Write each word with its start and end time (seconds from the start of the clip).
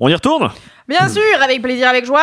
On 0.00 0.08
y 0.08 0.14
retourne 0.14 0.50
Bien 0.88 1.08
sûr, 1.08 1.22
avec 1.42 1.62
plaisir, 1.62 1.88
avec 1.88 2.04
joie. 2.04 2.20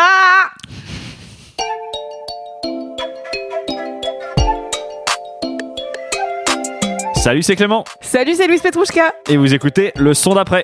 Salut, 7.16 7.42
c'est 7.42 7.56
Clément 7.56 7.86
Salut, 8.02 8.34
c'est 8.36 8.48
Louise 8.48 8.62
Petrouchka. 8.62 9.14
et 9.30 9.38
vous 9.38 9.54
écoutez 9.54 9.92
le 9.96 10.14
son 10.14 10.34
d'après. 10.36 10.64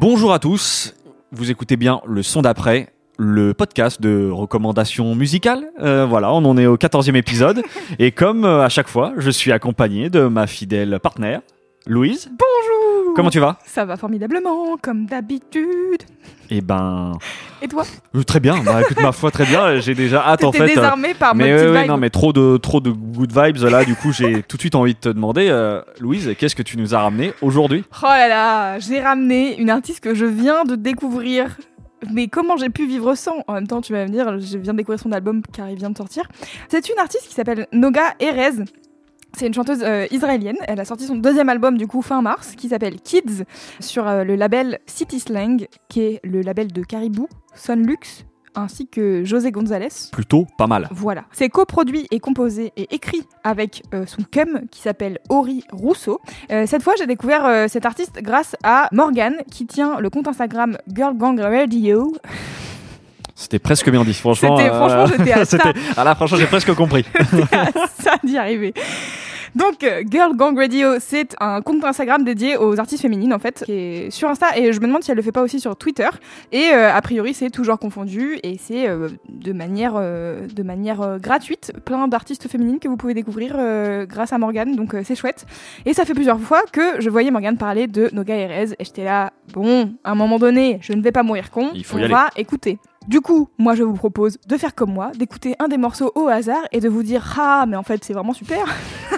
Bonjour 0.00 0.32
à 0.32 0.38
tous, 0.38 0.94
vous 1.32 1.50
écoutez 1.50 1.76
bien 1.76 2.00
le 2.06 2.22
son 2.22 2.42
d'après, 2.42 2.88
le 3.18 3.52
podcast 3.52 4.00
de 4.00 4.30
recommandations 4.30 5.14
musicales. 5.14 5.64
Euh, 5.80 6.06
voilà, 6.08 6.32
on 6.32 6.44
en 6.44 6.56
est 6.56 6.66
au 6.66 6.76
14e 6.76 7.16
épisode 7.16 7.62
et 7.98 8.12
comme 8.12 8.44
euh, 8.44 8.64
à 8.64 8.68
chaque 8.68 8.88
fois, 8.88 9.12
je 9.16 9.30
suis 9.30 9.50
accompagné 9.52 10.08
de 10.08 10.22
ma 10.28 10.46
fidèle 10.46 10.98
partenaire, 11.02 11.40
Louise. 11.86 12.28
Bonjour. 12.30 13.14
Comment 13.16 13.30
tu 13.30 13.40
vas? 13.40 13.58
Ça 13.66 13.84
va 13.84 13.96
formidablement, 13.96 14.76
comme 14.80 15.06
d'habitude. 15.06 16.02
Eh 16.50 16.60
ben, 16.60 17.12
Et 17.60 17.66
toi? 17.66 17.82
euh, 18.14 18.22
très 18.22 18.38
bien. 18.38 18.62
Bah, 18.64 18.80
écoute 18.82 19.00
ma 19.02 19.10
foi, 19.12 19.30
très 19.32 19.44
bien. 19.46 19.80
J'ai 19.80 19.94
déjà 19.96 20.24
hâte 20.24 20.44
en 20.44 20.52
fait. 20.52 20.62
euh, 20.62 20.66
désarmé 20.66 21.14
par 21.14 21.34
ma 21.34 21.44
Mais 21.44 21.52
petite 21.52 21.66
ouais, 21.66 21.72
ouais, 21.72 21.80
vibe. 21.82 21.90
non, 21.90 21.96
mais 21.96 22.10
trop 22.10 22.32
de 22.32 22.56
trop 22.58 22.80
de 22.80 22.90
good 22.90 23.32
vibes 23.36 23.56
là. 23.68 23.84
Du 23.84 23.96
coup, 23.96 24.12
j'ai 24.12 24.42
tout 24.44 24.56
de 24.56 24.62
suite 24.62 24.76
envie 24.76 24.94
de 24.94 24.98
te 25.00 25.08
demander, 25.08 25.48
euh, 25.50 25.80
Louise, 26.00 26.34
qu'est-ce 26.38 26.54
que 26.54 26.62
tu 26.62 26.76
nous 26.78 26.94
as 26.94 27.00
ramené 27.00 27.32
aujourd'hui? 27.42 27.82
Oh 28.02 28.06
là 28.06 28.28
là, 28.28 28.78
j'ai 28.78 29.00
ramené 29.00 29.58
une 29.60 29.70
artiste 29.70 30.00
que 30.00 30.14
je 30.14 30.24
viens 30.26 30.64
de 30.64 30.76
découvrir. 30.76 31.48
Mais 32.12 32.28
comment 32.28 32.56
j'ai 32.56 32.70
pu 32.70 32.86
vivre 32.86 33.14
sans 33.14 33.42
En 33.46 33.54
même 33.54 33.66
temps, 33.66 33.80
tu 33.80 33.92
vas 33.92 34.04
me 34.04 34.10
dire, 34.10 34.38
je 34.38 34.58
viens 34.58 34.72
de 34.72 34.78
découvrir 34.78 35.00
son 35.00 35.12
album 35.12 35.42
car 35.52 35.68
il 35.70 35.76
vient 35.76 35.90
de 35.90 35.96
sortir. 35.96 36.28
C'est 36.68 36.88
une 36.88 36.98
artiste 36.98 37.28
qui 37.28 37.34
s'appelle 37.34 37.66
Noga 37.72 38.14
Erez. 38.20 38.64
C'est 39.36 39.46
une 39.46 39.54
chanteuse 39.54 39.82
euh, 39.82 40.06
israélienne. 40.10 40.56
Elle 40.66 40.80
a 40.80 40.84
sorti 40.84 41.04
son 41.04 41.16
deuxième 41.16 41.48
album 41.48 41.76
du 41.76 41.86
coup 41.86 42.02
fin 42.02 42.22
mars 42.22 42.54
qui 42.56 42.68
s'appelle 42.68 43.00
Kids 43.00 43.44
sur 43.78 44.08
euh, 44.08 44.24
le 44.24 44.36
label 44.36 44.78
City 44.86 45.20
Slang, 45.20 45.68
qui 45.88 46.00
est 46.00 46.20
le 46.24 46.40
label 46.40 46.72
de 46.72 46.82
Caribou, 46.82 47.28
Sonlux, 47.54 48.24
ainsi 48.58 48.86
que 48.86 49.24
José 49.24 49.50
González. 49.50 50.10
Plutôt 50.12 50.46
pas 50.56 50.66
mal. 50.66 50.88
Voilà. 50.90 51.24
C'est 51.32 51.48
coproduit 51.48 52.06
et 52.10 52.20
composé 52.20 52.72
et 52.76 52.94
écrit 52.94 53.22
avec 53.44 53.82
euh, 53.94 54.06
son 54.06 54.22
cum 54.22 54.62
qui 54.70 54.80
s'appelle 54.80 55.18
Ori 55.28 55.64
Rousseau. 55.72 56.20
Euh, 56.50 56.66
cette 56.66 56.82
fois, 56.82 56.94
j'ai 56.98 57.06
découvert 57.06 57.44
euh, 57.46 57.66
cet 57.68 57.86
artiste 57.86 58.20
grâce 58.22 58.56
à 58.62 58.88
Morgan 58.92 59.36
qui 59.50 59.66
tient 59.66 60.00
le 60.00 60.10
compte 60.10 60.28
Instagram 60.28 60.78
Girl 60.94 61.16
Gang 61.16 61.40
Radio. 61.40 62.12
C'était 63.40 63.60
presque 63.60 63.88
bien 63.88 64.02
dit. 64.04 64.14
Franchement, 64.14 64.56
C'était- 64.56 64.68
franchement, 64.70 65.06
j'étais 65.06 65.32
à 65.32 65.44
ça. 65.46 65.58
Ah 65.96 66.02
là, 66.04 66.14
franchement, 66.16 66.38
j'ai 66.38 66.46
presque 66.46 66.74
compris. 66.74 67.04
ça 68.00 68.14
d'y 68.24 68.36
arriver. 68.36 68.74
Donc, 69.54 69.82
euh, 69.82 70.02
Girl 70.10 70.36
Gang 70.36 70.56
Radio, 70.58 70.96
c'est 71.00 71.34
un 71.40 71.62
compte 71.62 71.82
Instagram 71.82 72.22
dédié 72.22 72.56
aux 72.58 72.78
artistes 72.78 73.00
féminines, 73.00 73.32
en 73.32 73.38
fait, 73.38 73.62
qui 73.64 73.72
est 73.72 74.10
sur 74.10 74.28
Insta. 74.28 74.58
Et 74.58 74.72
je 74.72 74.80
me 74.80 74.86
demande 74.86 75.02
si 75.02 75.10
elle 75.10 75.16
le 75.16 75.22
fait 75.22 75.32
pas 75.32 75.42
aussi 75.42 75.58
sur 75.60 75.74
Twitter. 75.76 76.08
Et 76.52 76.70
euh, 76.74 76.92
a 76.92 77.00
priori, 77.00 77.32
c'est 77.32 77.48
toujours 77.48 77.78
confondu. 77.78 78.38
Et 78.42 78.58
c'est 78.58 78.88
euh, 78.88 79.08
de 79.28 79.52
manière, 79.52 79.94
euh, 79.96 80.46
de 80.54 80.62
manière 80.62 81.00
euh, 81.00 81.18
gratuite, 81.18 81.72
plein 81.86 82.08
d'artistes 82.08 82.46
féminines 82.48 82.78
que 82.78 82.88
vous 82.88 82.96
pouvez 82.98 83.14
découvrir 83.14 83.54
euh, 83.58 84.04
grâce 84.04 84.32
à 84.32 84.38
Morgane. 84.38 84.76
Donc, 84.76 84.94
euh, 84.94 85.02
c'est 85.04 85.16
chouette. 85.16 85.46
Et 85.86 85.94
ça 85.94 86.04
fait 86.04 86.14
plusieurs 86.14 86.40
fois 86.40 86.62
que 86.70 87.00
je 87.00 87.08
voyais 87.08 87.30
Morgane 87.30 87.56
parler 87.56 87.86
de 87.86 88.10
Noga 88.12 88.34
Erez. 88.36 88.72
Et 88.78 88.84
j'étais 88.84 89.04
là, 89.04 89.32
bon, 89.54 89.94
à 90.04 90.10
un 90.10 90.14
moment 90.14 90.38
donné, 90.38 90.78
je 90.82 90.92
ne 90.92 91.00
vais 91.00 91.12
pas 91.12 91.22
mourir 91.22 91.50
con. 91.50 91.70
Il 91.74 91.84
faut 91.84 91.96
y 91.96 92.02
on 92.02 92.04
aller. 92.04 92.12
va 92.12 92.28
écouter. 92.36 92.78
Du 93.08 93.22
coup, 93.22 93.48
moi 93.56 93.74
je 93.74 93.82
vous 93.82 93.94
propose 93.94 94.36
de 94.46 94.56
faire 94.58 94.74
comme 94.74 94.92
moi, 94.92 95.12
d'écouter 95.16 95.56
un 95.60 95.68
des 95.68 95.78
morceaux 95.78 96.12
au 96.14 96.28
hasard 96.28 96.62
et 96.72 96.80
de 96.80 96.90
vous 96.90 97.02
dire 97.02 97.36
Ah, 97.40 97.64
mais 97.66 97.76
en 97.76 97.82
fait 97.82 98.04
c'est 98.04 98.12
vraiment 98.12 98.34
super. 98.34 98.66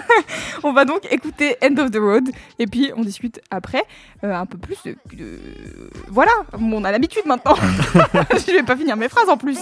on 0.63 0.71
va 0.71 0.85
donc 0.85 1.05
écouter 1.11 1.57
End 1.61 1.75
of 1.77 1.91
the 1.91 1.97
Road 1.97 2.29
et 2.57 2.67
puis 2.67 2.93
on 2.95 3.01
discute 3.01 3.41
après 3.51 3.83
euh, 4.23 4.33
un 4.33 4.45
peu 4.45 4.57
plus 4.57 4.77
de. 4.85 4.95
Voilà, 6.07 6.31
on 6.53 6.85
a 6.85 6.91
l'habitude 6.93 7.23
maintenant. 7.25 7.55
je 8.31 8.51
vais 8.53 8.63
pas 8.63 8.77
finir 8.77 8.95
mes 8.95 9.09
phrases 9.09 9.27
en 9.27 9.35
plus. 9.35 9.59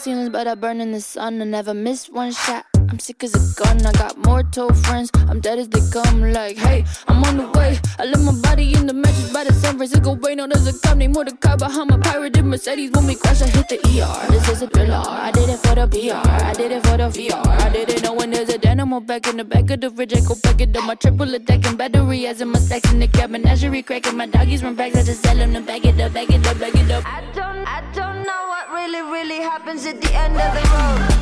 Ceilings, 0.00 0.30
but 0.30 0.46
I 0.48 0.54
burn 0.54 0.80
in 0.80 0.92
the 0.92 1.00
sun. 1.00 1.42
I 1.42 1.44
never 1.44 1.74
miss 1.74 2.08
one 2.08 2.32
shot. 2.32 2.69
I'm 2.90 2.98
sick 2.98 3.22
as 3.22 3.34
a 3.34 3.62
gun. 3.62 3.86
I 3.86 3.92
got 3.92 4.18
more 4.18 4.42
told 4.42 4.76
friends. 4.76 5.10
I'm 5.28 5.38
dead 5.38 5.60
as 5.60 5.68
they 5.68 5.80
come. 5.92 6.32
Like, 6.32 6.56
hey, 6.56 6.84
I'm 7.06 7.22
on 7.22 7.36
the 7.36 7.48
way. 7.56 7.78
I 8.00 8.04
left 8.04 8.22
my 8.24 8.32
body 8.32 8.74
in 8.74 8.86
the 8.88 8.92
mattress 8.92 9.32
by 9.32 9.44
the 9.44 9.52
San 9.52 9.76
Francisco 9.76 10.16
Bay. 10.16 10.34
No, 10.34 10.48
there's 10.48 10.66
a 10.66 10.76
cop 10.80 10.96
named 10.96 11.14
Mordecai 11.14 11.54
behind 11.54 11.90
my 11.90 11.98
pirated 11.98 12.44
Mercedes. 12.44 12.90
When 12.90 13.06
we 13.06 13.14
crash, 13.14 13.42
I 13.42 13.46
hit 13.46 13.68
the 13.68 13.76
ER. 13.76 14.32
This 14.32 14.48
is 14.48 14.62
a 14.62 14.66
thriller. 14.66 15.04
I 15.06 15.30
did 15.30 15.48
it 15.48 15.58
for 15.58 15.76
the 15.76 15.86
PR. 15.86 16.28
I 16.28 16.52
did 16.52 16.72
it 16.72 16.84
for 16.84 16.96
the 16.96 17.08
VR. 17.10 17.46
I 17.46 17.68
didn't 17.70 18.02
know 18.02 18.12
when 18.12 18.32
there's 18.32 18.48
a 18.48 18.58
dynamo 18.58 18.98
back 18.98 19.28
in 19.28 19.36
the 19.36 19.44
back 19.44 19.70
of 19.70 19.80
the 19.80 19.90
fridge. 19.90 20.12
I 20.12 20.20
go 20.20 20.34
back 20.42 20.60
it 20.60 20.76
up. 20.76 20.84
My 20.84 20.96
triple 20.96 21.32
attack 21.32 21.64
and 21.66 21.78
battery 21.78 22.26
as 22.26 22.40
in 22.40 22.48
my 22.48 22.58
stacks 22.58 22.90
in 22.90 22.98
the 22.98 23.06
cabin. 23.06 23.42
Menagerie 23.42 23.82
cracking. 23.82 24.16
My 24.16 24.26
doggies 24.26 24.64
run 24.64 24.74
back. 24.74 24.96
I 24.96 25.04
just 25.04 25.22
tell 25.22 25.36
them 25.36 25.54
to 25.54 25.60
back 25.60 25.84
it 25.84 26.00
up, 26.00 26.12
back 26.12 26.28
it 26.28 26.44
up, 26.44 26.58
back 26.58 26.74
it 26.74 26.90
up. 26.90 27.04
I 27.06 27.20
don't, 27.34 27.64
I 27.68 27.82
don't 27.94 28.24
know 28.26 28.42
what 28.50 28.72
really, 28.72 29.00
really 29.12 29.40
happens 29.40 29.86
at 29.86 30.00
the 30.00 30.12
end 30.12 30.34
of 30.34 30.54
the 30.54 30.68
road. 30.74 31.19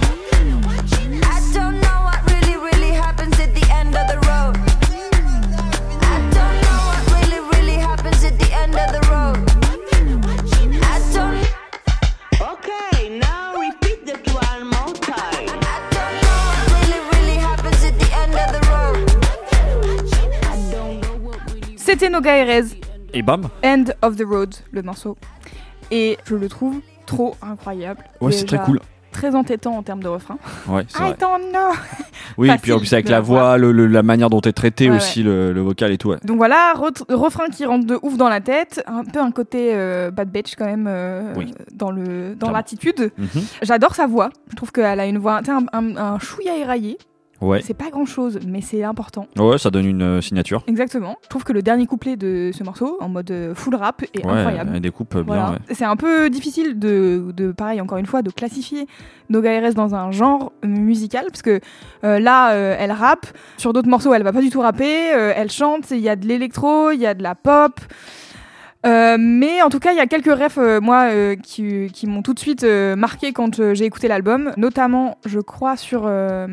C'était 21.77 22.11
Noga 22.11 22.37
Erez, 22.37 22.79
Et 23.15 23.23
bam. 23.23 23.49
End 23.65 23.87
of 24.03 24.17
the 24.17 24.23
Road, 24.23 24.55
le 24.73 24.83
morceau. 24.83 25.17
Et 25.91 26.19
je 26.27 26.35
le 26.35 26.49
trouve 26.49 26.81
trop 27.07 27.35
incroyable. 27.41 28.05
Ouais, 28.21 28.31
c'est 28.31 28.45
très 28.45 28.59
cool. 28.59 28.79
Très 29.13 29.35
entêtant 29.35 29.77
en 29.77 29.83
termes 29.83 30.03
de 30.03 30.09
refrain. 30.09 30.39
Ouais, 30.69 30.83
I 31.01 31.15
don't 31.19 31.51
know. 31.51 31.73
Oui, 32.37 32.51
et 32.51 32.59
puis 32.59 32.73
en 32.73 32.79
plus 32.79 32.93
avec 32.93 33.09
la 33.09 33.21
voix, 33.21 33.57
le- 33.59 33.73
le- 33.73 33.87
la 33.87 34.03
manière 34.03 34.31
dont 34.31 34.41
est 34.43 34.53
traité 34.53 34.91
Ouais, 34.91 34.97
aussi 34.97 35.23
le, 35.23 35.53
le 35.53 35.61
vocal 35.61 35.91
et 35.93 35.99
tout. 35.99 36.11
ouais. 36.11 36.19
Donc 36.25 36.37
voilà, 36.37 36.75
re- 36.77 37.13
refrain 37.15 37.47
qui 37.49 37.65
rentre 37.65 37.87
de 37.87 37.99
ouf 38.03 38.17
dans 38.17 38.29
la 38.29 38.41
tête, 38.41 38.83
un 38.87 39.05
peu 39.05 39.19
un 39.21 39.31
côté 39.31 39.71
euh, 39.73 40.11
bad 40.11 40.31
bitch 40.31 40.55
quand 40.57 40.67
même 40.67 40.87
euh, 40.89 41.33
Oui. 41.37 41.53
dans 41.75 41.91
le 41.91 42.35
dans 42.35 42.39
Clairement. 42.49 42.57
l'attitude. 42.57 43.11
Mhm. 43.17 43.43
J'adore 43.63 43.95
sa 43.95 44.07
voix. 44.07 44.31
Je 44.51 44.57
trouve 44.57 44.71
qu'elle 44.73 45.01
a 45.01 45.07
une 45.07 45.19
voix, 45.19 45.41
un, 45.49 45.65
un, 45.73 45.97
un 45.97 46.19
chouïa 46.19 46.57
éraillé. 46.57 46.99
Ouais. 47.41 47.61
C'est 47.63 47.75
pas 47.75 47.91
grand 47.91 48.05
chose, 48.05 48.41
mais 48.47 48.61
c'est 48.61 48.83
important. 48.83 49.27
Ouais, 49.37 49.59
ça 49.59 49.71
donne 49.71 49.87
une 49.87 50.03
euh, 50.03 50.21
signature. 50.21 50.63
Exactement. 50.67 51.17
Je 51.23 51.29
trouve 51.29 51.45
que 51.45 51.53
le 51.53 51.63
dernier 51.63 51.87
couplet 51.87 52.17
de 52.17 52.51
ce 52.53 52.65
morceau, 52.65 52.97
en 53.01 53.09
mode 53.09 53.31
euh, 53.31 53.55
full 53.55 53.75
rap, 53.77 54.03
est 54.03 54.25
Ouais, 54.27 54.33
incroyable. 54.33 54.81
découpe 54.81 55.15
bien. 55.15 55.23
Voilà. 55.25 55.51
ouais. 55.53 55.59
C'est 55.75 55.85
un 55.85 55.95
peu 55.97 56.31
difficile 56.31 56.79
de, 56.79 57.33
de, 57.37 57.53
pareil, 57.53 57.81
encore 57.81 57.99
une 57.99 58.07
fois, 58.07 58.23
de 58.23 58.31
classifier 58.31 58.87
Noga 59.31 59.51
RS 59.61 59.75
dans 59.75 59.95
un 59.95 60.11
genre 60.11 60.53
musical, 60.65 61.27
parce 61.29 61.43
que 61.43 61.61
euh, 62.05 62.19
là, 62.19 62.53
euh, 62.55 62.75
elle 62.79 62.93
rappe, 62.93 63.27
sur 63.57 63.73
d'autres 63.73 63.89
morceaux, 63.89 64.13
elle 64.15 64.23
va 64.25 64.33
pas 64.33 64.41
du 64.41 64.51
tout 64.51 64.61
rapper, 64.61 65.13
euh, 65.15 65.33
elle 65.37 65.51
chante, 65.51 65.91
il 65.93 65.99
y 66.01 66.09
a 66.09 66.17
de 66.17 66.27
l'électro, 66.27 66.91
il 66.91 67.01
y 67.01 67.07
a 67.07 67.15
de 67.15 67.23
la 67.23 67.35
pop. 67.35 67.79
Euh, 68.87 69.17
mais 69.19 69.61
en 69.63 69.71
tout 69.71 69.81
cas, 69.81 69.91
il 69.93 69.97
y 69.97 70.01
a 70.01 70.07
quelques 70.07 70.33
refs, 70.33 70.59
euh, 70.59 70.81
moi, 70.81 71.09
euh, 71.11 71.35
qui, 71.35 71.91
qui 71.93 72.07
m'ont 72.07 72.23
tout 72.23 72.33
de 72.33 72.39
suite 72.39 72.63
euh, 72.63 72.95
marqué 72.95 73.33
quand 73.33 73.75
j'ai 73.75 73.85
écouté 73.85 74.07
l'album. 74.07 74.53
Notamment, 74.57 75.19
je 75.27 75.41
crois, 75.41 75.77
sur 75.77 76.03
euh, 76.07 76.47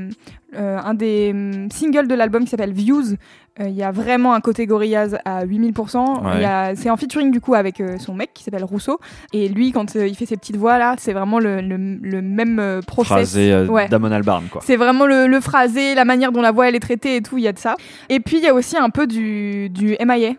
euh, 0.56 0.78
un 0.84 0.94
des 0.96 1.30
hum, 1.34 1.70
singles 1.72 2.08
de 2.08 2.16
l'album 2.16 2.44
qui 2.44 2.50
s'appelle 2.50 2.74
Views. 2.74 3.14
Euh, 3.60 3.68
Il 3.70 3.76
y 3.76 3.84
a 3.84 3.92
vraiment 3.92 4.34
un 4.34 4.42
côté 4.42 4.66
Gorillaz 4.66 5.18
à 5.24 5.46
8000%. 5.46 6.24
Ouais. 6.26 6.74
C'est 6.76 6.90
en 6.90 6.98
featuring 6.98 7.30
du 7.32 7.40
coup 7.40 7.54
avec 7.54 7.82
son 8.00 8.16
mec 8.16 8.32
qui 8.34 8.44
s'appelle 8.44 8.64
Rousseau. 8.66 9.00
Et 9.32 9.48
lui, 9.48 9.72
quand 9.72 9.94
il 9.96 10.16
fait 10.16 10.26
ses 10.26 10.36
petites 10.36 10.58
voix 10.58 10.78
là, 10.80 10.96
c'est 10.98 11.14
vraiment 11.14 11.40
le, 11.40 11.62
le, 11.62 11.78
le 11.78 12.22
même 12.24 12.82
process. 12.88 13.08
Phrasé 13.08 13.66
Ouais. 13.70 13.88
Damon 13.88 14.12
Albarn, 14.12 14.46
quoi. 14.52 14.62
C'est 14.66 14.76
vraiment 14.78 15.06
le, 15.06 15.28
le 15.28 15.40
phrasé, 15.40 15.94
la 15.96 16.04
manière 16.06 16.32
dont 16.32 16.42
la 16.42 16.52
voix 16.52 16.68
elle 16.68 16.76
est 16.76 16.80
traitée 16.82 17.18
et 17.18 17.22
tout, 17.22 17.38
il 17.38 17.44
y 17.44 17.48
a 17.48 17.54
de 17.54 17.60
ça. 17.60 17.76
Et 18.10 18.20
puis 18.20 18.38
il 18.38 18.44
y 18.44 18.48
a 18.48 18.54
aussi 18.54 18.76
un 18.78 18.90
peu 18.90 19.06
du, 19.08 19.70
du 19.70 19.96
MIA. 20.04 20.32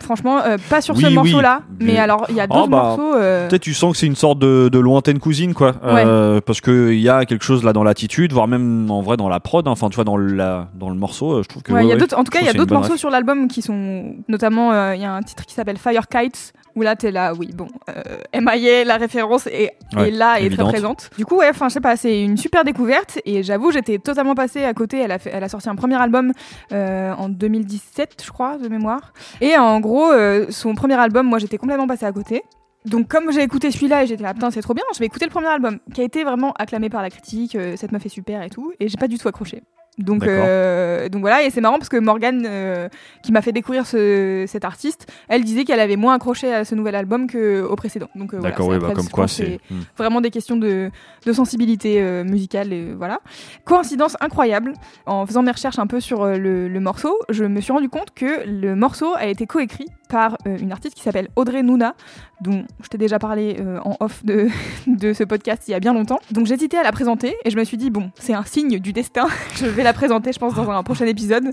Franchement, 0.00 0.38
euh, 0.44 0.56
pas 0.68 0.80
sur 0.80 0.96
ce 0.96 1.06
Oui, 1.06 1.14
morceau-là, 1.14 1.62
mais 1.80 1.98
alors 1.98 2.26
il 2.28 2.34
y 2.36 2.40
a 2.40 2.46
Oh, 2.50 2.54
d'autres 2.54 2.68
bah, 2.68 2.76
morceaux. 2.96 3.14
euh, 3.16 3.48
Peut-être 3.48 3.62
tu 3.62 3.74
sens 3.74 3.92
que 3.92 3.98
c'est 3.98 4.06
une 4.06 4.14
sorte 4.16 4.38
de, 4.38 4.68
de 4.70 4.78
lointaine 4.78 5.18
cousine, 5.18 5.54
quoi. 5.54 5.74
Euh, 5.84 6.40
parce 6.44 6.60
qu'il 6.60 7.00
y 7.00 7.08
a 7.08 7.24
quelque 7.24 7.44
chose 7.44 7.64
là 7.64 7.72
dans 7.72 7.82
l'attitude, 7.84 8.32
voire 8.32 8.46
même 8.48 8.90
en 8.90 9.00
vrai 9.02 9.16
dans 9.16 9.28
la 9.28 9.40
prod. 9.40 9.66
hein. 9.66 9.70
Enfin, 9.70 9.88
tu 9.88 9.94
vois, 9.96 10.04
dans, 10.04 10.16
la, 10.16 10.68
dans 10.74 10.88
le 10.90 10.94
morceau, 10.96 11.32
euh, 11.38 11.42
je 11.42 11.48
trouve 11.48 11.62
que. 11.62 11.72
ouais, 11.72 11.82
il 11.82 11.86
ouais, 11.86 11.96
y 11.98 12.00
a 12.14 12.18
en 12.18 12.24
tout 12.24 12.30
cas, 12.30 12.40
il 12.40 12.46
y 12.46 12.48
a 12.48 12.52
d'autres 12.52 12.74
morceaux 12.74 12.92
ref. 12.92 12.98
sur 13.00 13.10
l'album 13.10 13.48
qui 13.48 13.62
sont. 13.62 14.14
Notamment, 14.28 14.92
il 14.92 15.00
y 15.00 15.04
a 15.04 15.12
un 15.14 15.22
titre 15.22 15.44
qui 15.46 15.54
s'appelle 15.54 15.78
Fire 15.78 16.08
Kites, 16.08 16.52
où 16.76 16.82
là, 16.82 16.94
t'es 16.94 17.10
là, 17.10 17.32
oui, 17.34 17.50
bon, 17.52 17.68
euh, 17.88 18.02
MIA, 18.38 18.84
la 18.84 18.96
référence 18.98 19.46
est, 19.46 19.72
Ouais, 19.96 20.08
est 20.08 20.10
là 20.10 20.40
et 20.40 20.50
très 20.50 20.62
présente. 20.62 21.10
Du 21.16 21.24
coup, 21.24 21.36
ouais, 21.36 21.48
enfin, 21.48 21.68
je 21.68 21.74
sais 21.74 21.80
pas, 21.80 21.96
c'est 21.96 22.22
une 22.22 22.36
super 22.36 22.64
découverte, 22.64 23.18
et 23.24 23.42
j'avoue, 23.42 23.70
j'étais 23.72 23.98
totalement 23.98 24.34
passée 24.34 24.64
à 24.64 24.74
côté. 24.74 24.98
Elle 24.98 25.12
a, 25.12 25.18
fait, 25.18 25.30
elle 25.32 25.42
a 25.42 25.48
sorti 25.48 25.68
un 25.68 25.74
premier 25.74 25.96
album 25.96 26.32
euh, 26.72 27.12
en 27.14 27.28
2017, 27.28 28.22
je 28.24 28.30
crois, 28.30 28.58
de 28.58 28.68
mémoire. 28.68 29.12
Et 29.40 29.56
en 29.56 29.80
gros, 29.80 30.12
euh, 30.12 30.46
son 30.50 30.74
premier 30.74 30.98
album, 30.98 31.26
moi, 31.26 31.38
j'étais 31.38 31.58
complètement 31.58 31.86
passée 31.86 32.06
à 32.06 32.12
côté. 32.12 32.42
Donc 32.84 33.08
comme 33.08 33.32
j'ai 33.32 33.42
écouté 33.42 33.72
celui-là 33.72 34.04
et 34.04 34.06
j'étais 34.06 34.22
là 34.22 34.32
putain 34.32 34.52
c'est 34.52 34.62
trop 34.62 34.72
bien, 34.72 34.84
je 34.94 35.00
vais 35.00 35.06
écouter 35.06 35.24
le 35.24 35.30
premier 35.32 35.48
album 35.48 35.80
qui 35.92 36.00
a 36.02 36.04
été 36.04 36.22
vraiment 36.22 36.52
acclamé 36.52 36.88
par 36.88 37.02
la 37.02 37.10
critique, 37.10 37.56
euh, 37.56 37.74
cette 37.76 37.90
meuf 37.90 38.06
est 38.06 38.10
super 38.10 38.42
et 38.42 38.48
tout 38.48 38.72
et 38.78 38.86
j'ai 38.86 38.96
pas 38.96 39.08
du 39.08 39.18
tout 39.18 39.26
accroché. 39.26 39.64
Donc 39.98 40.26
euh, 40.26 41.08
donc 41.08 41.22
voilà 41.22 41.42
et 41.42 41.50
c'est 41.50 41.62
marrant 41.62 41.78
parce 41.78 41.88
que 41.88 41.96
Morgane 41.96 42.46
euh, 42.46 42.88
qui 43.22 43.32
m'a 43.32 43.40
fait 43.40 43.52
découvrir 43.52 43.86
ce, 43.86 44.44
cet 44.46 44.64
artiste, 44.64 45.10
elle 45.28 45.42
disait 45.42 45.64
qu'elle 45.64 45.80
avait 45.80 45.96
moins 45.96 46.14
accroché 46.14 46.52
à 46.52 46.64
ce 46.64 46.74
nouvel 46.74 46.94
album 46.94 47.26
que 47.26 47.62
au 47.62 47.76
précédent. 47.76 48.08
Donc 48.14 48.34
euh, 48.34 48.38
voilà, 48.38 48.50
D'accord, 48.50 48.68
oui, 48.68 48.78
bah, 48.78 48.92
comme 48.94 49.08
quoi 49.08 49.26
c'est. 49.26 49.58
Hmm. 49.70 49.80
vraiment 49.96 50.20
des 50.20 50.30
questions 50.30 50.56
de, 50.56 50.90
de 51.24 51.32
sensibilité 51.32 52.02
musicale 52.24 52.72
et 52.72 52.92
voilà. 52.92 53.20
Coïncidence 53.64 54.16
incroyable, 54.20 54.74
en 55.06 55.24
faisant 55.26 55.42
mes 55.42 55.50
recherches 55.50 55.78
un 55.78 55.86
peu 55.86 56.00
sur 56.00 56.26
le, 56.26 56.68
le 56.68 56.80
morceau, 56.80 57.18
je 57.30 57.44
me 57.44 57.60
suis 57.60 57.72
rendu 57.72 57.88
compte 57.88 58.12
que 58.14 58.46
le 58.46 58.76
morceau 58.76 59.14
a 59.16 59.26
été 59.26 59.46
coécrit 59.46 59.86
par 60.08 60.36
une 60.44 60.72
artiste 60.72 60.94
qui 60.94 61.02
s'appelle 61.02 61.28
Audrey 61.36 61.62
Nouna, 61.62 61.94
dont 62.40 62.64
je 62.82 62.88
t'ai 62.88 62.98
déjà 62.98 63.18
parlé 63.18 63.56
euh, 63.60 63.78
en 63.84 63.96
off 64.00 64.24
de, 64.24 64.48
de 64.86 65.12
ce 65.12 65.24
podcast 65.24 65.64
il 65.68 65.72
y 65.72 65.74
a 65.74 65.80
bien 65.80 65.92
longtemps. 65.92 66.18
Donc 66.30 66.46
j'hésitais 66.46 66.76
à 66.76 66.82
la 66.82 66.92
présenter 66.92 67.36
et 67.44 67.50
je 67.50 67.56
me 67.56 67.64
suis 67.64 67.76
dit 67.76 67.90
bon, 67.90 68.10
c'est 68.18 68.34
un 68.34 68.44
signe 68.44 68.78
du 68.78 68.92
destin, 68.92 69.26
je 69.56 69.66
vais 69.66 69.82
la 69.86 69.92
présenter 69.94 70.32
je 70.32 70.38
pense 70.38 70.54
dans 70.54 70.70
un 70.70 70.82
prochain 70.82 71.06
épisode. 71.06 71.44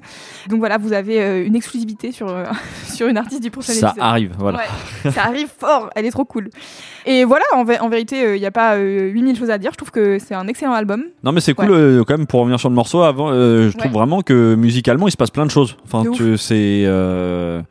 Donc 0.49 0.59
voilà, 0.59 0.77
vous 0.77 0.91
avez 0.93 1.21
euh, 1.21 1.45
une 1.45 1.55
exclusivité 1.55 2.11
sur, 2.11 2.27
euh, 2.29 2.43
sur 2.93 3.07
une 3.07 3.17
artiste 3.17 3.41
du 3.41 3.49
prochain 3.51 3.73
Ça 3.73 3.89
épisode. 3.89 4.03
arrive, 4.03 4.31
voilà. 4.37 4.59
Ouais, 5.05 5.11
ça 5.11 5.23
arrive 5.23 5.47
fort, 5.57 5.89
elle 5.95 6.05
est 6.05 6.11
trop 6.11 6.25
cool. 6.25 6.49
Et 7.05 7.23
voilà, 7.23 7.45
en, 7.55 7.59
en 7.61 7.89
vérité, 7.89 8.35
il 8.35 8.39
n'y 8.39 8.45
a 8.45 8.51
pas 8.51 8.75
euh, 8.75 9.09
8000 9.09 9.37
choses 9.37 9.49
à 9.49 9.57
dire. 9.57 9.71
Je 9.71 9.77
trouve 9.77 9.91
que 9.91 10.19
c'est 10.19 10.35
un 10.35 10.47
excellent 10.47 10.73
album. 10.73 11.03
Non 11.23 11.31
mais 11.31 11.39
c'est 11.39 11.53
cool 11.53 11.71
Ouais. 11.71 11.77
euh, 11.77 12.03
quand 12.03 12.17
même 12.17 12.27
pour 12.27 12.41
revenir 12.41 12.59
sur 12.59 12.69
le 12.69 12.75
morceau 12.75 13.01
avant 13.03 13.29
euh, 13.31 13.69
je 13.69 13.77
trouve 13.77 13.91
vraiment 13.93 14.21
que 14.21 14.55
musicalement 14.55 15.07
il 15.07 15.11
se 15.11 15.17
passe 15.17 15.29
plein 15.31 15.45
de 15.45 15.51
choses 15.51 15.77
enfin 15.85 16.03
c'est 16.37 16.83
euh, 16.85 17.61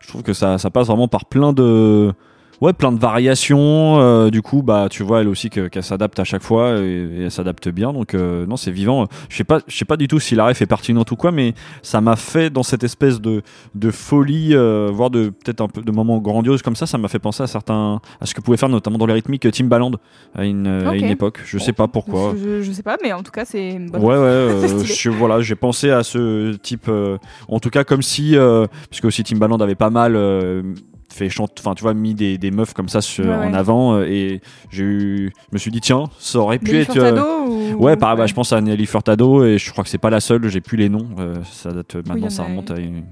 je 0.00 0.08
trouve 0.08 0.22
que 0.22 0.32
ça, 0.32 0.58
ça 0.58 0.70
passe 0.70 0.86
vraiment 0.86 1.08
par 1.08 1.24
plein 1.26 1.52
de 1.52 2.12
ouais 2.62 2.72
plein 2.72 2.92
de 2.92 2.98
variations 2.98 3.98
euh, 4.00 4.30
du 4.30 4.40
coup 4.40 4.62
bah 4.62 4.86
tu 4.90 5.02
vois 5.02 5.20
elle 5.20 5.28
aussi 5.28 5.50
que- 5.50 5.68
qu'elle 5.68 5.82
s'adapte 5.82 6.18
à 6.20 6.24
chaque 6.24 6.42
fois 6.42 6.78
et, 6.78 6.82
et 7.18 7.22
elle 7.24 7.30
s'adapte 7.30 7.68
bien 7.68 7.92
donc 7.92 8.14
euh, 8.14 8.46
non 8.46 8.56
c'est 8.56 8.70
vivant 8.70 9.06
je 9.28 9.36
sais 9.36 9.44
pas 9.44 9.60
je 9.66 9.76
sais 9.76 9.84
pas 9.84 9.96
du 9.96 10.06
tout 10.08 10.20
si 10.20 10.34
la 10.34 10.46
ref 10.46 10.62
est 10.62 10.66
pertinente 10.66 11.10
ou 11.10 11.16
quoi 11.16 11.32
mais 11.32 11.54
ça 11.82 12.00
m'a 12.00 12.16
fait 12.16 12.50
dans 12.50 12.62
cette 12.62 12.84
espèce 12.84 13.20
de 13.20 13.42
de 13.74 13.90
folie 13.90 14.54
euh, 14.54 14.90
voire 14.92 15.10
de 15.10 15.28
peut-être 15.30 15.60
un 15.60 15.68
peu 15.68 15.82
de 15.82 15.92
moments 15.92 16.18
grandioses 16.18 16.62
comme 16.62 16.76
ça 16.76 16.86
ça 16.86 16.98
m'a 16.98 17.08
fait 17.08 17.18
penser 17.18 17.42
à 17.42 17.46
certains 17.46 18.00
à 18.20 18.26
ce 18.26 18.32
que 18.34 18.40
pouvait 18.40 18.56
faire 18.56 18.68
notamment 18.68 18.98
dans 18.98 19.06
les 19.06 19.14
rythmiques 19.14 19.50
Timbaland 19.50 19.92
à 20.34 20.44
une, 20.44 20.66
à 20.66 20.90
Ok. 20.90 20.94
une 21.00 21.06
époque 21.06 21.40
je 21.44 21.58
sais 21.58 21.72
pas 21.72 21.88
pourquoi 21.88 22.34
Je, 22.62 22.70
sais 22.72 22.82
pas, 22.82 22.96
mais 23.02 23.12
en 23.12 23.22
tout 23.22 23.30
cas, 23.30 23.44
c'est. 23.44 23.72
Ouais, 23.72 23.98
ouais, 23.98 24.12
euh, 24.14 24.84
je, 24.84 25.10
voilà, 25.10 25.40
j'ai 25.40 25.54
pensé 25.54 25.90
à 25.90 26.02
ce 26.02 26.54
type, 26.54 26.86
euh, 26.88 27.18
en 27.48 27.58
tout 27.58 27.70
cas 27.70 27.84
comme 27.84 28.02
si, 28.02 28.36
euh, 28.36 28.66
puisque 28.88 29.04
aussi 29.04 29.22
Timbaland 29.24 29.58
avait 29.58 29.74
pas 29.74 29.90
mal 29.90 30.14
euh, 30.16 30.62
fait 31.12 31.28
chanter, 31.28 31.54
enfin 31.60 31.74
tu 31.74 31.82
vois, 31.82 31.94
mis 31.94 32.14
des, 32.14 32.38
des 32.38 32.50
meufs 32.50 32.72
comme 32.74 32.88
ça 32.88 33.00
sur- 33.00 33.24
Ouais, 33.24 33.34
en 33.34 33.54
avant, 33.54 33.94
euh, 33.94 34.04
et 34.08 34.40
j'ai 34.70 34.82
eu, 34.84 35.32
je 35.50 35.54
me 35.54 35.58
suis 35.58 35.70
dit 35.70 35.80
tiens, 35.80 36.04
ça 36.18 36.38
aurait 36.38 36.58
pu 36.58 36.72
Nelly 36.72 36.78
être. 36.82 36.92
Furtado 36.92 37.16
euh, 37.20 37.72
ou- 37.74 37.82
Ouais, 37.84 37.96
pareil, 37.96 38.16
bah, 38.18 38.26
je 38.26 38.34
pense 38.34 38.52
à 38.52 38.60
Nelly 38.60 38.86
Furtado 38.86 39.44
et 39.44 39.58
je 39.58 39.70
crois 39.72 39.84
que 39.84 39.90
c'est 39.90 39.98
pas 39.98 40.10
la 40.10 40.20
seule, 40.20 40.48
j'ai 40.48 40.60
plus 40.60 40.76
les 40.76 40.88
noms, 40.88 41.06
euh, 41.18 41.36
ça 41.50 41.70
date 41.72 41.96
maintenant, 41.96 42.16
y 42.16 42.24
en 42.26 42.30
ça 42.30 42.44
remonte 42.44 42.70
à 42.70 42.78
une 42.78 43.04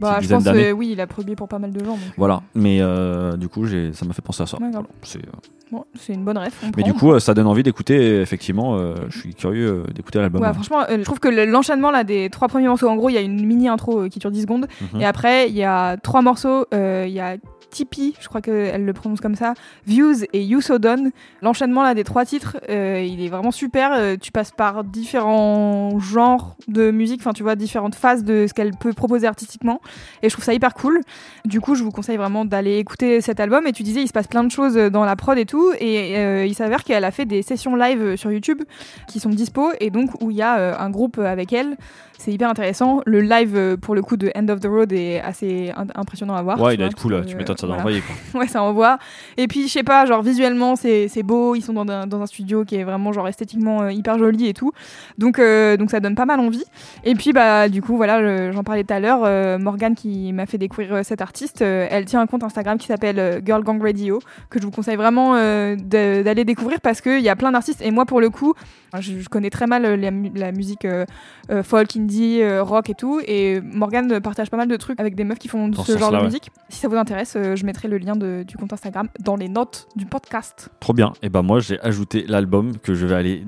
Bah, 0.00 0.18
je 0.20 0.28
pense, 0.28 0.46
euh, 0.46 0.72
oui, 0.72 0.90
il 0.92 1.00
a 1.00 1.06
produit 1.06 1.34
pour 1.36 1.48
pas 1.48 1.58
mal 1.58 1.72
de 1.72 1.80
gens. 1.80 1.92
donc, 1.92 1.98
euh, 2.00 2.12
Voilà, 2.16 2.42
mais 2.54 2.78
euh, 2.80 3.36
du 3.36 3.48
coup, 3.48 3.66
ça 3.66 4.04
m'a 4.06 4.12
fait 4.12 4.22
penser 4.22 4.42
à 4.42 4.46
ça. 4.46 4.58
Ouais, 4.60 4.68
Voilà, 4.72 4.86
c'est, 5.02 5.18
euh, 5.18 5.30
Bon, 5.72 5.84
c'est 5.98 6.12
une 6.12 6.24
bonne 6.24 6.38
ref. 6.38 6.62
Mais 6.76 6.82
prend. 6.82 6.82
du 6.82 6.94
coup, 6.94 7.18
ça 7.20 7.32
donne 7.34 7.46
envie 7.46 7.62
d'écouter, 7.62 8.20
effectivement, 8.20 8.76
euh, 8.76 8.94
je 9.08 9.18
suis 9.18 9.34
curieux 9.34 9.84
d'écouter 9.94 10.18
l'album. 10.20 10.42
Ouais, 10.42 10.52
franchement, 10.52 10.82
je 10.88 11.02
trouve 11.02 11.20
que 11.20 11.28
le- 11.28 11.46
l'enchaînement 11.46 11.90
des 12.04 12.28
trois 12.30 12.48
premiers 12.48 12.68
morceaux, 12.68 12.88
en 12.88 12.96
gros, 12.96 13.08
il 13.08 13.14
y 13.14 13.18
a 13.18 13.22
une 13.22 13.44
mini 13.46 13.68
intro 13.68 14.08
qui 14.08 14.18
dure 14.18 14.30
10 14.30 14.42
secondes, 14.42 14.66
Mhm. 14.92 15.00
et 15.00 15.04
après 15.04 15.48
il 15.48 15.54
y 15.56 15.64
a 15.64 15.96
trois 15.96 16.22
morceaux, 16.22 16.66
il 16.72 17.08
y 17.12 17.20
a 17.20 17.36
Tipeee, 17.70 18.14
je 18.20 18.28
crois 18.28 18.40
qu'elle 18.40 18.84
le 18.84 18.92
prononce 18.92 19.20
comme 19.20 19.34
ça, 19.34 19.54
Views 19.84 20.22
et 20.32 20.44
You 20.44 20.60
So 20.60 20.78
Done. 20.78 21.10
L'enchaînement 21.42 21.82
là 21.82 21.94
des 21.94 22.04
trois 22.04 22.24
titres, 22.24 22.56
euh, 22.70 23.04
il 23.04 23.20
est 23.20 23.28
vraiment 23.28 23.50
super. 23.50 23.90
euh, 23.94 24.14
tu 24.20 24.30
passes 24.30 24.52
par 24.52 24.84
différents 24.84 25.98
genres 25.98 26.56
de 26.68 26.90
musique, 26.92 27.20
enfin 27.20 27.32
tu 27.32 27.42
vois 27.42 27.56
différentes 27.56 27.94
phases 27.96 28.22
de 28.22 28.46
ce 28.48 28.54
qu'elle 28.54 28.72
peut 28.78 28.92
proposer 28.92 29.26
artistiquement, 29.26 29.80
et 30.22 30.28
je 30.28 30.34
trouve 30.34 30.44
ça 30.44 30.54
hyper 30.54 30.74
cool. 30.74 31.00
Du 31.44 31.60
coup, 31.60 31.74
je 31.74 31.84
vous 31.84 31.90
conseille 31.90 32.16
vraiment 32.16 32.44
d'aller 32.44 32.78
écouter 32.78 33.20
cet 33.20 33.40
album. 33.40 33.66
Et 33.66 33.72
tu 33.72 33.82
disais, 33.82 34.02
il 34.02 34.08
se 34.08 34.12
passe 34.12 34.26
plein 34.26 34.44
de 34.44 34.50
choses 34.50 34.74
dans 34.74 35.04
la 35.04 35.16
prod 35.16 35.36
et 35.38 35.46
tout, 35.46 35.72
et 35.78 36.16
euh, 36.16 36.46
il 36.46 36.54
s'avère 36.54 36.84
qu'elle 36.84 37.04
a 37.04 37.10
fait 37.10 37.24
des 37.24 37.42
sessions 37.42 37.76
live 37.76 38.16
sur 38.16 38.30
YouTube 38.30 38.62
qui 39.08 39.20
sont 39.20 39.30
dispo 39.30 39.70
et 39.80 39.90
donc 39.90 40.10
où 40.20 40.30
il 40.30 40.36
y 40.36 40.42
a 40.42 40.58
euh, 40.58 40.74
un 40.78 40.90
groupe 40.90 41.18
avec 41.18 41.52
elle. 41.52 41.76
C'est 42.18 42.32
hyper 42.32 42.48
intéressant. 42.48 43.00
Le 43.06 43.20
live 43.20 43.54
euh, 43.56 43.76
pour 43.76 43.94
le 43.94 44.00
coup 44.02 44.16
de 44.16 44.30
End 44.34 44.48
of 44.48 44.60
the 44.60 44.66
Road 44.66 44.92
est 44.92 45.20
assez 45.20 45.72
impressionnant 45.94 46.34
à 46.34 46.42
voir. 46.42 46.60
Ouais, 46.60 46.74
il 46.74 46.78
doit 46.78 46.86
être 46.86 46.96
cool, 46.96 47.22
tu 47.26 47.34
que, 47.34 47.38
m'étonnes, 47.38 47.56
ça 47.56 47.66
doit 47.66 47.76
voilà. 47.76 47.82
envoyer 47.82 48.00
quoi. 48.00 48.14
Ouais, 48.40 48.48
ça 48.48 48.62
envoie. 48.62 48.98
Et 49.36 49.46
puis, 49.48 49.68
je 49.68 49.72
sais 49.72 49.82
pas, 49.82 50.06
genre 50.06 50.22
visuellement, 50.22 50.76
c'est 50.76 51.08
c'est 51.08 51.22
beau. 51.22 51.54
Ils 51.54 51.60
sont 51.62 51.72
dans 51.74 51.86
un, 51.92 52.06
dans 52.06 52.22
un 52.22 52.26
studio 52.26 52.64
qui 52.64 52.76
est 52.76 52.84
vraiment 52.84 53.12
genre 53.12 53.28
esthétiquement 53.28 53.82
euh, 53.82 53.92
hyper 53.92 54.16
joli 54.18 54.46
et 54.48 54.54
tout. 54.54 54.72
Donc, 55.18 55.38
euh, 55.38 55.76
donc 55.76 55.90
ça 55.90 56.00
donne 56.00 56.14
pas 56.14 56.24
mal 56.24 56.40
envie. 56.40 56.64
Et 57.04 57.14
puis, 57.14 57.32
bah, 57.32 57.68
du 57.68 57.82
coup, 57.82 57.96
voilà, 57.96 58.52
j'en 58.52 58.64
parlais 58.64 58.84
tout 58.84 58.94
à 58.94 59.00
l'heure. 59.00 59.20
euh, 59.24 59.58
Morgane 59.58 59.94
qui 59.94 60.32
m'a 60.32 60.46
fait 60.46 60.58
découvrir 60.58 60.94
euh, 60.94 61.02
cette 61.02 61.20
artiste, 61.20 61.62
euh, 61.62 61.86
elle 61.90 62.04
tient 62.06 62.20
un 62.20 62.26
compte 62.26 62.42
Instagram 62.44 62.78
qui 62.78 62.86
s'appelle 62.86 63.18
euh, 63.18 63.40
Girl 63.44 63.62
Gang 63.62 63.82
Radio, 63.82 64.20
que 64.50 64.58
je 64.60 64.64
vous 64.64 64.70
conseille 64.70 64.96
vraiment 64.96 65.34
euh, 65.34 65.76
d'aller 65.76 66.44
découvrir 66.44 66.80
parce 66.80 67.00
qu'il 67.00 67.20
y 67.20 67.28
a 67.28 67.36
plein 67.36 67.52
d'artistes. 67.52 67.82
Et 67.82 67.90
moi, 67.90 68.06
pour 68.06 68.20
le 68.20 68.30
coup, 68.30 68.54
je, 68.98 69.28
connais 69.28 69.50
très 69.50 69.66
mal 69.66 69.84
euh, 69.84 69.96
la, 69.96 70.10
mu- 70.10 70.30
la 70.34 70.52
musique 70.52 70.84
euh, 70.84 71.04
euh, 71.50 71.62
folk, 71.62 71.94
indie, 72.04 72.40
euh, 72.42 72.62
rock 72.62 72.90
et 72.90 72.94
tout. 72.94 73.20
Et 73.26 73.60
Morgane 73.60 74.20
partage 74.20 74.50
pas 74.50 74.56
mal 74.56 74.68
de 74.68 74.76
trucs 74.76 75.00
avec 75.00 75.14
des 75.14 75.24
meufs 75.24 75.38
qui 75.38 75.48
font 75.48 75.72
ce 75.72 75.92
ce 75.92 75.98
genre 75.98 76.10
de 76.12 76.16
ouais. 76.18 76.24
musique. 76.24 76.50
Si 76.68 76.78
ça 76.78 76.88
vous 76.88 76.96
intéresse, 76.96 77.34
euh, 77.36 77.56
je 77.56 77.64
mettrai 77.66 77.88
le 77.88 77.98
lien 77.98 78.14
de- 78.16 78.44
du 78.46 78.56
compte 78.56 78.72
Instagram 78.72 79.08
dans 79.20 79.36
les 79.36 79.48
notes 79.48 79.88
du 79.96 80.06
podcast. 80.06 80.68
Trop 80.80 80.92
bien. 80.92 81.12
Et 81.22 81.28
ben 81.28 81.42
moi 81.42 81.60
j'ai 81.60 81.80
ajouté 81.80 82.24
l'album 82.28 82.76
que 82.78 82.94
je 82.94 83.06
vais 83.06 83.14
aller 83.14 83.44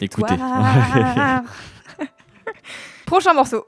écouter. 0.00 0.34
Prochain 3.06 3.34
morceau. 3.34 3.64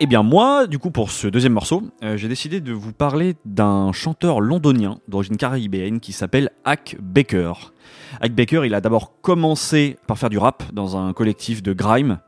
Eh 0.00 0.06
bien 0.06 0.22
moi, 0.22 0.66
du 0.68 0.78
coup 0.78 0.90
pour 0.92 1.10
ce 1.10 1.26
deuxième 1.26 1.54
morceau, 1.54 1.82
euh, 2.04 2.16
j'ai 2.16 2.28
décidé 2.28 2.60
de 2.60 2.72
vous 2.72 2.92
parler 2.92 3.34
d'un 3.44 3.90
chanteur 3.92 4.40
londonien 4.40 4.98
d'origine 5.08 5.36
caribéenne 5.36 5.98
qui 5.98 6.12
s'appelle 6.12 6.50
Hack 6.64 6.96
Baker. 7.00 7.52
Hack 8.20 8.32
Baker, 8.32 8.62
il 8.64 8.74
a 8.74 8.80
d'abord 8.80 9.20
commencé 9.22 9.98
par 10.06 10.16
faire 10.16 10.30
du 10.30 10.38
rap 10.38 10.62
dans 10.72 10.96
un 10.96 11.12
collectif 11.12 11.62
de 11.64 11.72
grime. 11.72 12.18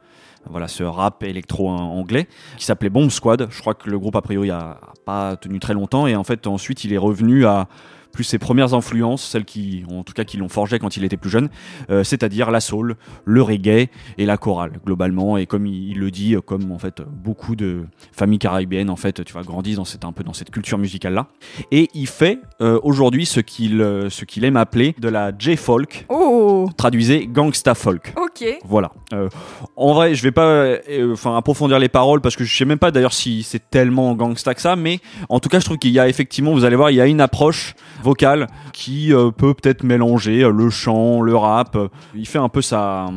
Voilà, 0.48 0.68
ce 0.68 0.82
rap 0.82 1.22
électro 1.22 1.68
anglais 1.68 2.26
qui 2.56 2.64
s'appelait 2.64 2.90
Bomb 2.90 3.10
Squad. 3.10 3.48
Je 3.50 3.60
crois 3.60 3.74
que 3.74 3.90
le 3.90 3.98
groupe 3.98 4.16
a 4.16 4.22
priori 4.22 4.50
a, 4.50 4.80
pas 5.04 5.36
tenu 5.36 5.60
très 5.60 5.74
longtemps 5.74 6.06
et 6.06 6.16
en 6.16 6.24
fait 6.24 6.46
ensuite 6.46 6.84
il 6.84 6.92
est 6.92 6.98
revenu 6.98 7.46
à 7.46 7.68
plus 8.12 8.24
ses 8.24 8.38
premières 8.38 8.74
influences, 8.74 9.22
celles 9.22 9.44
qui, 9.44 9.84
en 9.90 10.02
tout 10.02 10.12
cas, 10.12 10.24
qui 10.24 10.36
l'ont 10.36 10.48
forgé 10.48 10.78
quand 10.78 10.96
il 10.96 11.04
était 11.04 11.16
plus 11.16 11.30
jeune, 11.30 11.48
euh, 11.90 12.04
c'est-à-dire 12.04 12.50
la 12.50 12.60
soul, 12.60 12.96
le 13.24 13.42
reggae 13.42 13.88
et 14.18 14.26
la 14.26 14.36
chorale 14.36 14.72
globalement. 14.84 15.36
Et 15.36 15.46
comme 15.46 15.66
il, 15.66 15.90
il 15.90 15.98
le 15.98 16.10
dit, 16.10 16.34
euh, 16.34 16.40
comme 16.40 16.72
en 16.72 16.78
fait 16.78 17.02
beaucoup 17.02 17.56
de 17.56 17.84
familles 18.12 18.38
caribéennes 18.38 18.90
en 18.90 18.96
fait, 18.96 19.24
tu 19.24 19.32
vois, 19.32 19.42
grandissent 19.42 19.76
dans 19.76 19.84
cette 19.84 20.04
un 20.04 20.12
peu 20.12 20.24
dans 20.24 20.32
cette 20.32 20.50
culture 20.50 20.78
musicale 20.78 21.14
là. 21.14 21.26
Et 21.70 21.88
il 21.94 22.06
fait 22.06 22.38
euh, 22.60 22.78
aujourd'hui 22.82 23.26
ce 23.26 23.40
qu'il 23.40 23.78
ce 24.08 24.24
qu'il 24.24 24.44
aime 24.44 24.56
appeler 24.56 24.94
de 24.98 25.08
la 25.08 25.32
J-folk, 25.38 26.06
Oh, 26.08 26.68
traduisez 26.76 27.26
gangsta 27.26 27.74
folk. 27.74 28.14
ok. 28.16 28.58
Voilà. 28.64 28.90
Euh, 29.12 29.28
en 29.76 29.92
vrai, 29.94 30.14
je 30.14 30.22
vais 30.22 30.30
pas 30.32 30.76
enfin 31.12 31.36
approfondir 31.36 31.78
les 31.78 31.88
paroles 31.88 32.20
parce 32.20 32.36
que 32.36 32.44
je 32.44 32.56
sais 32.56 32.64
même 32.64 32.78
pas 32.78 32.90
d'ailleurs 32.90 33.12
si 33.12 33.42
c'est 33.42 33.70
tellement 33.70 34.14
gangsta 34.14 34.54
que 34.54 34.60
ça, 34.60 34.76
mais 34.76 35.00
en 35.28 35.40
tout 35.40 35.48
cas, 35.48 35.60
je 35.60 35.64
trouve 35.64 35.78
qu'il 35.78 35.90
y 35.92 35.98
a 35.98 36.08
effectivement, 36.08 36.52
vous 36.52 36.64
allez 36.64 36.76
voir, 36.76 36.90
il 36.90 36.96
y 36.96 37.00
a 37.00 37.06
une 37.06 37.20
approche 37.20 37.74
vocale 38.02 38.46
qui 38.72 39.12
euh, 39.12 39.30
peut 39.30 39.54
peut-être 39.54 39.82
mélanger 39.82 40.44
euh, 40.44 40.50
le 40.50 40.70
chant, 40.70 41.20
le 41.20 41.36
rap. 41.36 41.76
Euh, 41.76 41.88
Il 42.14 42.26
fait 42.26 42.38
un 42.38 42.48
peu 42.48 42.62
sa 42.62 43.10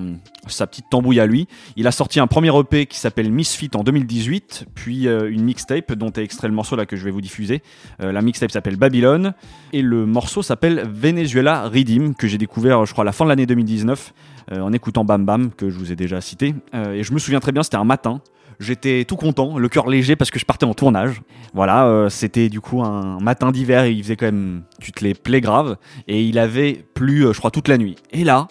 sa 0.48 0.68
petite 0.68 0.90
tambouille 0.90 1.20
à 1.20 1.26
lui. 1.26 1.48
Il 1.76 1.88
a 1.88 1.92
sorti 1.92 2.20
un 2.20 2.28
premier 2.28 2.58
EP 2.58 2.86
qui 2.86 2.98
s'appelle 2.98 3.32
Misfit 3.32 3.70
en 3.76 3.84
2018, 3.84 4.68
puis 4.76 5.08
euh, 5.08 5.32
une 5.32 5.44
mixtape 5.44 5.94
dont 5.94 6.12
est 6.12 6.24
extrait 6.24 6.48
le 6.48 6.54
morceau 6.54 6.76
là 6.76 6.86
que 6.86 6.96
je 6.96 7.04
vais 7.06 7.12
vous 7.12 7.22
diffuser. 7.22 7.62
Euh, 8.02 8.12
la 8.12 8.22
mixtape 8.22 8.52
s'appelle 8.52 8.76
Babylone 8.76 9.34
et 9.72 9.82
le 9.82 10.06
morceau 10.06 10.42
s'appelle 10.42 10.88
Venezuela 10.92 11.70
Redeem 11.70 12.16
que 12.16 12.28
j'ai 12.28 12.38
découvert 12.38 12.86
je 12.86 12.92
crois 12.92 13.04
à 13.04 13.06
la 13.06 13.12
fin 13.12 13.26
de 13.26 13.30
l'année 13.30 13.46
2019 13.46 14.14
euh, 14.52 14.60
en 14.60 14.74
écoutant 14.74 15.06
Bam 15.06 15.26
Bam 15.26 15.52
que 15.52 15.70
je 15.70 15.78
vous 15.78 15.92
ai 15.92 15.96
déjà 15.96 16.20
cité. 16.22 16.56
Euh, 16.74 16.94
et 16.94 17.04
je 17.04 17.14
me 17.14 17.20
souviens 17.20 17.40
très 17.40 17.52
bien, 17.52 17.64
c'était 17.64 17.78
un 17.78 17.86
matin. 17.86 18.22
J'étais 18.60 19.06
tout 19.06 19.16
content, 19.16 19.58
le 19.58 19.70
cœur 19.70 19.88
léger 19.88 20.16
parce 20.16 20.32
que 20.32 20.40
je 20.40 20.46
partais 20.46 20.66
en 20.66 20.74
tournage. 20.74 21.22
Voilà, 21.54 21.86
euh, 21.86 22.10
c'était 22.10 22.50
du 22.50 22.62
coup 22.62 22.82
un 22.82 23.20
matin 23.20 23.52
d'hiver, 23.52 23.86
il 23.86 24.02
faisait 24.02 24.16
quand 24.16 24.26
même, 24.26 24.64
tu 24.80 24.92
te 24.92 25.04
les 25.04 25.14
plaies 25.14 25.42
grave, 25.42 25.78
et 26.08 26.24
il 26.24 26.40
avait 26.40 26.86
plu, 26.94 27.26
euh, 27.26 27.34
je 27.34 27.40
crois, 27.40 27.52
toute 27.52 27.68
la 27.68 27.78
nuit. 27.78 27.96
Et 28.12 28.24
là, 28.24 28.48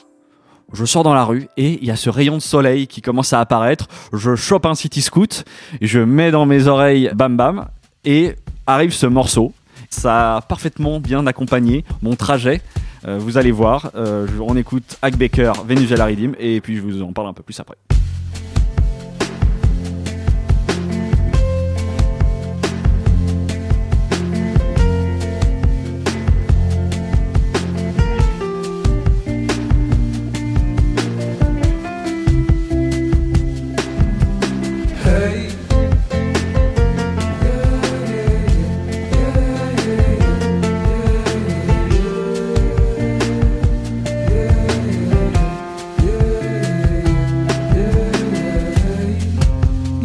je 0.72 0.84
sors 0.84 1.02
dans 1.02 1.14
la 1.14 1.24
rue 1.24 1.48
et 1.56 1.78
il 1.80 1.84
y 1.84 1.90
a 1.90 1.96
ce 1.96 2.08
rayon 2.08 2.36
de 2.36 2.42
soleil 2.42 2.86
qui 2.86 3.02
commence 3.02 3.32
à 3.32 3.40
apparaître. 3.40 3.88
Je 4.12 4.34
chope 4.34 4.66
un 4.66 4.74
city 4.74 5.02
scoot, 5.02 5.44
je 5.80 6.00
mets 6.00 6.30
dans 6.30 6.46
mes 6.46 6.66
oreilles 6.66 7.10
Bam 7.14 7.36
Bam 7.36 7.68
et 8.04 8.36
arrive 8.66 8.92
ce 8.92 9.06
morceau. 9.06 9.52
Ça 9.90 10.36
a 10.36 10.40
parfaitement 10.40 11.00
bien 11.00 11.26
accompagné 11.26 11.84
mon 12.00 12.16
trajet. 12.16 12.62
Euh, 13.06 13.18
vous 13.18 13.36
allez 13.36 13.50
voir, 13.50 13.90
euh, 13.94 14.26
on 14.40 14.56
écoute 14.56 14.96
Hack 15.02 15.16
Baker, 15.16 15.52
Venezuela 15.66 16.06
Redeem 16.06 16.34
et 16.38 16.60
puis 16.60 16.76
je 16.76 16.82
vous 16.82 17.02
en 17.02 17.12
parle 17.12 17.28
un 17.28 17.34
peu 17.34 17.42
plus 17.42 17.58
après. 17.60 17.76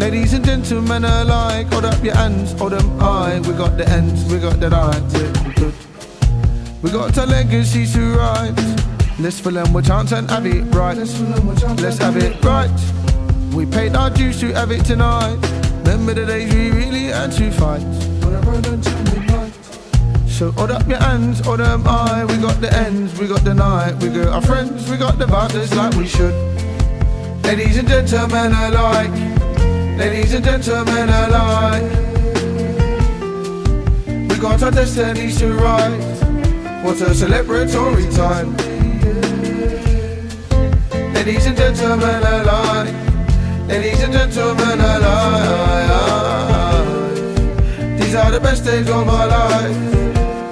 Ladies 0.07 0.31
and 0.31 0.45
gentlemen 0.45 1.03
alike, 1.03 1.67
hold 1.67 1.83
up 1.83 2.01
your 2.01 2.15
hands, 2.15 2.53
hold 2.53 2.71
them 2.71 2.97
high. 2.97 3.41
We 3.41 3.51
got 3.51 3.75
the 3.75 3.85
ends, 3.89 4.23
we 4.31 4.39
got 4.39 4.57
the 4.57 4.69
yeah, 4.69 5.45
we 5.45 5.53
good. 5.53 5.73
We 6.81 6.91
got 6.91 7.17
our 7.17 7.25
legacies 7.25 7.93
to 7.93 8.15
write. 8.15 8.55
Let's 9.19 9.41
fill 9.41 9.51
them 9.51 9.73
with 9.73 9.87
chance 9.87 10.13
and 10.13 10.31
have 10.31 10.45
it 10.45 10.63
right. 10.73 10.95
Let's 10.95 11.97
have 11.97 12.15
it 12.15 12.41
right. 12.41 12.71
We 13.53 13.65
paid 13.65 13.97
our 13.97 14.09
dues 14.09 14.39
to 14.39 14.53
have 14.53 14.71
it 14.71 14.85
tonight. 14.85 15.39
Remember 15.83 16.13
the 16.13 16.25
days 16.25 16.53
we 16.53 16.71
really 16.71 17.07
had 17.07 17.33
to 17.33 17.51
fight. 17.51 17.83
So 20.29 20.51
hold 20.51 20.71
up 20.71 20.87
your 20.87 20.99
hands, 20.99 21.41
hold 21.41 21.59
them 21.59 21.83
high. 21.83 22.23
We 22.23 22.37
got 22.37 22.61
the 22.61 22.73
ends, 22.73 23.19
we 23.19 23.27
got 23.27 23.43
the 23.43 23.53
night. 23.53 24.01
We 24.01 24.07
got 24.07 24.27
our 24.27 24.41
friends, 24.41 24.89
we 24.89 24.95
got 24.95 25.19
the 25.19 25.25
vibes 25.25 25.75
like 25.75 25.95
we 25.95 26.07
should. 26.07 26.33
Ladies 27.43 27.75
and 27.75 27.89
gentlemen 27.89 28.53
alike. 28.53 29.26
Ladies 29.98 30.34
and 30.34 30.46
gentlemen 30.46 31.10
alike. 31.10 31.84
We 34.30 34.38
got 34.38 34.62
our 34.63 34.72
destinies 34.72 35.39
to 35.39 35.54
write. 35.54 36.00
What 36.84 37.01
a 37.01 37.13
celebratory 37.13 38.06
time. 38.16 38.56
Ladies 41.13 41.46
and 41.48 41.58
gentlemen 41.58 42.24
alike. 42.24 42.94
Ladies 43.68 44.04
and 44.04 44.13
gentlemen 44.13 44.80
alike. 44.80 45.98
These 48.00 48.16
are 48.16 48.32
the 48.32 48.39
best 48.39 48.63
days 48.66 48.89
of 48.89 49.06
my 49.06 49.25
life. 49.25 49.75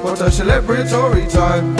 What 0.03 0.21
a 0.21 0.29
celebratory 0.31 1.31
time. 1.31 1.75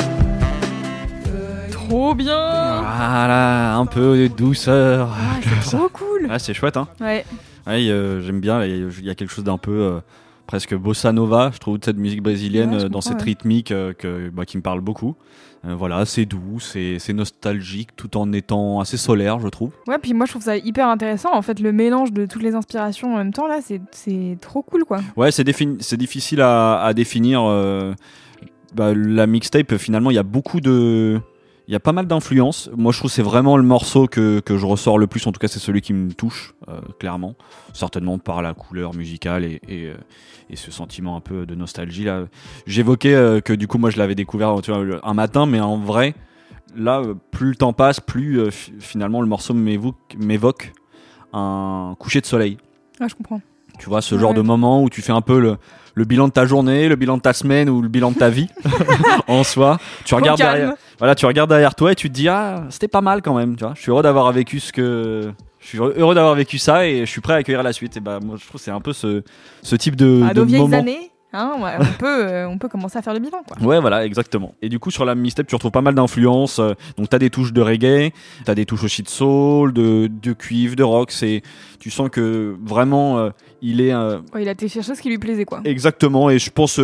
Trop 1.71 2.13
bien. 2.15 2.81
Voilà, 2.83 3.75
un 3.77 3.85
peu 3.85 4.17
de 4.17 4.27
douceur. 4.27 5.09
Ah, 5.11 5.39
c'est 5.63 5.77
trop 5.77 5.89
cool. 5.89 6.27
Ah, 6.29 6.39
c'est 6.39 6.53
chouette, 6.53 6.77
hein 6.77 6.87
Ouais. 7.01 7.25
Ouais, 7.67 7.89
euh, 7.89 8.21
j'aime 8.21 8.39
bien. 8.41 8.63
Il 8.63 9.03
y 9.03 9.09
a 9.09 9.15
quelque 9.15 9.31
chose 9.31 9.43
d'un 9.43 9.57
peu 9.57 9.71
euh, 9.71 9.99
presque 10.47 10.75
bossa 10.75 11.11
nova, 11.11 11.51
je 11.53 11.57
trouve, 11.59 11.79
de 11.79 11.85
cette 11.85 11.97
musique 11.97 12.21
brésilienne 12.21 12.75
Ouais, 12.75 12.83
euh, 12.85 12.89
dans 12.89 13.01
cette 13.01 13.17
ouais. 13.19 13.23
rythmique 13.23 13.67
que, 13.69 14.29
bah, 14.29 14.45
qui 14.45 14.57
me 14.57 14.61
parle 14.61 14.81
beaucoup. 14.81 15.15
Voilà, 15.67 16.05
c'est 16.05 16.25
doux, 16.27 16.59
c'est 16.59 16.99
nostalgique, 17.13 17.95
tout 17.95 18.17
en 18.17 18.31
étant 18.33 18.79
assez 18.81 18.97
solaire, 18.97 19.39
je 19.39 19.47
trouve. 19.47 19.71
Ouais, 19.87 19.97
puis 19.97 20.13
moi 20.13 20.27
je 20.27 20.33
trouve 20.33 20.43
ça 20.43 20.55
hyper 20.57 20.87
intéressant. 20.87 21.29
En 21.33 21.41
fait, 21.41 21.59
le 21.59 21.71
mélange 21.71 22.13
de 22.13 22.27
toutes 22.27 22.43
les 22.43 22.53
inspirations 22.53 23.15
en 23.15 23.17
même 23.17 23.33
temps, 23.33 23.47
là, 23.47 23.61
c'est- 23.63 23.81
c'est 23.89 24.37
trop 24.41 24.61
cool 24.61 24.85
quoi. 24.85 24.99
Ouais, 25.17 25.31
c'est 25.31 25.43
difficile 25.43 26.41
à, 26.41 26.83
à 26.83 26.93
définir. 26.93 27.41
bah, 28.75 28.93
la 28.93 29.25
mixtape, 29.25 29.77
finalement, 29.77 30.11
il 30.11 30.15
y 30.15 30.19
a 30.19 30.23
beaucoup 30.23 30.61
de. 30.61 31.19
Il 31.67 31.71
y 31.71 31.75
a 31.75 31.79
pas 31.79 31.93
mal 31.93 32.05
d'influences. 32.05 32.69
Moi, 32.77 32.91
je 32.91 32.99
trouve 32.99 33.09
que 33.09 33.15
c'est 33.15 33.23
vraiment 33.23 33.57
le 33.57 33.63
morceau 33.63 34.05
que, 34.07 34.39
que 34.39 34.55
je 34.57 34.65
ressors 34.67 34.99
le 34.99 35.07
plus. 35.07 35.25
En 35.25 35.31
tout 35.31 35.39
cas, 35.39 35.47
c'est 35.47 35.57
celui 35.59 35.81
qui 35.81 35.93
me 35.93 36.13
touche, 36.13 36.53
euh, 36.67 36.79
clairement. 36.99 37.33
Certainement 37.73 38.19
par 38.19 38.41
la 38.43 38.53
couleur 38.53 38.93
musicale 38.93 39.43
et, 39.45 39.59
et, 39.67 39.85
euh, 39.87 39.95
et 40.51 40.55
ce 40.57 40.69
sentiment 40.69 41.15
un 41.15 41.21
peu 41.21 41.47
de 41.47 41.55
nostalgie. 41.55 42.03
là. 42.03 42.25
J'évoquais 42.67 43.15
euh, 43.15 43.41
que 43.41 43.51
du 43.53 43.67
coup, 43.67 43.79
moi, 43.79 43.89
je 43.89 43.97
l'avais 43.97 44.13
découvert 44.15 44.55
tu 44.61 44.71
vois, 44.71 44.83
le- 44.83 44.99
un 45.03 45.13
matin, 45.15 45.47
mais 45.47 45.59
en 45.59 45.77
vrai, 45.77 46.13
là, 46.75 47.01
plus 47.31 47.49
le 47.49 47.55
temps 47.55 47.73
passe, 47.73 47.99
plus 47.99 48.39
euh, 48.39 48.51
fi- 48.51 48.73
finalement 48.79 49.21
le 49.21 49.27
morceau 49.27 49.55
m'évoque 49.55 50.71
un 51.33 51.95
coucher 51.99 52.21
de 52.21 52.25
soleil. 52.25 52.57
Ah, 52.99 53.07
je 53.07 53.15
comprends. 53.15 53.41
Tu 53.79 53.89
vois, 53.89 54.01
ce 54.01 54.15
Ouais. 54.15 54.21
genre 54.21 54.33
de 54.33 54.41
moment 54.41 54.83
où 54.83 54.89
tu 54.89 55.01
fais 55.01 55.11
un 55.11 55.21
peu 55.21 55.39
le, 55.39 55.57
le 55.95 56.03
bilan 56.05 56.27
de 56.27 56.33
ta 56.33 56.45
journée, 56.45 56.87
le 56.89 56.95
bilan 56.95 57.17
de 57.17 57.21
ta 57.21 57.33
semaine 57.33 57.69
ou 57.69 57.81
le 57.81 57.87
bilan 57.87 58.11
de 58.11 58.17
ta 58.17 58.29
vie 58.29 58.47
en 59.27 59.43
soi. 59.43 59.79
Tu 60.03 60.13
Au 60.13 60.17
regardes 60.17 60.37
calme. 60.37 60.53
derrière, 60.57 60.73
voilà, 60.99 61.15
tu 61.15 61.25
regardes 61.25 61.49
derrière 61.49 61.73
toi 61.75 61.91
et 61.91 61.95
tu 61.95 62.09
te 62.09 62.13
dis 62.13 62.27
ah, 62.29 62.63
c'était 62.69 62.87
pas 62.87 63.01
mal 63.01 63.21
quand 63.21 63.33
même, 63.35 63.55
tu 63.55 63.63
vois. 63.63 63.73
Je 63.75 63.81
suis 63.81 63.89
heureux 63.91 64.03
d'avoir 64.03 64.31
vécu 64.31 64.59
ce 64.59 64.71
que 64.73 65.31
je 65.59 65.67
suis 65.67 65.77
heureux 65.79 66.13
d'avoir 66.13 66.35
vécu 66.35 66.57
ça 66.59 66.85
et 66.85 66.99
je 67.05 67.09
suis 67.11 67.21
prêt 67.21 67.33
à 67.33 67.37
accueillir 67.37 67.63
la 67.63 67.73
suite. 67.73 67.97
Et 67.97 67.99
bah 67.99 68.19
moi 68.23 68.35
je 68.39 68.45
trouve 68.45 68.59
que 68.59 68.63
c'est 68.65 68.71
un 68.71 68.81
peu 68.81 68.93
ce, 68.93 69.23
ce 69.63 69.75
type 69.75 69.95
de, 69.95 70.23
À 70.29 70.33
de 70.33 70.41
nos 70.41 70.45
vieilles 70.45 70.61
moment. 70.61 70.77
années, 70.77 71.11
hein, 71.35 71.53
ouais, 71.59 71.71
on, 71.79 71.93
peut, 71.99 72.25
euh, 72.27 72.47
on 72.47 72.57
peut 72.57 72.67
commencer 72.69 72.97
à 72.97 73.01
faire 73.01 73.13
le 73.13 73.19
bilan 73.19 73.39
quoi. 73.47 73.57
Ouais, 73.65 73.79
voilà, 73.79 74.05
exactement. 74.05 74.53
Et 74.61 74.69
du 74.69 74.79
coup, 74.79 74.91
sur 74.91 75.05
la 75.05 75.13
mixtape, 75.15 75.47
tu 75.47 75.55
retrouves 75.55 75.71
pas 75.71 75.81
mal 75.81 75.93
d'influences. 75.95 76.59
euh, 76.59 76.73
Donc, 76.97 77.09
t'as 77.09 77.19
des 77.19 77.29
touches 77.29 77.53
de 77.53 77.61
reggae, 77.61 78.11
t'as 78.45 78.55
des 78.55 78.65
touches 78.65 78.83
aussi 78.83 79.03
de 79.03 79.09
soul, 79.09 79.73
de, 79.73 80.07
de 80.07 80.33
cuivre, 80.33 80.75
de 80.75 80.83
rock. 80.83 81.11
C'est, 81.11 81.41
tu 81.79 81.91
sens 81.91 82.09
que 82.09 82.55
vraiment, 82.63 83.19
euh, 83.19 83.29
il 83.61 83.81
est 83.81 83.93
euh, 83.93 84.19
Ouais, 84.33 84.43
il 84.43 84.47
a 84.47 84.51
été 84.51 84.67
chercher 84.67 84.95
ce 84.95 85.01
qui 85.01 85.09
lui 85.09 85.17
plaisait 85.19 85.45
quoi. 85.45 85.61
exactement. 85.65 86.29
Et 86.29 86.39
je 86.39 86.49
pense, 86.49 86.79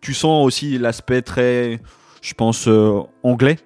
tu 0.00 0.14
sens 0.14 0.44
aussi 0.46 0.78
l'aspect 0.78 1.22
très, 1.22 1.80
je 2.22 2.34
pense, 2.34 2.68
anglais, 3.22 3.56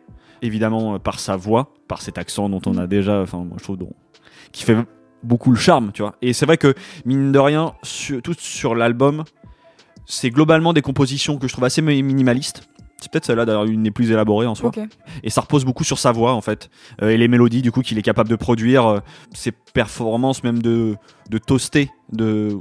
évidemment, 0.43 0.99
par 0.99 1.21
sa 1.21 1.37
voix, 1.37 1.73
par 1.89 2.03
cet 2.03 2.19
accent 2.19 2.49
dont 2.49 2.63
on 2.67 2.77
a 2.79 2.87
déjà, 2.87 3.21
enfin, 3.21 3.39
moi, 3.39 3.57
je 3.59 3.65
trouve, 3.65 3.77
dont- 3.77 3.93
qui 4.53 4.65
fait 4.65 4.77
beaucoup 5.23 5.51
le 5.51 5.57
charme, 5.59 5.91
tu 5.93 6.03
vois. 6.03 6.15
Et 6.23 6.33
c'est 6.33 6.47
vrai 6.47 6.57
que, 6.57 6.75
mine 7.05 7.31
de 7.31 7.39
rien, 7.39 7.75
sur, 7.83 8.23
tout 8.23 8.35
sur 8.39 8.75
l'album, 8.75 9.25
c'est 10.11 10.31
globalement 10.31 10.73
des 10.73 10.83
compositions 10.83 11.39
que 11.39 11.47
je 11.49 11.53
trouve 11.53 11.65
assez 11.65 11.81
mi- 11.83 12.03
minimalistes. 12.03 12.63
C'est 13.03 13.11
peut-être 13.11 13.25
celle-là 13.25 13.47
d'ailleurs 13.47 13.65
une 13.65 13.83
des 13.85 13.91
plus 13.91 14.11
élaborées 14.11 14.47
en 14.47 14.55
soi. 14.55 14.71
Et 15.23 15.31
ça 15.31 15.41
repose 15.41 15.65
beaucoup 15.65 15.85
sur 15.85 15.99
sa 15.99 16.13
voix 16.13 16.35
en 16.35 16.43
fait. 16.43 16.69
Euh, 17.01 17.09
et 17.09 17.17
les 17.17 17.29
mélodies 17.29 17.63
du 17.63 17.73
coup 17.73 17.81
qu'il 17.81 17.97
est 17.99 18.03
capable 18.03 18.29
de 18.29 18.37
produire, 18.37 18.87
euh, 18.87 18.99
ses 19.33 19.53
performances 19.53 20.45
même 20.45 20.61
de, 20.61 20.97
de 21.31 21.39
toaster, 21.39 21.89
de, 22.13 22.59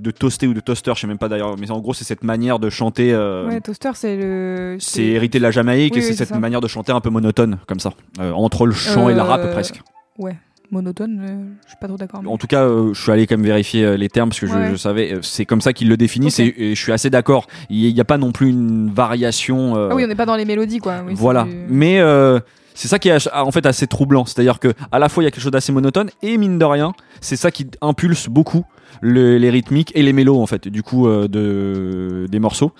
de 0.00 0.10
toaster 0.10 0.48
ou 0.48 0.54
de 0.54 0.58
toaster, 0.58 0.90
je 0.96 1.02
sais 1.02 1.06
même 1.06 1.18
pas 1.18 1.28
d'ailleurs, 1.28 1.56
mais 1.56 1.70
en 1.70 1.78
gros 1.78 1.94
c'est 1.94 2.02
cette 2.02 2.24
manière 2.24 2.58
de 2.58 2.70
chanter. 2.70 3.12
euh, 3.12 3.46
Ouais, 3.46 3.60
Toaster, 3.60 3.90
c'est 3.94 4.16
le. 4.16 4.78
c'est 4.80 5.04
hérité 5.04 5.38
de 5.38 5.44
la 5.44 5.52
Jamaïque 5.52 5.92
Oui, 5.94 6.00
et 6.00 6.02
c'est 6.02 6.10
oui, 6.10 6.16
cette 6.16 6.28
ça. 6.30 6.38
manière 6.40 6.60
de 6.60 6.66
chanter 6.66 6.90
un 6.90 7.00
peu 7.00 7.10
monotone 7.10 7.58
comme 7.68 7.78
ça, 7.78 7.92
euh, 8.18 8.32
entre 8.32 8.66
le 8.66 8.72
chant 8.74 9.08
et 9.08 9.14
la 9.14 9.22
rap 9.22 9.48
presque. 9.52 9.80
Ouais. 10.18 10.36
Monotone, 10.70 11.56
je 11.64 11.68
suis 11.70 11.78
pas 11.80 11.88
trop 11.88 11.96
d'accord. 11.96 12.22
mais- 12.22 12.28
En 12.28 12.36
tout 12.38 12.46
cas, 12.46 12.64
euh, 12.64 12.92
je 12.94 13.00
suis 13.02 13.10
allé 13.12 13.26
quand 13.26 13.36
même 13.36 13.46
vérifier 13.46 13.84
euh, 13.84 13.96
les 13.96 14.08
termes 14.08 14.28
parce 14.30 14.40
que 14.40 14.46
je, 14.46 14.54
Ouais. 14.54 14.68
je 14.70 14.76
savais, 14.76 15.14
euh, 15.14 15.18
c'est 15.22 15.44
comme 15.46 15.60
ça 15.60 15.72
qu'il 15.72 15.88
le 15.88 15.96
c'est- 16.30 16.54
Et 16.56 16.74
je 16.74 16.80
suis 16.82 16.92
assez 16.92 17.10
d'accord. 17.10 17.46
Il 17.70 17.92
n'y 17.92 18.00
a 18.00 18.04
pas 18.04 18.18
non 18.18 18.32
plus 18.32 18.48
une 18.50 18.90
variation. 18.90 19.76
euh, 19.76 19.88
Ah 19.90 19.94
oui, 19.94 20.04
on 20.04 20.08
n'est 20.08 20.14
pas 20.14 20.26
dans 20.26 20.36
les 20.36 20.44
mélodies, 20.44 20.78
quoi. 20.78 21.02
Oui, 21.06 21.12
voilà. 21.16 21.44
du- 21.44 21.50
Mais 21.68 22.00
euh, 22.00 22.38
c'est 22.74 22.88
ça 22.88 22.98
qui 22.98 23.08
est 23.08 23.28
en 23.34 23.50
fait 23.50 23.66
assez 23.66 23.86
troublant. 23.86 24.24
C'est-à-dire 24.26 24.58
que 24.60 24.72
à 24.92 24.98
la 24.98 25.08
fois 25.08 25.22
il 25.22 25.26
y 25.26 25.28
a 25.28 25.30
quelque 25.30 25.42
chose 25.42 25.52
d'assez 25.52 25.72
monotone 25.72 26.10
et 26.22 26.36
mine 26.38 26.58
de 26.58 26.64
rien, 26.64 26.92
c'est 27.20 27.36
ça 27.36 27.50
qui 27.50 27.66
impulse 27.80 28.28
beaucoup 28.28 28.64
le- 29.00 29.38
les 29.38 29.50
rythmiques 29.50 29.92
et 29.94 30.02
les 30.02 30.12
mélos 30.12 30.40
en 30.40 30.46
fait 30.46 30.68
du 30.68 30.82
coup 30.82 31.06
de 31.08 32.26
des 32.30 32.38
morceaux. 32.38 32.72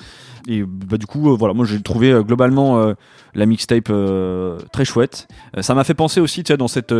Et 0.47 0.62
bah, 0.64 0.97
du 0.97 1.07
coup, 1.07 1.30
euh, 1.30 1.37
voilà, 1.37 1.52
moi 1.52 1.66
j'ai 1.66 1.80
trouvé 1.83 2.11
euh, 2.11 2.23
globalement 2.23 2.78
euh, 2.78 2.95
la 3.35 3.45
mixtape 3.45 3.92
très 4.73 4.85
chouette. 4.85 5.28
Ça 5.61 5.75
m'a 5.75 5.85
fait 5.85 5.95
penser 5.95 6.21
aussi, 6.21 6.42
tu 6.42 6.52
sais, 6.52 6.57
dans 6.57 6.68
cette 6.68 6.95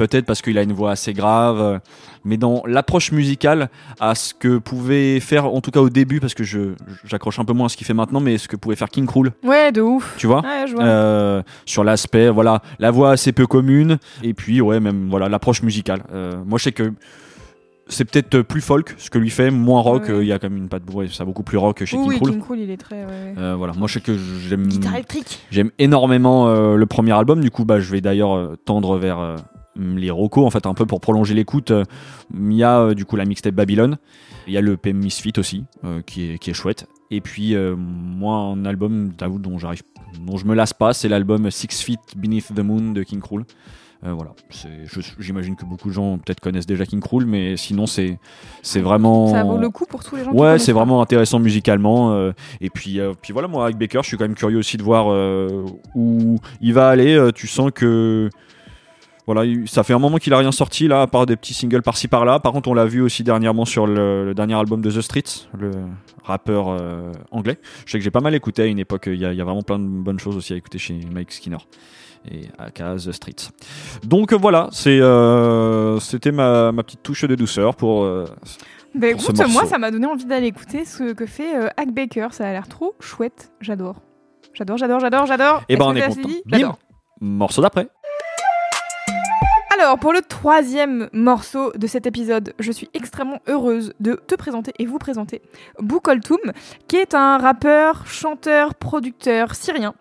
peut-être 0.00 0.24
parce 0.24 0.40
qu'il 0.40 0.56
a 0.56 0.62
une 0.62 0.72
voix 0.72 0.92
assez 0.92 1.12
grave, 1.12 1.60
euh, 1.60 1.78
mais 2.24 2.38
dans 2.38 2.62
l'approche 2.66 3.12
musicale 3.12 3.68
à 4.00 4.14
ce 4.14 4.32
que 4.32 4.56
pouvait 4.56 5.20
faire, 5.20 5.44
en 5.46 5.60
tout 5.60 5.70
cas 5.70 5.80
au 5.80 5.90
début, 5.90 6.20
parce 6.20 6.32
que 6.32 6.42
je 6.42 6.72
j'accroche 7.04 7.38
un 7.38 7.44
peu 7.44 7.52
moins 7.52 7.66
à 7.66 7.68
ce 7.68 7.76
qu'il 7.76 7.86
fait 7.86 7.92
maintenant, 7.94 8.20
mais 8.20 8.38
ce 8.38 8.48
que 8.48 8.56
pouvait 8.56 8.76
faire 8.76 8.88
King 8.88 9.04
Krul, 9.06 9.32
Ouais, 9.44 9.72
de 9.72 9.82
ouf. 9.82 10.14
tu 10.16 10.26
vois. 10.26 10.40
Ouais, 10.40 10.64
je 10.66 10.74
vois. 10.74 10.84
Euh, 10.84 11.42
sur 11.66 11.84
l'aspect 11.84 12.30
voilà 12.30 12.62
la 12.78 12.90
voix 12.90 13.10
assez 13.12 13.32
peu 13.32 13.46
commune 13.46 13.98
et 14.22 14.32
puis 14.32 14.60
ouais 14.62 14.80
même 14.80 15.08
voilà 15.10 15.28
l'approche 15.28 15.62
musicale 15.62 16.02
Euh, 16.14 16.32
moi 16.46 16.58
je 16.58 16.64
sais 16.64 16.72
que 16.72 16.92
c'est 17.92 18.04
peut-être 18.04 18.42
plus 18.42 18.60
folk 18.60 18.94
ce 18.98 19.10
que 19.10 19.18
lui 19.18 19.30
fait 19.30 19.50
moins 19.50 19.80
rock 19.80 20.04
Ouais. 20.04 20.10
euh, 20.10 20.22
il 20.22 20.28
y 20.28 20.32
a 20.32 20.38
quand 20.38 20.48
même 20.48 20.58
une 20.58 20.68
patte 20.68 20.82
ouais, 20.94 21.08
ça 21.08 21.24
beaucoup 21.24 21.42
plus 21.42 21.58
rock 21.58 21.84
chez 21.84 21.96
oui, 21.96 22.02
King 22.02 22.10
oui, 22.12 22.16
Krul 22.20 22.30
King 22.30 22.40
Krul, 22.40 22.58
il 22.60 22.70
est 22.70 22.76
très. 22.76 23.04
ouais. 23.04 23.34
Euh, 23.36 23.54
voilà 23.58 23.72
moi 23.76 23.88
je 23.88 23.94
sais 23.94 24.00
que 24.00 24.16
j'aime 24.48 24.66
Guitare 24.68 24.94
électrique. 24.94 25.40
j'aime 25.50 25.70
énormément 25.80 26.46
euh, 26.48 26.76
le 26.76 26.86
premier 26.86 27.12
album 27.12 27.40
du 27.40 27.50
coup 27.50 27.64
bah 27.64 27.80
je 27.80 27.90
vais 27.90 28.00
d'ailleurs 28.00 28.52
tendre 28.64 28.96
vers 28.96 29.36
les 29.76 30.10
rocos 30.10 30.44
en 30.46 30.50
fait 30.50 30.66
un 30.66 30.74
peu 30.74 30.86
pour 30.86 31.00
prolonger 31.00 31.34
l'écoute 31.34 31.70
Euh, 31.70 31.84
il 32.34 32.54
y 32.54 32.64
a 32.64 32.80
euh, 32.80 32.94
du 32.94 33.04
coup 33.04 33.16
la 33.16 33.24
mixtape 33.24 33.54
Babylon 33.54 33.96
il 34.46 34.52
y 34.52 34.56
a 34.56 34.60
le 34.60 34.76
PM 34.76 34.98
Misfit 34.98 35.32
aussi 35.38 35.64
euh, 35.84 36.00
qui 36.02 36.30
est 36.32 36.38
qui 36.38 36.50
est 36.50 36.54
chouette 36.54 36.86
et 37.10 37.20
puis 37.20 37.54
moi 37.76 38.36
un 38.36 38.64
album 38.64 39.12
t'avoue 39.16 39.38
dont 39.38 39.58
j'arrive 39.58 39.82
dont 40.26 40.36
je 40.36 40.44
me 40.46 40.54
lasse 40.54 40.72
pas 40.72 40.92
c'est 40.92 41.08
l'album 41.08 41.50
Six 41.50 41.82
Feet 41.82 42.00
Beneath 42.16 42.52
the 42.54 42.60
Moon 42.60 42.92
de 42.92 43.02
King 43.04 43.20
Krul 43.20 43.44
Euh, 44.02 44.14
voilà, 44.14 44.30
j'imagine 45.18 45.56
que 45.56 45.66
beaucoup 45.66 45.88
de 45.90 45.92
gens 45.92 46.16
peut-être 46.16 46.40
connaissent 46.40 46.64
déjà 46.66 46.86
King 46.86 47.00
Krul, 47.00 47.26
mais 47.26 47.58
sinon 47.58 47.84
c'est 47.86 48.18
c'est 48.62 48.80
vraiment 48.80 49.26
Ça 49.26 49.44
vaut 49.44 49.58
le 49.58 49.68
coup 49.68 49.84
pour 49.84 50.02
tous 50.02 50.16
les 50.16 50.24
gens 50.24 50.32
Ouais, 50.32 50.58
c'est 50.58 50.72
vraiment 50.72 51.02
intéressant 51.02 51.38
musicalement. 51.38 52.14
euh, 52.14 52.32
et 52.62 52.70
puis, 52.70 52.98
euh, 52.98 53.12
puis 53.20 53.34
voilà, 53.34 53.46
moi 53.46 53.64
avec 53.64 53.76
Baker, 53.76 54.00
je 54.02 54.08
suis 54.08 54.16
quand 54.16 54.24
même 54.24 54.34
curieux 54.34 54.56
aussi 54.58 54.78
de 54.78 54.82
voir 54.82 55.04
où 55.94 56.38
il 56.62 56.72
va 56.72 56.88
aller. 56.88 57.12
Tu 57.34 57.46
sens 57.46 57.70
que 57.74 58.30
voilà, 59.26 59.44
il- 59.44 59.68
ça 59.68 59.82
fait 59.82 59.92
un 59.92 59.98
moment 59.98 60.16
qu'il 60.18 60.32
a 60.34 60.38
rien 60.38 60.52
sorti 60.52 60.88
là, 60.88 61.02
à 61.02 61.06
part 61.06 61.26
des 61.26 61.36
petits 61.36 61.54
singles 61.54 61.82
par-ci 61.82 62.08
par-là. 62.08 62.40
Par 62.40 62.52
contre, 62.52 62.68
on 62.68 62.74
l'a 62.74 62.86
vu 62.86 63.00
aussi 63.02 63.22
dernièrement 63.22 63.64
sur 63.64 63.86
le, 63.86 64.24
le 64.24 64.34
dernier 64.34 64.54
album 64.54 64.80
de 64.80 64.90
The 64.90 65.00
Streets, 65.00 65.48
le 65.58 65.70
rappeur 66.24 66.68
euh, 66.68 67.12
anglais. 67.30 67.58
Je 67.86 67.92
sais 67.92 67.98
que 67.98 68.04
j'ai 68.04 68.10
pas 68.10 68.20
mal 68.20 68.34
écouté 68.34 68.62
à 68.62 68.66
une 68.66 68.78
époque. 68.78 69.04
Il 69.06 69.16
y, 69.20 69.24
a, 69.24 69.32
il 69.32 69.38
y 69.38 69.40
a 69.40 69.44
vraiment 69.44 69.62
plein 69.62 69.78
de 69.78 69.84
bonnes 69.86 70.18
choses 70.18 70.36
aussi 70.36 70.52
à 70.52 70.56
écouter 70.56 70.78
chez 70.78 70.98
Mike 71.12 71.32
Skinner 71.32 71.58
et 72.30 72.42
aka 72.58 72.96
The 72.96 73.12
Streets. 73.12 73.50
Donc 74.04 74.32
voilà, 74.34 74.68
c'est 74.72 75.00
euh, 75.00 75.98
c'était 76.00 76.32
ma, 76.32 76.72
ma 76.72 76.82
petite 76.82 77.02
touche 77.02 77.24
de 77.24 77.34
douceur 77.34 77.74
pour. 77.76 78.02
euh, 78.04 78.24
Bah 78.94 79.08
pour 79.12 79.20
ce 79.22 79.30
écoute, 79.32 79.48
moi, 79.52 79.64
ça 79.66 79.78
m'a 79.78 79.90
donné 79.90 80.06
envie 80.06 80.24
d'aller 80.26 80.48
écouter 80.48 80.84
ce 80.84 81.12
que 81.12 81.24
fait 81.26 81.56
euh, 81.56 81.68
Hack 81.76 81.92
Baker. 81.94 82.28
Ça 82.32 82.46
a 82.48 82.52
l'air 82.52 82.68
trop 82.68 82.94
chouette. 83.00 83.52
J'adore. 83.60 83.96
J'adore, 84.52 84.76
j'adore, 84.78 84.98
j'adore, 85.00 85.26
j'adore. 85.26 85.62
Et 85.68 85.76
ben 85.76 85.94
Est-ce 85.94 86.18
on 86.18 86.22
est 86.22 86.42
content. 86.58 86.78
Morceau 87.22 87.62
d'après. 87.62 87.88
Alors, 89.80 89.98
pour 89.98 90.12
le 90.12 90.20
troisième 90.20 91.08
morceau 91.14 91.72
de 91.74 91.86
cet 91.86 92.06
épisode, 92.06 92.52
je 92.58 92.70
suis 92.70 92.90
extrêmement 92.92 93.40
heureuse 93.48 93.94
de 93.98 94.20
te 94.26 94.34
présenter 94.34 94.74
et 94.78 94.84
vous 94.84 94.98
présenter 94.98 95.40
Boukoltoum, 95.78 96.52
qui 96.86 96.96
est 96.96 97.14
un 97.14 97.38
rappeur, 97.38 98.06
chanteur, 98.06 98.74
producteur 98.74 99.54
syrien. 99.54 99.94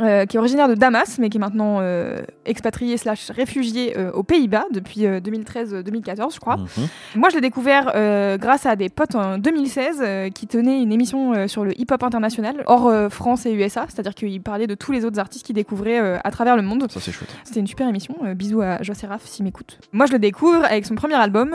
Euh, 0.00 0.26
qui 0.26 0.36
est 0.36 0.40
originaire 0.40 0.68
de 0.68 0.74
Damas, 0.74 1.18
mais 1.18 1.28
qui 1.28 1.38
est 1.38 1.40
maintenant 1.40 1.78
euh, 1.80 2.20
expatrié 2.48 2.96
slash 2.96 3.30
réfugié 3.30 3.96
euh, 3.96 4.10
aux 4.12 4.22
Pays-Bas 4.22 4.64
depuis 4.72 5.06
euh, 5.06 5.20
2013-2014, 5.20 6.34
je 6.34 6.40
crois. 6.40 6.56
Mhm. 6.56 6.88
Moi, 7.16 7.28
je 7.28 7.36
l'ai 7.36 7.40
découvert 7.40 7.92
grâce 8.38 8.66
à 8.66 8.76
des 8.76 8.88
potes 8.88 9.14
en 9.14 9.38
2016 9.38 10.00
euh, 10.00 10.30
qui 10.30 10.46
tenaient 10.46 10.82
une 10.82 10.92
émission 10.92 11.48
sur 11.48 11.64
le 11.64 11.78
hip-hop 11.78 12.02
international, 12.02 12.62
hors 12.66 13.10
France 13.10 13.46
et 13.46 13.52
USA, 13.52 13.86
c'est-à-dire 13.88 14.14
qu'ils 14.14 14.42
parlaient 14.42 14.66
de 14.66 14.74
tous 14.74 14.92
les 14.92 15.04
autres 15.04 15.18
artistes 15.18 15.46
qu'ils 15.46 15.54
découvraient 15.54 16.18
à 16.22 16.30
travers 16.30 16.56
le 16.56 16.62
monde. 16.62 16.90
Ça 16.90 17.00
c'est 17.00 17.12
chouette. 17.12 17.34
C'était 17.44 17.60
une 17.60 17.66
super 17.66 17.88
émission. 17.88 18.14
Bisous 18.34 18.62
à 18.62 18.82
Joss 18.82 19.02
et 19.04 19.06
Raph 19.06 19.24
s'ils 19.24 19.44
m'écoutent. 19.44 19.78
Moi, 19.92 20.06
je 20.06 20.12
le 20.12 20.18
découvre 20.18 20.64
avec 20.64 20.86
son 20.86 20.94
premier 20.94 21.14
album 21.14 21.54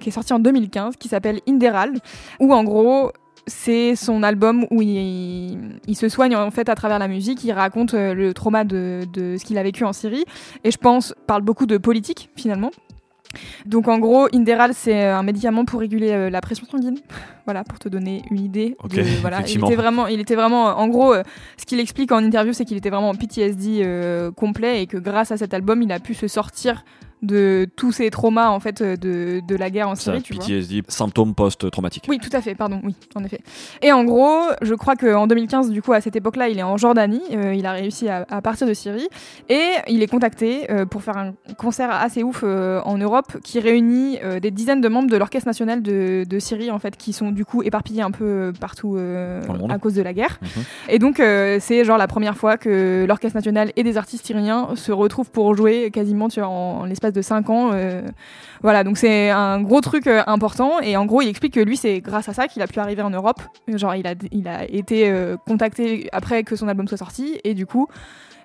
qui 0.00 0.08
est 0.08 0.12
sorti 0.12 0.32
en 0.32 0.38
2015, 0.38 0.96
qui 0.96 1.08
s'appelle 1.08 1.40
Inderal, 1.48 1.94
où 2.40 2.52
en 2.52 2.64
gros. 2.64 3.12
C'est 3.48 3.96
son 3.96 4.22
album 4.22 4.66
où 4.70 4.82
il, 4.82 5.80
il 5.86 5.96
se 5.96 6.08
soigne 6.08 6.36
en 6.36 6.50
fait 6.50 6.68
à 6.68 6.74
travers 6.74 6.98
la 6.98 7.08
musique. 7.08 7.42
Il 7.44 7.52
raconte 7.52 7.94
euh, 7.94 8.14
le 8.14 8.34
trauma 8.34 8.64
de, 8.64 9.02
de 9.12 9.36
ce 9.36 9.44
qu'il 9.44 9.58
a 9.58 9.62
vécu 9.62 9.84
en 9.84 9.92
Syrie 9.92 10.24
et 10.64 10.70
je 10.70 10.78
pense 10.78 11.14
parle 11.26 11.42
beaucoup 11.42 11.66
de 11.66 11.76
politique 11.78 12.30
finalement. 12.36 12.70
Donc 13.66 13.88
en 13.88 13.98
gros, 13.98 14.28
Inderal 14.34 14.72
c'est 14.74 15.04
un 15.04 15.22
médicament 15.22 15.64
pour 15.64 15.80
réguler 15.80 16.12
euh, 16.12 16.30
la 16.30 16.40
pression 16.40 16.66
sanguine. 16.66 16.98
voilà, 17.44 17.64
pour 17.64 17.78
te 17.78 17.88
donner 17.88 18.22
une 18.30 18.40
idée. 18.40 18.76
Ok, 18.82 18.94
de, 18.94 19.02
voilà, 19.20 19.40
il 19.46 19.62
était 19.62 19.76
vraiment, 19.76 20.06
il 20.06 20.20
était 20.20 20.34
vraiment, 20.34 20.66
en 20.66 20.88
gros, 20.88 21.14
euh, 21.14 21.22
ce 21.56 21.66
qu'il 21.66 21.80
explique 21.80 22.12
en 22.12 22.18
interview, 22.18 22.52
c'est 22.52 22.64
qu'il 22.64 22.76
était 22.76 22.90
vraiment 22.90 23.10
en 23.10 23.14
PTSD 23.14 23.82
euh, 23.84 24.30
complet 24.30 24.82
et 24.82 24.86
que 24.86 24.96
grâce 24.96 25.30
à 25.30 25.36
cet 25.36 25.54
album, 25.54 25.82
il 25.82 25.92
a 25.92 25.98
pu 25.98 26.14
se 26.14 26.28
sortir 26.28 26.84
de 27.22 27.66
tous 27.76 27.92
ces 27.92 28.10
traumas 28.10 28.48
en 28.48 28.60
fait 28.60 28.82
de, 28.82 29.40
de 29.46 29.56
la 29.56 29.70
guerre 29.70 29.88
en 29.88 29.94
Ça, 29.94 30.02
Syrie. 30.12 30.22
tu 30.22 30.34
vois. 30.34 30.44
PTSD, 30.44 30.82
symptômes 30.88 31.34
post-traumatiques. 31.34 32.04
Oui, 32.08 32.18
tout 32.18 32.34
à 32.34 32.40
fait, 32.40 32.54
pardon, 32.54 32.80
oui, 32.84 32.94
en 33.14 33.24
effet. 33.24 33.40
Et 33.82 33.92
en 33.92 34.04
gros, 34.04 34.40
je 34.62 34.74
crois 34.74 34.96
qu'en 34.96 35.26
2015, 35.26 35.70
du 35.70 35.82
coup, 35.82 35.92
à 35.92 36.00
cette 36.00 36.16
époque-là, 36.16 36.48
il 36.48 36.58
est 36.58 36.62
en 36.62 36.76
Jordanie, 36.76 37.22
euh, 37.32 37.54
il 37.54 37.66
a 37.66 37.72
réussi 37.72 38.08
à, 38.08 38.24
à 38.30 38.40
partir 38.40 38.66
de 38.66 38.74
Syrie, 38.74 39.08
et 39.48 39.64
il 39.88 40.02
est 40.02 40.06
contacté 40.06 40.70
euh, 40.70 40.86
pour 40.86 41.02
faire 41.02 41.16
un 41.16 41.34
concert 41.56 41.90
assez 41.90 42.22
ouf 42.22 42.42
euh, 42.44 42.80
en 42.84 42.98
Europe 42.98 43.38
qui 43.42 43.60
réunit 43.60 44.18
des 44.40 44.50
dizaines 44.50 44.80
de 44.80 44.88
membres 44.88 45.10
de 45.10 45.16
l'Orchestre 45.16 45.48
National 45.48 45.82
de, 45.82 46.24
de 46.28 46.38
Syrie, 46.38 46.70
en 46.70 46.78
fait, 46.78 46.96
qui 46.96 47.12
sont 47.12 47.30
du 47.30 47.44
coup 47.44 47.62
éparpillés 47.62 48.02
un 48.02 48.10
peu 48.10 48.52
partout 48.60 48.96
à 48.98 49.78
cause 49.78 49.94
de 49.94 50.02
la 50.02 50.12
guerre. 50.12 50.38
Mhm. 50.42 50.62
Et 50.88 50.98
donc, 50.98 51.16
c'est 51.16 51.84
genre 51.84 51.98
la 51.98 52.06
première 52.08 52.36
fois 52.36 52.56
que 52.56 53.04
l'Orchestre 53.06 53.36
National 53.36 53.72
et 53.76 53.82
des 53.82 53.96
artistes 53.96 54.26
syriens 54.26 54.68
se 54.74 54.92
retrouvent 54.92 55.30
pour 55.30 55.54
jouer 55.54 55.90
quasiment 55.90 56.28
tu 56.28 56.40
vois, 56.40 56.48
en, 56.48 56.80
en 56.80 56.84
l'espace 56.84 57.07
de 57.12 57.22
5 57.22 57.50
ans. 57.50 57.70
euh, 57.72 58.02
voilà, 58.62 58.84
donc 58.84 58.98
c'est 58.98 59.30
un 59.30 59.60
gros 59.60 59.80
truc 59.80 60.06
euh, 60.06 60.22
important. 60.26 60.80
Et 60.80 60.96
en 60.96 61.06
gros, 61.06 61.22
il 61.22 61.28
explique 61.28 61.54
que 61.54 61.60
lui, 61.60 61.76
c'est 61.76 62.00
grâce 62.00 62.28
à 62.28 62.34
ça 62.34 62.48
qu'il 62.48 62.62
a 62.62 62.66
pu 62.66 62.78
arriver 62.80 63.02
en 63.02 63.10
Europe. 63.10 63.40
Genre, 63.68 63.94
il 63.94 64.06
a, 64.06 64.14
il 64.32 64.48
a 64.48 64.64
été 64.64 65.10
euh, 65.10 65.36
contacté 65.46 66.08
après 66.12 66.42
que 66.42 66.56
son 66.56 66.68
album 66.68 66.88
soit 66.88 66.98
sorti. 66.98 67.40
Et 67.44 67.54
du 67.54 67.66
coup, 67.66 67.88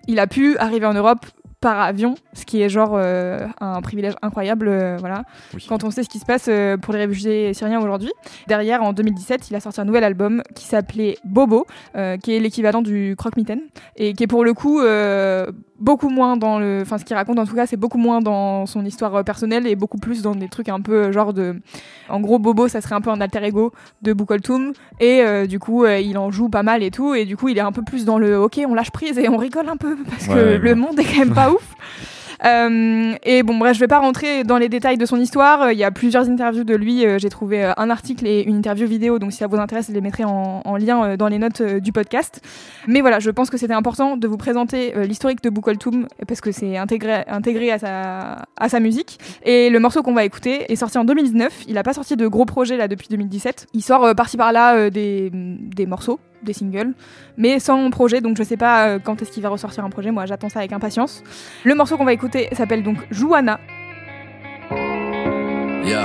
il 0.08 0.20
a 0.20 0.28
pu 0.28 0.58
arriver 0.58 0.86
en 0.86 0.94
Europe 0.94 1.26
par 1.64 1.80
avion, 1.80 2.16
ce 2.34 2.44
qui 2.44 2.62
est 2.62 2.68
genre 2.68 2.92
euh, 2.96 3.48
un 3.62 3.82
privilège 3.82 4.16
incroyable, 4.22 4.68
euh, 4.68 4.98
voilà. 5.00 5.24
Oui. 5.54 5.66
Quand 5.70 5.86
on 5.86 5.92
sait 5.92 6.04
ce 6.04 6.10
qui 6.10 6.20
se 6.20 6.26
passe 6.26 6.48
euh, 6.50 6.76
pour 6.76 6.94
les 6.94 7.00
réfugiés 7.00 7.54
syriens 7.54 7.80
aujourd'hui. 7.80 8.12
Derrière, 8.48 8.84
en 8.84 8.92
2017, 8.92 9.50
il 9.50 9.56
a 9.56 9.62
sorti 9.62 9.80
un 9.80 9.86
nouvel 9.86 10.04
album 10.04 10.44
qui 10.56 10.66
s'appelait 10.66 11.18
Bobo, 11.24 11.66
qui 12.22 12.36
est 12.36 12.40
l'équivalent 12.40 12.82
du 12.82 13.16
croque-mitaine 13.18 13.62
et 13.96 14.12
qui 14.14 14.24
est 14.24 14.28
pour 14.28 14.44
le 14.44 14.54
coup 14.54 14.82
beaucoup 15.84 16.10
moins 16.10 16.38
dans 16.38 16.60
le, 16.60 16.80
enfin 16.82 16.98
ce 16.98 17.04
qu'il 17.04 17.16
raconte 17.16 17.38
en 17.40 17.46
tout 17.46 17.56
cas, 17.56 17.66
c'est 17.68 17.78
beaucoup 17.78 17.98
moins 17.98 18.22
dans 18.22 18.66
son 18.66 18.86
histoire 18.86 19.14
euh, 19.16 19.24
personnelle 19.24 19.68
et 19.68 19.76
beaucoup 19.76 19.98
plus 19.98 20.22
dans 20.22 20.34
des 20.34 20.48
trucs 20.48 20.70
un 20.70 20.80
peu 20.80 20.94
euh, 20.94 21.12
genre 21.12 21.34
de, 21.34 21.56
en 22.10 22.22
gros 22.22 22.40
Bobo, 22.40 22.70
ça 22.70 22.80
serait 22.80 22.96
un 22.96 23.02
peu 23.02 23.10
un 23.10 23.20
alter 23.20 23.44
ego 23.44 23.74
de 24.02 24.14
Bukoltum 24.14 24.72
et 25.02 25.22
euh, 25.22 25.46
du 25.46 25.60
coup 25.60 25.84
euh, 25.84 26.00
il 26.00 26.18
en 26.18 26.32
joue 26.32 26.48
pas 26.48 26.64
mal 26.64 26.84
et 26.84 26.90
tout 26.92 27.14
et 27.14 27.26
du 27.26 27.36
coup 27.36 27.50
il 27.50 27.58
est 27.58 27.62
un 27.62 27.74
peu 27.74 27.82
plus 27.84 28.06
dans 28.06 28.18
le, 28.18 28.40
ok 28.40 28.62
on 28.66 28.74
lâche 28.74 28.92
prise 28.92 29.18
et 29.20 29.28
on 29.28 29.38
rigole 29.38 29.68
un 29.68 29.78
peu 29.78 29.98
parce 30.10 30.28
que 30.28 30.34
Ouais, 30.34 30.58
le 30.58 30.76
monde 30.76 30.98
est 31.00 31.04
quand 31.04 31.20
même 31.20 31.34
pas 31.34 31.52
ouf. 31.54 31.76
Euh, 32.46 33.14
et 33.24 33.44
bon, 33.44 33.58
bref, 33.58 33.76
je 33.76 33.80
vais 33.80 33.88
pas 33.88 34.00
rentrer 34.00 34.44
dans 34.44 34.58
les 34.58 34.70
détails 34.70 34.98
de 34.98 35.06
son 35.06 35.18
histoire. 35.18 35.64
Euh, 35.64 35.74
Il 35.74 35.80
y 35.80 35.84
a 35.84 35.92
plusieurs 35.92 36.30
interviews 36.30 36.64
de 36.64 36.76
lui. 36.76 37.06
Euh, 37.06 37.18
J'ai 37.18 37.30
trouvé 37.30 37.72
un 37.78 37.90
article 37.90 38.28
et 38.28 38.42
une 38.44 38.58
interview 38.58 38.88
vidéo. 38.88 39.20
Donc, 39.20 39.32
si 39.32 39.38
ça 39.40 39.48
vous 39.48 39.58
intéresse, 39.58 39.88
je 39.88 39.94
les 39.94 40.02
mettrai 40.02 40.24
en, 40.24 40.62
en 40.66 40.78
lien 40.78 41.16
dans 41.16 41.28
les 41.28 41.40
notes 41.40 41.62
du 41.62 41.92
podcast. 41.92 42.42
Mais 42.88 43.02
voilà, 43.02 43.20
je 43.20 43.30
pense 43.32 43.50
que 43.50 43.58
c'était 43.58 43.74
important 43.74 44.18
de 44.18 44.28
vous 44.28 44.38
présenter 44.38 44.94
l'historique 45.08 45.42
de 45.42 45.50
Bukoltum 45.50 46.08
parce 46.28 46.42
que 46.42 46.52
c'est 46.52 46.78
intégré, 46.78 47.24
intégré 47.28 47.72
à, 47.72 47.80
sa, 47.80 48.46
à 48.58 48.70
sa 48.70 48.80
musique. 48.80 49.20
Et 49.44 49.70
le 49.70 49.80
morceau 49.80 50.04
qu'on 50.04 50.14
va 50.14 50.26
écouter 50.26 50.72
est 50.72 50.76
sorti 50.76 50.98
en 50.98 51.06
2019. 51.06 51.64
Il 51.68 51.78
a 51.78 51.84
pas 51.84 51.94
sorti 51.94 52.16
de 52.18 52.28
gros 52.28 52.46
projets 52.46 52.78
là 52.78 52.88
depuis 52.88 53.08
2017. 53.10 53.68
Il 53.74 53.82
sort 53.82 54.14
par-ci 54.16 54.38
par-là 54.38 54.90
des, 54.90 55.30
des 55.32 55.86
morceaux, 55.86 56.20
des 56.43 56.53
singles, 56.53 56.93
mais 57.37 57.59
sans 57.59 57.91
projet. 57.91 58.21
Donc, 58.21 58.37
je 58.37 58.43
sais 58.43 58.57
pas 58.57 58.89
euh, 58.89 58.99
quand 58.99 59.21
est-ce 59.23 59.31
qu'il 59.33 59.43
va 59.43 59.49
ressortir 59.49 59.85
un 59.85 59.91
projet. 59.91 60.11
Moi, 60.11 60.27
j'attends 60.27 60.49
ça 60.49 60.61
avec 60.61 60.73
impatience. 60.73 61.23
Le 61.65 61.75
morceau 61.75 61.97
qu'on 61.97 62.05
va 62.05 62.13
écouter 62.13 62.49
s'appelle 62.53 62.83
donc 62.83 62.99
Jouana. 63.11 63.59
يا 65.89 66.05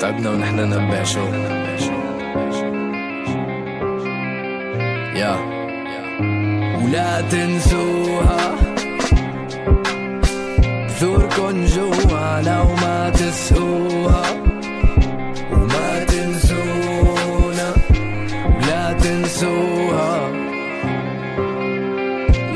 تعبنا 0.00 0.30
ونحنا 0.30 0.64
نباشو 0.64 1.26
يا 5.20 5.34
ولا 6.82 7.20
تنسوها 7.20 8.56
بذوركن 10.88 11.64
جوانا 11.64 12.62
وما 12.62 13.10
تسقوها 13.10 14.15
تنسوها 19.37 20.31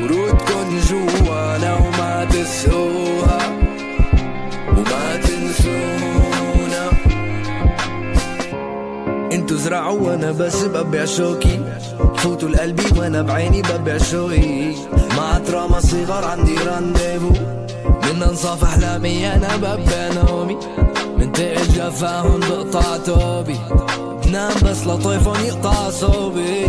ورودكن 0.02 0.68
جوانا 0.88 1.74
وما 1.74 2.24
تسقوها 2.24 3.38
وما 4.68 5.16
تنسونا. 5.16 6.84
انتو 9.32 9.54
زرعوا 9.54 10.00
وأنا 10.00 10.32
بس 10.32 10.64
ببيع 10.64 11.04
شوكي. 11.04 11.60
فوتوا 12.16 12.48
لقلبي 12.48 12.98
وأنا 12.98 13.22
بعيني 13.22 13.62
ببيع 13.62 13.98
شوقي 13.98 14.74
مع 15.16 15.38
تراما 15.38 15.80
صغار 15.80 16.24
عندي 16.24 16.56
رانديفو 16.66 17.30
من 18.04 18.22
انصاف 18.22 18.64
احلامي 18.64 19.34
أنا 19.34 19.56
ببيع 19.56 20.08
نومي. 20.12 20.56
من 21.18 21.32
تقل 21.32 21.68
جفاهم 21.68 22.40
بقطع 22.40 22.96
توبي. 22.96 23.58
بنام 24.32 24.54
بس 24.64 24.86
لطيفهم 24.86 25.44
يقطع 25.44 25.90
صوبي 25.90 26.66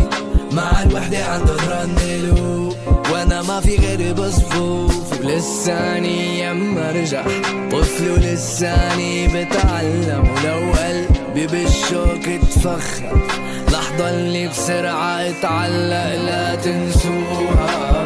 مع 0.52 0.84
الوحدة 0.84 1.26
عندهم 1.26 1.58
رانديلو 1.69 2.76
وأنا 3.12 3.41
ما 3.41 3.60
في 3.60 3.76
غيري 3.78 4.13
بصفوف 4.13 5.21
ولساني 5.23 6.39
يما 6.39 6.91
رجع 6.91 7.23
طفل 7.71 8.10
ولساني 8.10 9.28
بتعلم. 9.28 10.23
ولو 10.30 10.71
قلبي 10.73 11.47
بالشوك 11.47 12.28
اتفخر. 12.28 13.28
لحظة 13.71 14.10
اللي 14.10 14.47
بسرعة 14.47 15.30
اتعلق 15.30 16.15
لا 16.26 16.56
تنسوها. 16.56 18.06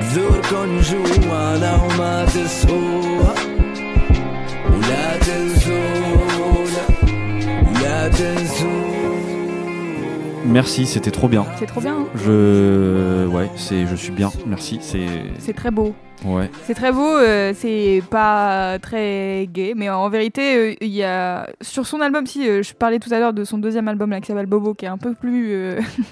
بذوركن 0.00 0.80
جوانا 0.80 1.82
وما 1.82 2.24
تسقوها 2.24 3.55
Merci, 10.46 10.86
c'était 10.86 11.10
trop 11.10 11.28
bien. 11.28 11.44
C'est 11.58 11.66
trop 11.66 11.80
bien. 11.80 11.98
hein. 12.00 12.06
Je, 12.14 13.26
ouais, 13.26 13.50
c'est, 13.56 13.86
je 13.86 13.94
suis 13.96 14.12
bien. 14.12 14.30
Merci, 14.46 14.78
c'est, 14.80 15.06
C'est 15.38 15.52
très 15.52 15.70
beau. 15.70 15.94
Ouais. 16.24 16.50
C'est 16.64 16.74
très 16.74 16.92
beau, 16.92 17.16
euh, 17.16 17.52
c'est 17.54 18.02
pas 18.10 18.78
très 18.80 19.48
gay, 19.52 19.74
mais 19.76 19.88
en 19.90 20.08
vérité, 20.08 20.56
euh, 20.56 20.74
il 20.80 20.88
y 20.88 21.02
a 21.04 21.48
sur 21.60 21.86
son 21.86 22.00
album, 22.00 22.26
si 22.26 22.48
euh, 22.48 22.62
je 22.62 22.74
parlais 22.74 22.98
tout 22.98 23.12
à 23.12 23.18
l'heure 23.18 23.32
de 23.32 23.44
son 23.44 23.58
deuxième 23.58 23.88
album 23.88 24.10
là, 24.10 24.20
qui 24.20 24.26
s'appelle 24.26 24.46
Bobo, 24.46 24.74
qui 24.74 24.84
est 24.84 24.88
un 24.88 24.98
peu 24.98 25.14
plus, 25.14 25.54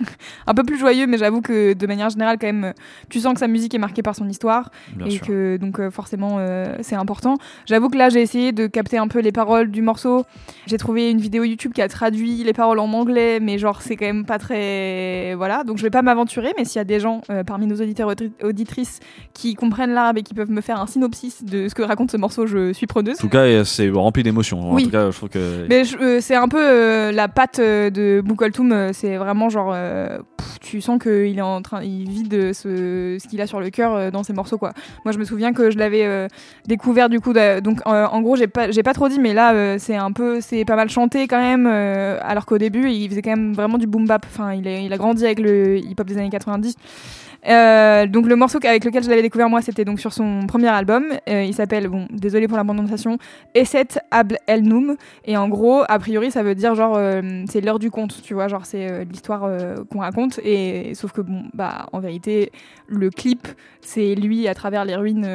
un 0.47 0.55
peu 0.55 0.63
plus 0.63 0.79
joyeux, 0.79 1.07
mais 1.07 1.19
j'avoue 1.19 1.41
que 1.41 1.73
de 1.73 1.87
manière 1.87 2.11
générale, 2.11 2.37
quand 2.41 2.47
même, 2.47 2.73
tu 3.09 3.21
sens 3.21 3.35
que 3.35 3.41
sa 3.41 3.49
musique 3.49 3.75
est 3.75 3.79
marquée 3.79 4.03
par 4.03 4.15
son 4.15 4.29
histoire 4.29 4.71
Bien 4.95 5.07
et 5.07 5.11
sûr. 5.11 5.27
que 5.27 5.57
donc 5.57 5.81
forcément 5.91 6.39
c'est 6.83 6.97
important. 6.97 7.37
J'avoue 7.67 7.89
que 7.89 7.97
là, 7.97 8.09
j'ai 8.09 8.21
essayé 8.21 8.53
de 8.53 8.67
capter 8.67 8.99
un 8.99 9.09
peu 9.09 9.21
les 9.21 9.33
paroles 9.33 9.71
du 9.71 9.83
morceau. 9.83 10.25
J'ai 10.67 10.79
trouvé 10.79 11.11
une 11.11 11.19
vidéo 11.19 11.45
YouTube 11.45 11.73
qui 11.73 11.83
a 11.83 11.89
traduit 11.89 12.45
les 12.45 12.53
paroles 12.53 12.79
en 12.79 12.93
anglais, 12.93 13.41
mais 13.41 13.59
genre 13.59 13.83
c'est 13.83 13.97
quand 13.97 14.07
même 14.07 14.25
pas 14.27 14.39
très, 14.39 15.35
voilà. 15.37 15.65
Donc 15.65 15.79
je 15.79 15.83
vais 15.83 15.91
pas 15.91 16.03
m'aventurer, 16.03 16.53
mais 16.59 16.65
s'il 16.65 16.77
y 16.77 16.81
a 16.81 16.85
des 16.85 17.01
gens 17.01 17.23
parmi 17.47 17.67
nos 17.67 17.77
auditeurs 17.77 18.11
auditri- 18.13 18.33
auditrices 18.43 19.01
qui 19.33 19.55
comprennent 19.55 19.94
l'arabe 19.95 20.19
et 20.19 20.23
qui 20.23 20.35
peuvent 20.35 20.51
me 20.51 20.61
faire 20.61 20.81
un 20.81 20.87
synopsis 20.87 21.43
de 21.45 21.69
ce 21.69 21.75
que 21.75 21.83
raconte 21.83 22.11
ce 22.11 22.17
morceau, 22.17 22.47
je 22.47 22.73
suis 22.73 22.87
preneuse. 22.87 23.17
En 23.19 23.21
tout 23.21 23.29
cas, 23.29 23.45
euh, 23.45 23.65
c'est 23.65 23.89
rempli 23.91 24.23
d'émotions. 24.23 24.61
En 24.71 24.75
Oui. 24.75 24.85
tout 24.85 24.91
cas, 24.91 25.11
je 25.11 25.17
trouve 25.17 25.29
que. 25.31 25.67
Mais 25.69 25.83
euh, 26.01 26.19
c'est 26.21 26.35
un 26.35 26.49
peu 26.49 26.61
euh, 26.61 27.13
la 27.13 27.29
patte 27.29 27.61
de 27.61 28.21
Boukoltoum, 28.25 28.93
c'est 28.93 29.17
vraiment 29.17 29.49
genre 29.49 29.73
euh, 29.75 30.19
pff, 30.37 30.59
tu 30.61 30.81
sens 30.81 30.99
qu'il 31.03 31.39
est 31.39 31.43
en 31.43 31.63
train 31.63 31.83
il 31.83 32.09
vide 32.09 32.53
ce, 32.53 33.17
ce 33.23 33.29
qu'il 33.29 33.41
a 33.41 33.47
sur 33.47 33.61
le 33.61 33.71
cœur 33.71 34.11
dans 34.13 34.23
ses 34.23 34.33
morceaux 34.33 34.59
quoi. 34.59 34.73
Moi 35.05 35.13
je 35.13 35.19
me 35.19 35.25
souviens 35.25 35.53
que 35.53 35.71
je 35.71 35.79
l'avais 35.79 36.29
découvert 36.67 37.09
du 37.09 37.21
coup 37.21 37.33
donc 37.63 37.81
en 37.87 38.21
gros 38.23 38.37
j'ai 38.37 38.47
pas 38.47 38.71
j'ai 38.71 38.83
pas 38.83 38.93
trop 38.95 39.09
dit 39.09 39.19
mais 39.21 39.35
là 39.35 39.79
c'est 39.79 39.97
un 39.97 40.11
peu 40.13 40.41
c'est 40.41 40.65
pas 40.65 40.77
mal 40.77 40.89
chanté 40.89 41.27
quand 41.29 41.41
même 41.41 41.67
alors 41.67 42.47
qu'au 42.47 42.59
début 42.59 42.91
il 42.91 43.09
faisait 43.09 43.23
quand 43.23 43.31
même 43.37 43.53
vraiment 43.53 43.79
du 43.79 43.87
boom 43.87 44.07
bap. 44.07 44.25
Enfin 44.27 44.55
il, 44.55 44.67
est- 44.67 44.85
il 44.85 44.93
a 44.93 44.97
grandi 44.97 45.25
avec 45.25 45.39
le 45.39 45.79
hip 45.79 45.95
hop 45.99 46.07
des 46.07 46.17
années 46.19 46.31
90. 46.31 46.75
Euh, 47.47 48.07
donc 48.07 48.27
le 48.27 48.37
morceau 48.37 48.59
avec 48.65 48.85
lequel 48.85 49.03
je 49.03 49.11
l'avais 49.11 49.23
découvert 49.23 49.51
moi 49.51 49.61
c'était 49.61 49.85
donc 49.85 50.01
sur 50.01 50.13
son 50.13 50.47
premier 50.47 50.69
album. 50.69 51.07
Euh, 51.29 51.45
il 51.45 51.55
s'appelle 51.55 51.89
bon 51.89 52.07
désolé 52.11 52.49
pour 52.49 52.57
la 52.57 52.65
prononciation 52.65 53.19
Esset 53.55 53.89
Abl 54.11 54.39
El 54.47 54.63
Noum. 54.63 54.97
Et 55.25 55.37
en 55.37 55.49
gros 55.49 55.83
a 55.89 55.99
priori 55.99 56.31
ça 56.31 56.43
veut 56.43 56.55
dire 56.55 56.75
genre 56.75 56.95
euh, 56.97 57.45
c'est 57.51 57.61
l'heure 57.61 57.79
du 57.79 57.91
conte 57.91 58.23
tu 58.23 58.35
vois 58.35 58.49
genre 58.49 58.67
c'est 58.67 59.05
l'histoire 59.05 59.49
qu'on 59.91 60.01
raconte. 60.01 60.39
Et 60.43 60.95
sauf 60.95 61.13
que 61.13 61.21
bon 61.21 61.45
bah 61.53 61.87
en 61.93 62.01
vérité 62.01 62.51
le 62.87 63.11
clip 63.11 63.49
c'est 63.81 64.15
lui 64.15 64.49
à 64.49 64.55
travers 64.55 64.85
les 64.85 64.97
ruines 64.97 65.29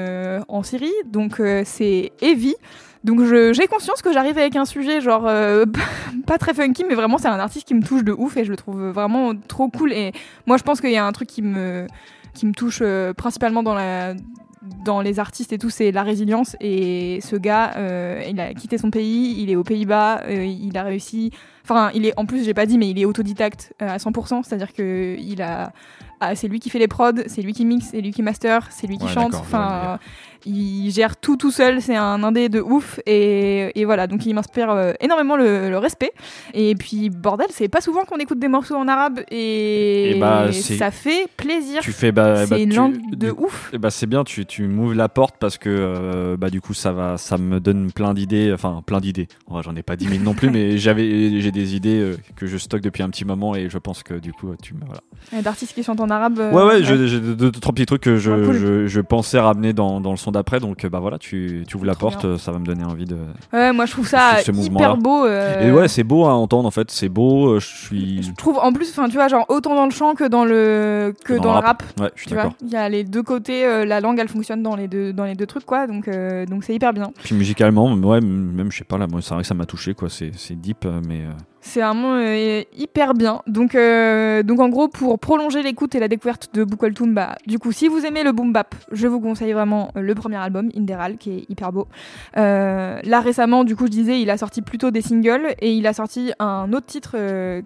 en 0.48 0.64
Syrie. 0.64 0.94
Donc 1.06 1.42
c'est 1.64 2.12
heavy 2.22 2.56
donc 3.04 3.24
j'ai 3.24 3.68
conscience 3.68 4.02
que 4.02 4.12
j'arrive 4.12 4.38
avec 4.38 4.56
un 4.56 4.66
sujet 4.66 5.02
genre 5.02 5.26
euh, 5.28 5.66
pas 6.26 6.38
très 6.38 6.54
funky 6.54 6.84
mais 6.88 6.96
vraiment 6.96 7.18
c'est 7.18 7.28
un 7.28 7.40
artiste 7.40 7.68
qui 7.68 7.74
me 7.74 7.84
touche 7.84 8.04
de 8.04 8.12
ouf 8.12 8.36
et 8.38 8.44
je 8.44 8.52
le 8.52 8.58
trouve 8.58 8.90
vraiment 8.90 9.34
trop 9.36 9.70
cool 9.70 9.94
et 9.94 10.12
moi 10.46 10.58
je 10.58 10.64
pense 10.64 10.82
qu'il 10.82 10.92
y 10.92 10.98
a 10.98 11.06
un 11.06 11.12
truc 11.12 11.28
qui 11.28 11.42
me 11.42 11.88
qui 12.34 12.46
me 12.46 12.54
touche 12.54 12.80
euh, 12.82 13.14
principalement 13.14 13.64
dans 13.64 13.74
la 13.74 14.16
dans 14.62 15.02
les 15.02 15.20
artistes 15.20 15.54
et 15.54 15.58
tout, 15.58 15.70
c'est 15.70 15.92
la 15.92 16.04
résilience. 16.04 16.56
Et 16.60 17.20
ce 17.22 17.36
gars, 17.36 17.74
euh, 17.78 18.22
il 18.28 18.40
a 18.40 18.54
quitté 18.54 18.78
son 18.78 18.92
pays, 18.92 19.42
il 19.42 19.50
est 19.50 19.56
aux 19.56 19.64
Pays-Bas, 19.64 20.24
euh, 20.28 20.46
il 20.46 20.78
a 20.78 20.84
réussi. 20.84 21.32
Enfin, 21.64 21.92
il 21.94 22.06
est 22.06 22.14
en 22.18 22.26
plus, 22.26 22.44
j'ai 22.44 22.54
pas 22.54 22.66
dit, 22.66 22.78
mais 22.78 22.90
il 22.90 23.00
est 23.00 23.06
autodidacte 23.06 23.74
euh, 23.82 23.90
à 23.90 23.98
100%, 23.98 24.44
c'est-à-dire 24.44 24.74
que 24.74 25.16
il 25.18 25.42
a, 25.42 25.72
ah, 26.20 26.36
c'est 26.36 26.48
lui 26.48 26.60
qui 26.60 26.70
fait 26.70 26.80
les 26.80 26.88
prods, 26.88 27.12
c'est 27.28 27.42
lui 27.42 27.54
qui 27.54 27.66
mixe, 27.66 27.90
c'est 27.92 28.02
lui 28.02 28.12
qui 28.12 28.22
master, 28.22 28.68
c'est 28.72 28.88
lui 28.88 28.98
qui 28.98 29.06
Ouais, 29.06 29.12
chante. 29.12 29.36
Enfin, 29.36 30.00
il 30.46 30.92
gère 30.92 31.18
tout 31.18 31.38
tout 31.38 31.52
seul. 31.52 31.82
C'est 31.82 31.96
un 31.96 32.24
indé 32.24 32.50
de 32.50 32.62
ouf 32.62 33.00
et, 33.06 33.72
et 33.80 33.86
voilà. 33.86 34.08
Donc 34.08 34.26
il 34.26 34.34
m'inspire 34.34 34.70
euh, 34.72 34.94
énormément 35.02 35.36
le, 35.38 35.70
le 35.70 35.78
respect. 35.78 36.12
Et 36.54 36.76
puis 36.76 37.10
bordel, 37.10 37.48
c'est 37.50 37.68
pas 37.70 37.82
souvent 37.82 38.06
qu'on 38.06 38.18
écoute 38.18 38.40
des 38.40 38.48
morceaux 38.48 38.76
en 38.76 38.88
arabe 38.88 39.20
et, 39.32 40.12
Et 40.18 40.20
bah, 40.20 40.52
ça 40.52 40.92
fait 40.92 41.28
plaisir. 41.38 41.82
Tu 41.82 41.92
fais 41.92 42.12
bah, 42.12 42.46
c'est 42.46 42.50
bah, 42.50 42.58
une 42.60 42.70
tu- 42.70 42.76
langue 42.78 42.98
de 43.12 43.28
du- 43.28 43.32
ouf. 43.38 43.70
Eh 43.74 43.78
bah, 43.78 43.90
c'est 43.92 44.08
bien, 44.08 44.24
tu, 44.24 44.46
tu 44.46 44.68
m'ouvres 44.68 44.94
la 44.96 45.10
porte 45.10 45.36
parce 45.40 45.58
que 45.58 45.70
euh, 45.70 46.38
bah, 46.38 46.50
du 46.50 46.62
coup 46.62 46.74
ça 46.74 46.92
va, 46.92 47.18
ça 47.18 47.38
me 47.38 47.60
donne 47.60 47.92
plein 47.92 48.14
d'idées, 48.14 48.52
enfin 48.54 48.82
plein 48.86 49.00
d'idées. 49.00 49.28
Vrai, 49.48 49.62
J'en 49.64 49.76
ai 49.76 49.84
pas 49.84 49.96
10 49.96 50.08
000 50.10 50.24
non 50.24 50.34
plus, 50.34 50.50
mais 50.50 50.78
j'avais, 50.78 51.40
j'ai 51.42 51.52
des 51.52 51.76
idées 51.76 52.00
euh, 52.00 52.18
que 52.36 52.48
je 52.48 52.58
stocke 52.58 52.82
depuis 52.82 53.04
un 53.04 53.10
petit 53.10 53.26
moment 53.26 53.56
et 53.56 53.70
je 53.70 53.78
pense 53.78 54.04
que 54.04 54.14
du 54.16 54.34
coup 54.34 54.54
tu 54.62 54.74
me 54.74 54.80
voilà. 54.86 55.42
D'artistes 55.44 55.74
qui 55.74 55.84
chantent 55.84 56.00
en 56.02 56.10
arabe. 56.10 56.40
Ouais 56.40 56.64
ouais, 56.64 56.84
j'ai 56.84 56.98
deux, 56.98 57.36
deux, 57.36 57.52
trois 57.52 57.74
petits 57.74 57.86
trucs 57.86 58.02
que 58.02 58.18
je, 58.18 58.32
Ah, 58.32 58.46
cool. 58.46 58.56
je, 58.56 58.88
je 58.88 59.02
pensais 59.02 59.40
ramener 59.40 59.74
dans, 59.74 60.00
dans 60.02 60.12
le 60.12 60.18
son 60.18 60.29
d'après, 60.32 60.60
donc 60.60 60.84
euh, 60.86 60.90
bah 60.90 61.00
voilà, 61.00 61.18
tu, 61.18 61.64
tu 61.68 61.76
ouvres 61.78 61.86
la 61.86 61.94
Trop 61.96 62.10
porte, 62.10 62.22
bien. 62.26 62.32
euh, 62.36 62.38
ça 62.38 62.52
va 62.52 62.60
me 62.60 62.66
donner 62.66 62.84
envie 62.84 63.06
de. 63.06 63.18
Ouais, 63.54 63.72
moi 63.74 63.86
je 63.86 63.92
trouve 63.92 64.08
ça 64.08 64.38
Ce 64.44 64.52
hyper 64.52 64.98
beau. 64.98 65.26
euh, 65.26 65.68
Et 65.68 65.72
ouais, 65.72 65.88
c'est 65.88 66.04
beau 66.04 66.26
à 66.26 66.34
entendre 66.34 66.68
en 66.68 66.72
fait, 66.72 66.90
c'est 66.92 67.10
beau. 67.10 67.60
Je 67.60 67.66
suis. 67.68 68.24
Je 68.24 68.32
trouve 68.34 68.58
en 68.62 68.72
plus, 68.74 68.90
enfin 68.92 69.08
tu 69.10 69.16
vois, 69.16 69.28
genre 69.28 69.46
autant 69.50 69.76
dans 69.76 69.86
le 69.86 69.92
chant 69.92 70.14
que 70.16 70.28
dans 70.28 70.46
le 70.46 71.14
que 71.26 71.34
Dans 71.34 71.44
dans, 71.44 71.54
le 71.56 71.60
le 71.62 71.66
rap. 71.66 71.84
Ouais, 72.00 72.10
je 72.16 72.22
suis 72.22 72.28
Tu 72.30 72.34
vois, 72.34 72.44
d'accord. 72.44 72.58
il 72.62 72.70
y 72.70 72.76
a 72.76 72.90
les 72.90 73.04
deux 73.04 73.24
côtés, 73.24 73.66
euh, 73.66 73.86
la 73.86 74.00
langue 74.02 74.20
elle 74.20 74.30
fonctionne 74.30 74.64
dans 74.64 74.76
les 74.76 74.88
deux 74.88 75.14
dans 75.14 75.26
les 75.26 75.36
deux 75.36 75.46
trucs 75.46 75.66
quoi, 75.66 75.88
donc 75.88 76.08
euh, 76.08 76.46
donc 76.46 76.64
c'est 76.64 76.74
hyper 76.76 76.94
bien. 76.94 77.12
Puis 77.24 77.36
musicalement, 77.36 77.92
ouais, 77.94 78.22
même 78.22 78.72
je 78.72 78.78
sais 78.80 78.84
pas 78.84 78.98
là, 78.98 79.08
moi 79.08 79.22
c'est 79.22 79.34
vrai 79.34 79.44
que 79.44 79.48
ça 79.48 79.54
m'a 79.56 79.66
touché 79.66 79.94
quoi. 79.94 80.10
C'est 80.10 80.32
c'est 80.36 80.56
deep, 80.56 80.86
mais. 81.08 81.22
C'est 81.62 81.82
vraiment 81.82 82.14
euh, 82.14 82.62
hyper 82.78 83.14
bien. 83.14 83.42
Donc, 83.48 83.76
euh, 83.76 84.44
donc 84.44 84.60
en 84.60 84.70
gros, 84.70 84.88
pour 84.88 85.20
prolonger 85.20 85.62
l'écoute 85.62 85.94
et 85.96 86.00
la 86.00 86.08
découverte 86.08 86.50
de 86.54 86.64
Bukoltoum, 86.64 87.14
bah, 87.14 87.36
du 87.48 87.60
coup, 87.60 87.72
si 87.72 87.88
vous 87.88 88.06
aimez 88.06 88.24
le 88.24 88.32
boom 88.32 88.54
bap, 88.54 88.74
je 88.92 89.08
vous 89.08 89.20
conseille 89.20 89.52
vraiment 89.52 89.92
euh, 89.96 90.02
le 90.02 90.16
premier 90.16 90.38
album, 90.38 90.70
Inderal, 90.76 91.18
qui 91.18 91.32
est 91.32 91.50
hyper 91.50 91.72
beau. 91.72 91.88
Là, 92.36 93.20
récemment, 93.22 93.64
du 93.64 93.76
coup, 93.76 93.86
je 93.86 93.92
disais, 93.92 94.22
il 94.22 94.30
a 94.30 94.38
sorti 94.38 94.62
plutôt 94.62 94.92
des 94.92 95.02
singles 95.02 95.56
et 95.60 95.74
il 95.74 95.86
a 95.88 95.94
sorti 95.94 96.32
un 96.40 96.72
autre 96.74 96.86
titre 96.86 97.12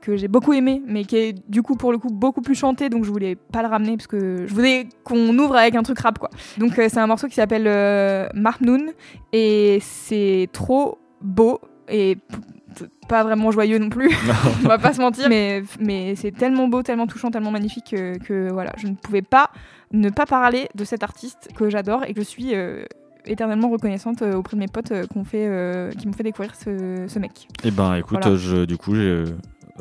que 0.01 0.15
j'ai 0.15 0.27
beaucoup 0.27 0.53
aimé, 0.53 0.81
mais 0.87 1.03
qui 1.03 1.17
est 1.17 1.49
du 1.49 1.61
coup, 1.61 1.75
pour 1.75 1.91
le 1.91 1.97
coup, 1.97 2.09
beaucoup 2.09 2.41
plus 2.41 2.55
chanté, 2.55 2.89
donc 2.89 3.05
je 3.05 3.11
voulais 3.11 3.35
pas 3.35 3.61
le 3.61 3.67
ramener 3.67 3.97
parce 3.97 4.07
que 4.07 4.45
je 4.47 4.53
voulais 4.53 4.87
qu'on 5.03 5.37
ouvre 5.37 5.55
avec 5.55 5.75
un 5.75 5.83
truc 5.83 5.99
rap, 5.99 6.17
quoi. 6.17 6.29
Donc, 6.57 6.73
c'est 6.75 6.97
un 6.97 7.07
morceau 7.07 7.27
qui 7.27 7.35
s'appelle 7.35 7.65
Mahmoun 8.33 8.91
et 9.31 9.79
c'est 9.81 10.49
trop 10.51 10.97
beau 11.21 11.59
et 11.89 12.17
pas 13.07 13.23
vraiment 13.23 13.51
joyeux 13.51 13.77
non 13.79 13.89
plus 13.89 14.09
on 14.63 14.67
va 14.67 14.77
pas 14.77 14.93
se 14.93 15.01
mentir 15.01 15.29
mais, 15.29 15.63
mais 15.79 16.15
c'est 16.15 16.31
tellement 16.31 16.67
beau 16.67 16.83
tellement 16.83 17.07
touchant 17.07 17.31
tellement 17.31 17.51
magnifique 17.51 17.87
que, 17.91 18.17
que 18.19 18.49
voilà 18.51 18.73
je 18.77 18.87
ne 18.87 18.95
pouvais 18.95 19.21
pas 19.21 19.49
ne 19.91 20.09
pas 20.09 20.25
parler 20.25 20.69
de 20.75 20.83
cet 20.83 21.03
artiste 21.03 21.49
que 21.55 21.69
j'adore 21.69 22.03
et 22.05 22.13
que 22.13 22.21
je 22.21 22.25
suis 22.25 22.55
euh, 22.55 22.83
éternellement 23.25 23.69
reconnaissante 23.69 24.21
euh, 24.21 24.33
auprès 24.35 24.57
de 24.57 24.61
mes 24.61 24.67
potes 24.67 24.91
euh, 24.91 25.05
qu'on 25.07 25.23
fait, 25.23 25.45
euh, 25.47 25.91
qui 25.91 26.07
m'ont 26.07 26.13
fait 26.13 26.23
découvrir 26.23 26.55
ce, 26.55 27.05
ce 27.07 27.19
mec 27.19 27.47
Eh 27.63 27.71
ben 27.71 27.95
écoute, 27.95 28.19
Voilà. 28.21 28.35
je, 28.37 28.65
du 28.65 28.75
coup, 28.77 28.95
j'ai, 28.95 29.23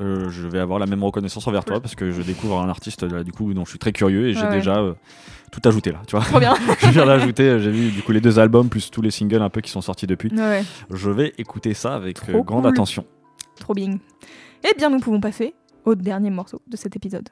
euh, 0.01 0.29
je 0.31 0.47
vais 0.49 0.59
avoir 0.59 0.79
la 0.79 0.87
même 0.87 1.03
reconnaissance 1.03 1.47
envers 1.47 1.65
toi 1.65 1.81
parce 1.81 1.95
que 1.95 2.11
je 2.13 2.23
découvre 2.23 2.61
un 2.61 2.69
artiste 2.69 3.03
là, 3.03 3.25
du 3.25 3.33
coup 3.33 3.53
dont 3.55 3.65
je 3.65 3.71
suis 3.71 3.79
très 3.79 3.93
curieux 3.93 4.29
et 4.29 4.35
j'ai 4.35 4.43
ouais. 4.43 4.53
déjà 4.53 4.77
euh, 4.79 4.95
tout 5.53 5.61
ajouté 5.69 5.93
là, 5.93 6.01
tu 6.07 6.17
vois. 6.17 6.25
Trop 6.25 6.41
bien. 6.41 6.55
je 6.81 6.89
viens 6.89 7.07
d'ajouter, 7.07 7.45
euh, 7.45 7.59
j'ai 7.61 7.71
vu 7.71 7.91
du 7.93 8.03
coup 8.03 8.11
les 8.11 8.21
deux 8.21 8.39
albums 8.41 8.69
plus 8.69 8.91
tous 8.91 9.03
les 9.03 9.11
singles 9.13 9.41
un 9.43 9.51
peu 9.51 9.61
qui 9.61 9.71
sont 9.71 9.83
sortis 9.83 10.07
depuis. 10.09 10.31
Ouais. 10.35 10.65
Je 10.91 11.11
vais 11.11 11.33
écouter 11.39 11.75
ça 11.75 11.95
avec 11.95 12.19
euh, 12.29 12.33
Trop 12.33 12.43
grande 12.43 12.63
cool. 12.63 12.71
attention. 12.73 13.05
trop 13.61 13.75
bien 13.75 13.99
et 14.65 14.75
bien 14.77 14.91
nous 14.91 14.99
pouvons 14.99 15.21
passer 15.21 15.55
au 15.85 15.95
dernier 15.95 16.31
morceau 16.31 16.61
de 16.67 16.77
cet 16.77 16.97
épisode 16.97 17.29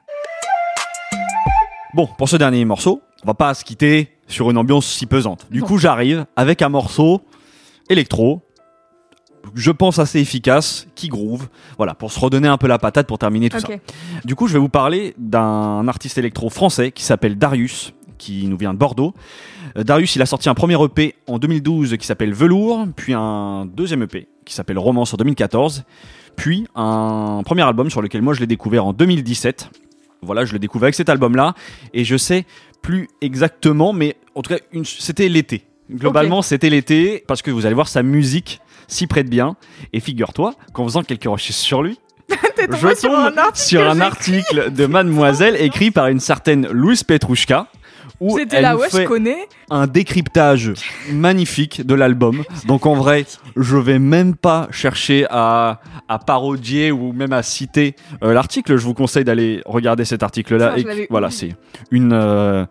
Bon, 1.93 2.07
pour 2.17 2.29
ce 2.29 2.37
dernier 2.37 2.63
morceau, 2.63 3.01
on 3.23 3.27
va 3.27 3.33
pas 3.33 3.53
se 3.53 3.65
quitter 3.65 4.17
sur 4.27 4.49
une 4.49 4.57
ambiance 4.57 4.85
si 4.85 5.05
pesante. 5.05 5.47
Du 5.51 5.59
Non. 5.59 5.65
coup, 5.67 5.77
j'arrive 5.77 6.25
avec 6.37 6.61
un 6.61 6.69
morceau 6.69 7.21
électro, 7.89 8.41
je 9.55 9.71
pense 9.71 9.99
assez 9.99 10.19
efficace, 10.21 10.87
qui 10.95 11.09
groove, 11.09 11.49
voilà, 11.75 11.93
pour 11.93 12.09
se 12.11 12.17
redonner 12.19 12.47
un 12.47 12.57
peu 12.57 12.67
la 12.67 12.77
patate 12.79 13.07
pour 13.07 13.17
terminer 13.17 13.49
tout 13.49 13.59
ça. 13.59 13.67
Du 14.23 14.35
coup, 14.35 14.47
je 14.47 14.53
vais 14.53 14.59
vous 14.59 14.69
parler 14.69 15.13
d'un 15.17 15.85
artiste 15.89 16.17
électro 16.17 16.49
français 16.49 16.91
qui 16.93 17.03
s'appelle 17.03 17.37
Darius, 17.37 17.93
qui 18.21 18.45
nous 18.47 18.55
vient 18.57 18.73
de 18.73 18.77
Bordeaux. 18.77 19.13
Euh, 19.77 19.83
Darius, 19.83 20.15
il 20.15 20.21
a 20.21 20.25
sorti 20.27 20.47
un 20.47 20.53
premier 20.53 20.77
EP 20.83 21.15
en 21.27 21.39
2012 21.39 21.97
qui 21.97 22.05
s'appelle 22.05 22.33
Velours, 22.33 22.85
puis 22.95 23.13
un 23.13 23.65
deuxième 23.65 24.03
EP 24.03 24.27
qui 24.45 24.53
s'appelle 24.53 24.77
Romance 24.77 25.13
en 25.13 25.17
2014, 25.17 25.83
puis 26.35 26.67
un 26.75 27.41
premier 27.43 27.63
album 27.63 27.89
sur 27.89 28.01
lequel 28.01 28.21
moi 28.21 28.33
je 28.33 28.39
l'ai 28.39 28.47
découvert 28.47 28.85
en 28.85 28.93
2017. 28.93 29.69
Voilà, 30.21 30.45
je 30.45 30.53
l'ai 30.53 30.59
découvert 30.59 30.85
avec 30.85 30.95
cet 30.95 31.09
album-là, 31.09 31.55
et 31.93 32.03
je 32.03 32.15
sais 32.15 32.45
plus 32.83 33.07
exactement, 33.21 33.91
mais 33.91 34.15
en 34.35 34.41
tout 34.43 34.53
cas, 34.53 34.59
une- 34.71 34.85
c'était 34.85 35.27
l'été. 35.29 35.63
Globalement, 35.91 36.41
c'était 36.43 36.69
l'été, 36.69 37.23
parce 37.27 37.41
que 37.41 37.49
vous 37.51 37.65
allez 37.65 37.75
voir 37.75 37.87
sa 37.87 38.03
musique 38.03 38.61
s'y 38.87 39.07
prête 39.07 39.29
bien. 39.29 39.55
Et 39.93 39.99
figure-toi 39.99 40.53
qu'en 40.73 40.83
faisant 40.83 41.01
quelques 41.03 41.23
recherches 41.25 41.57
sur 41.57 41.81
lui, 41.81 41.99
je 42.29 42.65
tombé 42.65 42.95
sur 42.95 43.11
un 43.17 43.29
tombe 43.29 43.39
article 43.39 43.67
sur 43.67 43.89
un 43.89 43.99
article 43.99 44.71
de 44.71 44.85
Mademoiselle 44.85 45.55
écrit 45.59 45.91
par 45.91 46.07
une 46.07 46.19
certaine 46.19 46.67
Louise 46.67 47.03
Petrouchka 47.03 47.67
où 48.19 48.37
C'était 48.37 48.57
elle 48.57 48.63
là, 48.63 48.73
nous 48.73 48.79
ouais, 48.81 48.87
je 48.91 48.97
fait 48.97 49.05
connais. 49.05 49.47
un 49.69 49.87
décryptage 49.87 50.73
magnifique 51.11 51.85
de 51.85 51.95
l'album. 51.95 52.43
Donc 52.67 52.85
en 52.85 52.95
vrai, 52.95 53.25
je 53.55 53.77
vais 53.77 53.99
même 53.99 54.35
pas 54.35 54.67
chercher 54.71 55.25
à, 55.29 55.79
à 56.07 56.19
parodier 56.19 56.91
ou 56.91 57.13
même 57.13 57.33
à 57.33 57.43
citer 57.43 57.95
euh, 58.23 58.33
l'article. 58.33 58.77
Je 58.77 58.83
vous 58.85 58.93
conseille 58.93 59.23
d'aller 59.23 59.61
regarder 59.65 60.05
cet 60.05 60.23
article-là. 60.23 60.73
Je 60.77 60.87
Et 60.87 61.07
voilà, 61.09 61.29
c'est 61.29 61.55
une 61.89 62.13
euh, 62.13 62.65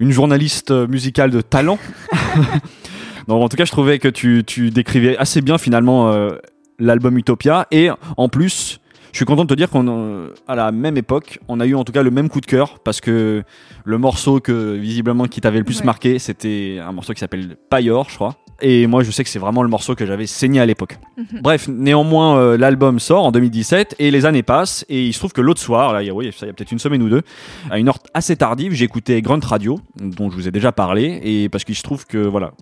une 0.00 0.10
journaliste 0.10 0.70
musicale 0.72 1.30
de 1.30 1.40
talent. 1.40 1.78
Donc 3.28 3.42
en 3.42 3.48
tout 3.48 3.56
cas, 3.56 3.64
je 3.64 3.72
trouvais 3.72 3.98
que 3.98 4.08
tu, 4.08 4.44
tu 4.46 4.70
décrivais 4.70 5.16
assez 5.16 5.40
bien 5.40 5.58
finalement 5.58 6.12
euh, 6.12 6.30
l'album 6.78 7.16
Utopia 7.18 7.66
et 7.70 7.88
en 8.16 8.28
plus. 8.28 8.80
Je 9.16 9.20
suis 9.20 9.24
content 9.24 9.44
de 9.44 9.48
te 9.48 9.54
dire 9.54 9.70
qu'on 9.70 9.86
euh, 9.88 10.34
à 10.46 10.54
la 10.54 10.70
même 10.72 10.98
époque, 10.98 11.38
on 11.48 11.58
a 11.58 11.64
eu 11.64 11.74
en 11.74 11.84
tout 11.84 11.92
cas 11.92 12.02
le 12.02 12.10
même 12.10 12.28
coup 12.28 12.42
de 12.42 12.44
cœur 12.44 12.80
parce 12.80 13.00
que 13.00 13.44
le 13.82 13.96
morceau 13.96 14.40
que 14.40 14.74
visiblement 14.74 15.24
qui 15.24 15.40
t'avait 15.40 15.56
le 15.56 15.64
plus 15.64 15.78
Ouais. 15.78 15.86
marqué, 15.86 16.18
c'était 16.18 16.76
un 16.86 16.92
morceau 16.92 17.14
qui 17.14 17.20
s'appelle 17.20 17.56
Payor, 17.70 18.10
je 18.10 18.14
crois. 18.16 18.36
Et 18.60 18.86
moi, 18.86 19.02
je 19.02 19.10
sais 19.10 19.24
que 19.24 19.30
c'est 19.30 19.38
vraiment 19.38 19.62
le 19.62 19.70
morceau 19.70 19.94
que 19.94 20.04
j'avais 20.04 20.26
saigné 20.26 20.60
à 20.60 20.66
l'époque. 20.66 20.98
Mhm. 21.16 21.40
Bref, 21.40 21.66
néanmoins, 21.66 22.36
euh, 22.38 22.58
l'album 22.58 23.00
sort 23.00 23.24
en 23.24 23.32
2017 23.32 23.94
et 23.98 24.10
les 24.10 24.26
années 24.26 24.42
passent. 24.42 24.84
Et 24.90 25.06
il 25.06 25.14
se 25.14 25.18
trouve 25.18 25.32
que 25.32 25.40
l'autre 25.40 25.62
soir, 25.62 25.94
là, 25.94 26.02
il 26.02 26.08
y 26.08 26.10
a, 26.10 26.14
oui, 26.14 26.30
ça, 26.36 26.44
il 26.44 26.48
y 26.48 26.50
a 26.50 26.52
peut-être 26.52 26.72
une 26.72 26.78
semaine 26.78 27.02
ou 27.02 27.08
deux, 27.08 27.22
à 27.70 27.78
une 27.78 27.88
heure 27.88 28.00
assez 28.12 28.36
tardive, 28.36 28.82
écouté 28.82 29.22
Grunt 29.22 29.40
Radio, 29.42 29.80
dont 29.98 30.28
je 30.28 30.36
vous 30.36 30.46
ai 30.46 30.50
déjà 30.50 30.72
parlé. 30.72 31.20
Et 31.24 31.48
parce 31.48 31.64
qu'il 31.64 31.74
se 31.74 31.82
trouve 31.82 32.04
que, 32.04 32.18
voilà, 32.18 32.52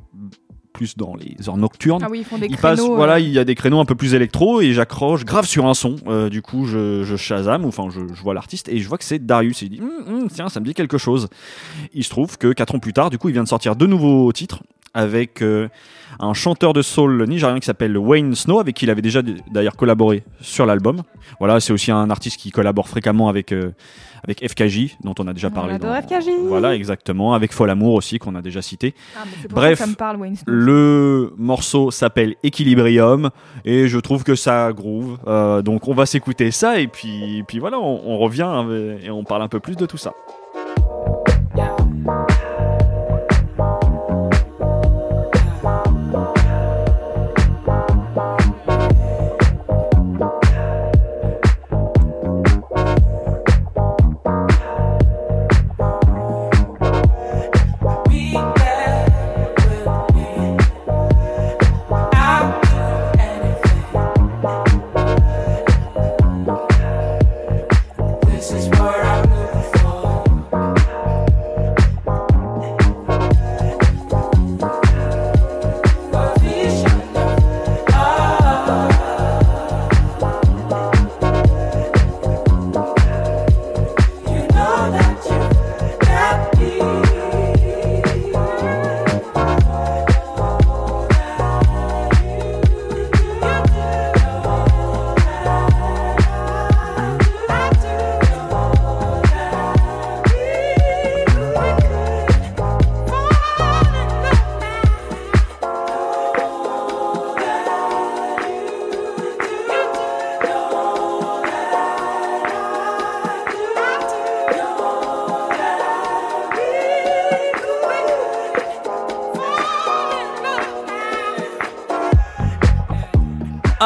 plus 0.75 0.97
dans 0.99 1.15
les 1.17 1.49
heures 1.49 1.57
nocturnes. 1.57 2.03
Ah 2.05 2.09
oui, 2.11 2.19
ils 2.19 2.25
font 2.25 2.37
des 2.37 2.47
Il 2.47 2.57
créneaux. 2.57 2.77
passe, 2.77 2.81
euh, 2.87 2.95
voilà, 2.95 3.19
il 3.21 3.31
y 3.31 3.39
a 3.39 3.45
des 3.45 3.55
créneaux 3.55 3.81
un 3.81 3.87
peu 3.87 3.95
plus 3.95 4.13
électro 4.13 4.61
et 4.61 4.73
j'accroche 4.75 5.25
grave 5.25 5.47
sur 5.47 5.65
un 5.65 5.73
son. 5.73 5.97
Euh, 6.09 6.29
du 6.29 6.43
coup, 6.43 6.67
je, 6.67 7.03
je 7.05 7.17
Shazam, 7.17 7.65
enfin, 7.65 7.85
je, 7.89 8.01
je 8.13 8.23
vois 8.23 8.35
l'artiste 8.35 8.69
et 8.69 8.79
je 8.81 8.87
vois 8.89 8.99
que 8.99 9.05
c'est 9.05 9.25
Darius. 9.25 9.63
Et 9.63 9.67
il 9.67 9.69
dit, 9.71 9.81
Hum, 9.81 10.15
hum, 10.23 10.29
tiens, 10.29 10.51
ça 10.51 10.61
me 10.61 10.67
dit 10.67 10.75
quelque 10.75 10.99
chose. 10.99 11.29
Il 11.95 12.05
se 12.05 12.11
trouve 12.11 12.37
que 12.37 12.53
quatre 12.53 12.75
ans 12.75 12.81
plus 12.81 12.93
tard, 12.93 13.09
du 13.09 13.17
coup, 13.17 13.29
il 13.31 13.33
vient 13.33 13.45
de 13.45 13.49
sortir 13.49 13.77
deux 13.77 13.87
nouveaux 13.87 14.31
titres 14.33 14.63
avec 14.95 15.43
euh, 15.43 15.69
un 16.21 16.33
chanteur 16.35 16.73
de 16.73 16.81
soul 16.83 17.25
nigérien 17.29 17.59
qui 17.59 17.67
s'appelle 17.67 17.97
Wayne 17.99 18.35
Snow, 18.35 18.61
avec 18.61 18.77
qui 18.77 18.85
il 18.87 18.91
avait 18.91 19.03
déjà 19.03 19.21
d'ailleurs 19.51 19.77
collaboré 19.77 20.23
sur 20.41 20.65
l'album. 20.67 21.03
Voilà, 21.41 21.61
c'est 21.61 21.73
aussi 21.73 21.91
un 21.91 22.09
artiste 22.11 22.39
qui 22.41 22.51
collabore 22.51 22.89
fréquemment 22.89 23.29
avec, 23.29 23.53
euh, 23.53 23.73
avec 24.23 24.49
FKJ, 24.49 24.97
dont 25.03 25.15
on 25.19 25.27
a 25.27 25.33
déjà 25.33 25.49
On 25.49 25.51
parlé. 25.51 25.75
adore 25.75 25.91
dans- 25.91 26.01
FKJ. 26.03 26.29
Voilà, 26.47 26.75
exactement, 26.77 27.35
avec 27.35 27.53
Fol 27.53 27.69
Amour 27.69 27.95
aussi, 27.95 28.19
qu'on 28.19 28.35
a 28.37 28.43
déjà 28.43 28.63
cité. 28.63 28.95
Ah, 29.17 29.25
Bref, 29.51 29.79
ça 29.79 29.85
que 29.85 29.89
ça 29.91 29.91
me 29.91 29.97
parle, 29.97 30.17
Wayne 30.19 30.37
Snow. 30.37 30.45
Le 30.53 31.33
morceau 31.37 31.91
s'appelle 31.91 32.37
Equilibrium 32.45 33.31
et 33.65 33.89
je 33.89 33.99
trouve 33.99 34.23
que 34.23 34.37
ça 34.37 34.73
groove. 34.73 35.19
Euh, 35.27 35.63
donc 35.63 35.89
on 35.89 35.95
va 35.95 36.07
s'écouter 36.07 36.51
ça 36.53 36.79
et 36.79 36.87
puis, 36.87 37.43
puis 37.49 37.59
voilà, 37.59 37.79
on, 37.81 38.01
on 38.07 38.19
revient 38.19 38.49
euh, 38.69 38.99
et 39.03 39.11
on 39.11 39.25
parle 39.25 39.43
un 39.43 39.49
peu 39.49 39.59
plus 39.61 39.77
de 39.77 39.87
tout 39.87 39.99
ça. 39.99 40.13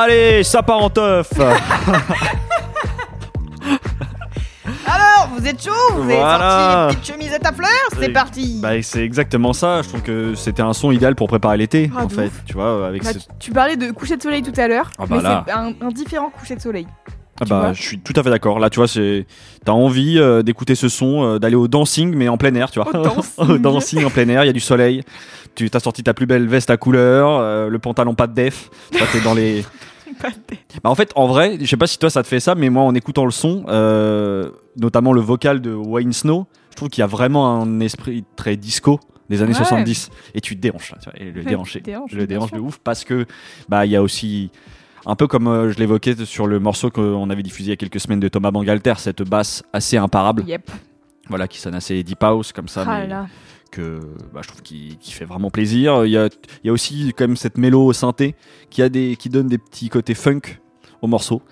Allez, 0.02 0.44
ça 0.44 0.62
part 0.62 0.78
en 0.78 0.90
teuf 0.90 1.28
Alors, 4.86 5.30
vous 5.36 5.44
êtes 5.46 5.62
chaud? 5.62 5.72
Vous 5.94 6.02
avez 6.02 6.16
Voilà. 6.16 6.38
sorti 6.50 6.94
les 6.96 7.00
petites 7.00 7.14
chemisettes 7.14 7.46
à 7.46 7.52
fleurs 7.52 7.68
C'est 7.98 8.08
parti 8.10 8.58
Bah, 8.62 8.80
c'est 8.82 9.02
exactement 9.04 9.52
ça. 9.52 9.82
Je 9.82 9.88
trouve 9.88 10.02
que 10.02 10.34
c'était 10.36 10.62
un 10.62 10.72
son 10.72 10.92
idéal 10.92 11.14
pour 11.16 11.26
préparer 11.28 11.56
l'été, 11.56 11.90
Ah, 11.96 12.02
en 12.04 12.06
de 12.06 12.12
fait. 12.12 12.26
ouf. 12.26 12.42
Tu 12.46 12.52
vois, 12.54 12.86
avec 12.86 13.02
Bah, 13.02 13.10
ce- 13.12 13.18
tu, 13.18 13.24
tu 13.40 13.50
parlais 13.50 13.76
de 13.76 13.90
coucher 13.90 14.16
de 14.16 14.22
soleil 14.22 14.42
tout 14.42 14.52
à 14.58 14.68
l'heure, 14.68 14.90
Ah 14.98 15.04
bah 15.06 15.16
mais 15.16 15.22
là. 15.22 15.44
c'est 15.46 15.52
un, 15.52 15.72
un 15.80 15.88
différent 15.88 16.30
coucher 16.30 16.54
de 16.54 16.60
soleil. 16.60 16.86
Ah 17.40 17.44
tu 17.44 17.50
bah, 17.50 17.72
je 17.72 17.82
suis 17.82 17.98
tout 18.00 18.12
à 18.16 18.22
fait 18.22 18.30
d'accord. 18.30 18.58
Là, 18.58 18.70
tu 18.70 18.76
vois, 18.80 18.88
c'est 18.88 19.26
t'as 19.64 19.72
envie 19.72 20.18
euh, 20.18 20.42
d'écouter 20.42 20.74
ce 20.74 20.88
son, 20.88 21.22
euh, 21.24 21.38
d'aller 21.38 21.54
au 21.56 21.68
dancing, 21.68 22.14
mais 22.14 22.28
en 22.28 22.36
plein 22.36 22.54
air, 22.54 22.70
tu 22.70 22.80
vois. 22.80 22.88
Au 22.96 23.02
dancing. 23.04 23.44
Au 23.48 23.58
dancing 23.58 24.04
en 24.04 24.10
plein 24.10 24.28
air, 24.28 24.44
il 24.44 24.46
y 24.46 24.50
a 24.50 24.54
du 24.54 24.60
soleil. 24.60 25.02
Tu 25.54 25.68
t'as 25.70 25.80
sorti 25.80 26.02
ta 26.02 26.14
plus 26.14 26.26
belle 26.26 26.46
veste 26.46 26.70
à 26.70 26.76
couleur, 26.76 27.28
euh, 27.40 27.68
le 27.68 27.78
pantalon 27.78 28.14
pas 28.14 28.26
de 28.26 28.34
def. 28.34 28.70
Toi, 28.92 29.06
t'es 29.12 29.20
dans 29.20 29.34
les. 29.34 29.64
Pas 30.20 30.30
de- 30.30 30.56
Bah, 30.82 30.90
en 30.90 30.96
fait, 30.96 31.12
en 31.14 31.28
vrai, 31.28 31.58
je 31.60 31.66
sais 31.66 31.76
pas 31.76 31.86
si 31.86 31.96
toi 31.96 32.10
ça 32.10 32.24
te 32.24 32.28
fait 32.28 32.40
ça, 32.40 32.56
mais 32.56 32.70
moi, 32.70 32.82
en 32.82 32.92
écoutant 32.96 33.24
le 33.24 33.30
son, 33.30 33.64
euh, 33.68 34.50
notamment 34.76 35.12
le 35.12 35.20
vocal 35.20 35.60
de 35.60 35.72
Wayne 35.72 36.12
Snow, 36.12 36.46
je 36.70 36.76
trouve 36.76 36.88
qu'il 36.88 37.02
y 37.02 37.04
a 37.04 37.06
vraiment 37.06 37.60
un 37.62 37.78
esprit 37.78 38.24
très 38.34 38.56
disco 38.56 38.98
des 39.30 39.42
années 39.42 39.52
Ouais. 39.52 39.58
70 39.58 40.10
et 40.34 40.40
tu 40.40 40.56
te 40.56 40.60
déhanches 40.60 40.90
là, 40.90 40.98
tu 41.00 41.10
vois, 41.10 41.20
et 41.20 41.30
le 41.30 41.44
déhancher. 41.44 41.82
tu 42.08 42.16
le 42.16 42.26
bien 42.26 42.38
déhanche 42.38 42.50
de 42.50 42.58
ouf 42.58 42.78
parce 42.82 43.04
que 43.04 43.26
bah 43.68 43.86
il 43.86 43.92
y 43.92 43.96
a 43.96 44.02
aussi 44.02 44.50
un 45.08 45.16
peu 45.16 45.26
comme 45.26 45.48
euh, 45.48 45.72
je 45.72 45.78
l'évoquais 45.78 46.14
sur 46.24 46.46
le 46.46 46.60
morceau 46.60 46.90
qu'on 46.90 47.28
avait 47.30 47.42
diffusé 47.42 47.68
il 47.68 47.70
y 47.70 47.72
a 47.72 47.76
quelques 47.76 47.98
semaines 48.00 48.20
de 48.20 48.28
Thomas 48.28 48.50
Bangalter, 48.52 48.94
cette 48.98 49.22
basse 49.22 49.62
assez 49.72 49.96
imparable, 49.96 50.44
Yep. 50.46 50.70
voilà, 51.28 51.48
qui 51.48 51.58
sonne 51.58 51.74
assez 51.74 52.02
deep 52.04 52.22
house 52.22 52.52
comme 52.52 52.68
ça, 52.68 52.84
Ah 52.86 53.00
mais 53.00 53.06
là. 53.08 53.26
que 53.72 54.00
bah, 54.32 54.40
je 54.42 54.48
trouve 54.48 54.62
qui, 54.62 54.96
fait 55.02 55.24
vraiment 55.24 55.50
plaisir. 55.50 56.04
Il 56.04 56.10
y 56.12 56.16
a, 56.18 56.26
il 56.62 56.66
y 56.66 56.70
a 56.70 56.72
aussi 56.72 57.12
quand 57.16 57.26
même 57.26 57.36
cette 57.36 57.58
mélo 57.58 57.92
synthé 57.92 58.34
qui, 58.70 58.82
a 58.82 58.88
des, 58.88 59.16
qui 59.16 59.28
donne 59.28 59.46
des 59.48 59.58
petits 59.58 59.88
côtés 59.88 60.14
funk 60.14 60.40
au 61.02 61.06
morceau. 61.06 61.42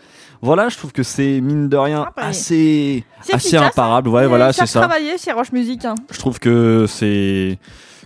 Voilà, 0.43 0.69
je 0.69 0.77
trouve 0.77 0.93
que 0.93 1.03
c'est 1.03 1.41
mine 1.41 1.69
de 1.71 1.77
rien 1.79 2.05
Ah, 2.07 2.13
bah, 2.15 2.27
assez, 2.27 3.05
efficace, 3.27 3.55
imparable. 3.55 4.11
Ouais, 4.11 4.27
voilà, 4.27 4.53
c'est 4.53 4.67
ça. 4.67 4.81
travailler 4.81 5.17
chez 5.19 5.33
Roche 5.33 5.51
Music. 5.53 5.85
hein. 5.87 5.95
Je 6.13 6.19
trouve 6.19 6.39
que 6.39 6.85
c'est 6.87 7.59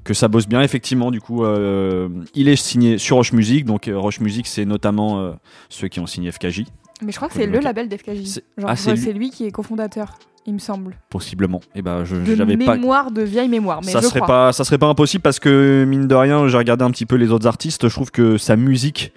que 0.05 0.15
ça 0.15 0.29
bosse 0.29 0.49
bien 0.49 0.63
effectivement. 0.63 1.11
Du 1.11 1.21
coup, 1.21 1.45
euh, 1.45 2.09
il 2.35 2.49
est 2.49 2.57
signé 2.57 2.99
sur 2.99 3.17
Roche 3.17 3.33
Music. 3.33 3.65
Donc 3.65 3.89
euh, 3.89 3.99
Roche 3.99 4.21
Music, 4.21 4.47
c'est 4.47 4.65
notamment 4.65 5.21
euh, 5.21 5.33
ceux 5.69 5.89
qui 5.89 6.01
ont 6.01 6.07
signé 6.07 6.31
FKJ. 6.31 6.65
Mais 7.03 7.13
je 7.13 7.17
crois 7.17 7.29
que 7.29 7.35
c'est 7.35 7.47
le 7.47 7.59
label 7.61 7.89
d'FKJ. 7.89 8.41
Ah, 8.65 8.77
c'est 8.77 9.13
lui. 9.13 9.31
qui 9.31 9.47
est 9.47 9.51
cofondateur, 9.51 10.19
il 10.47 10.55
me 10.55 10.59
semble. 10.59 10.97
Possiblement. 11.09 11.61
Et 11.75 11.81
ben, 11.83 12.05
je 12.05 12.17
j'avais 12.37 12.57
pas. 12.59 12.77
mémoire, 12.77 13.11
de 13.11 13.23
vieille 13.23 13.49
mémoire. 13.49 13.81
Mais 13.85 13.93
ça 13.93 14.01
je 14.01 14.07
serait 14.07 14.21
crois. 14.21 14.49
pas, 14.49 14.53
ça 14.53 14.65
serait 14.65 14.79
pas 14.79 14.87
impossible 14.87 15.23
parce 15.23 15.39
que 15.41 15.85
mine 15.89 16.07
de 16.07 16.15
rien, 16.15 16.47
j'ai 16.49 16.59
regardé 16.59 16.85
un 16.85 16.91
petit 16.91 17.07
peu 17.07 17.17
les 17.17 17.31
autres 17.31 17.47
artistes. 17.47 17.89
Je 17.89 17.95
trouve 17.95 18.11
que 18.11 18.37
sa 18.37 18.57
musique 18.57 19.13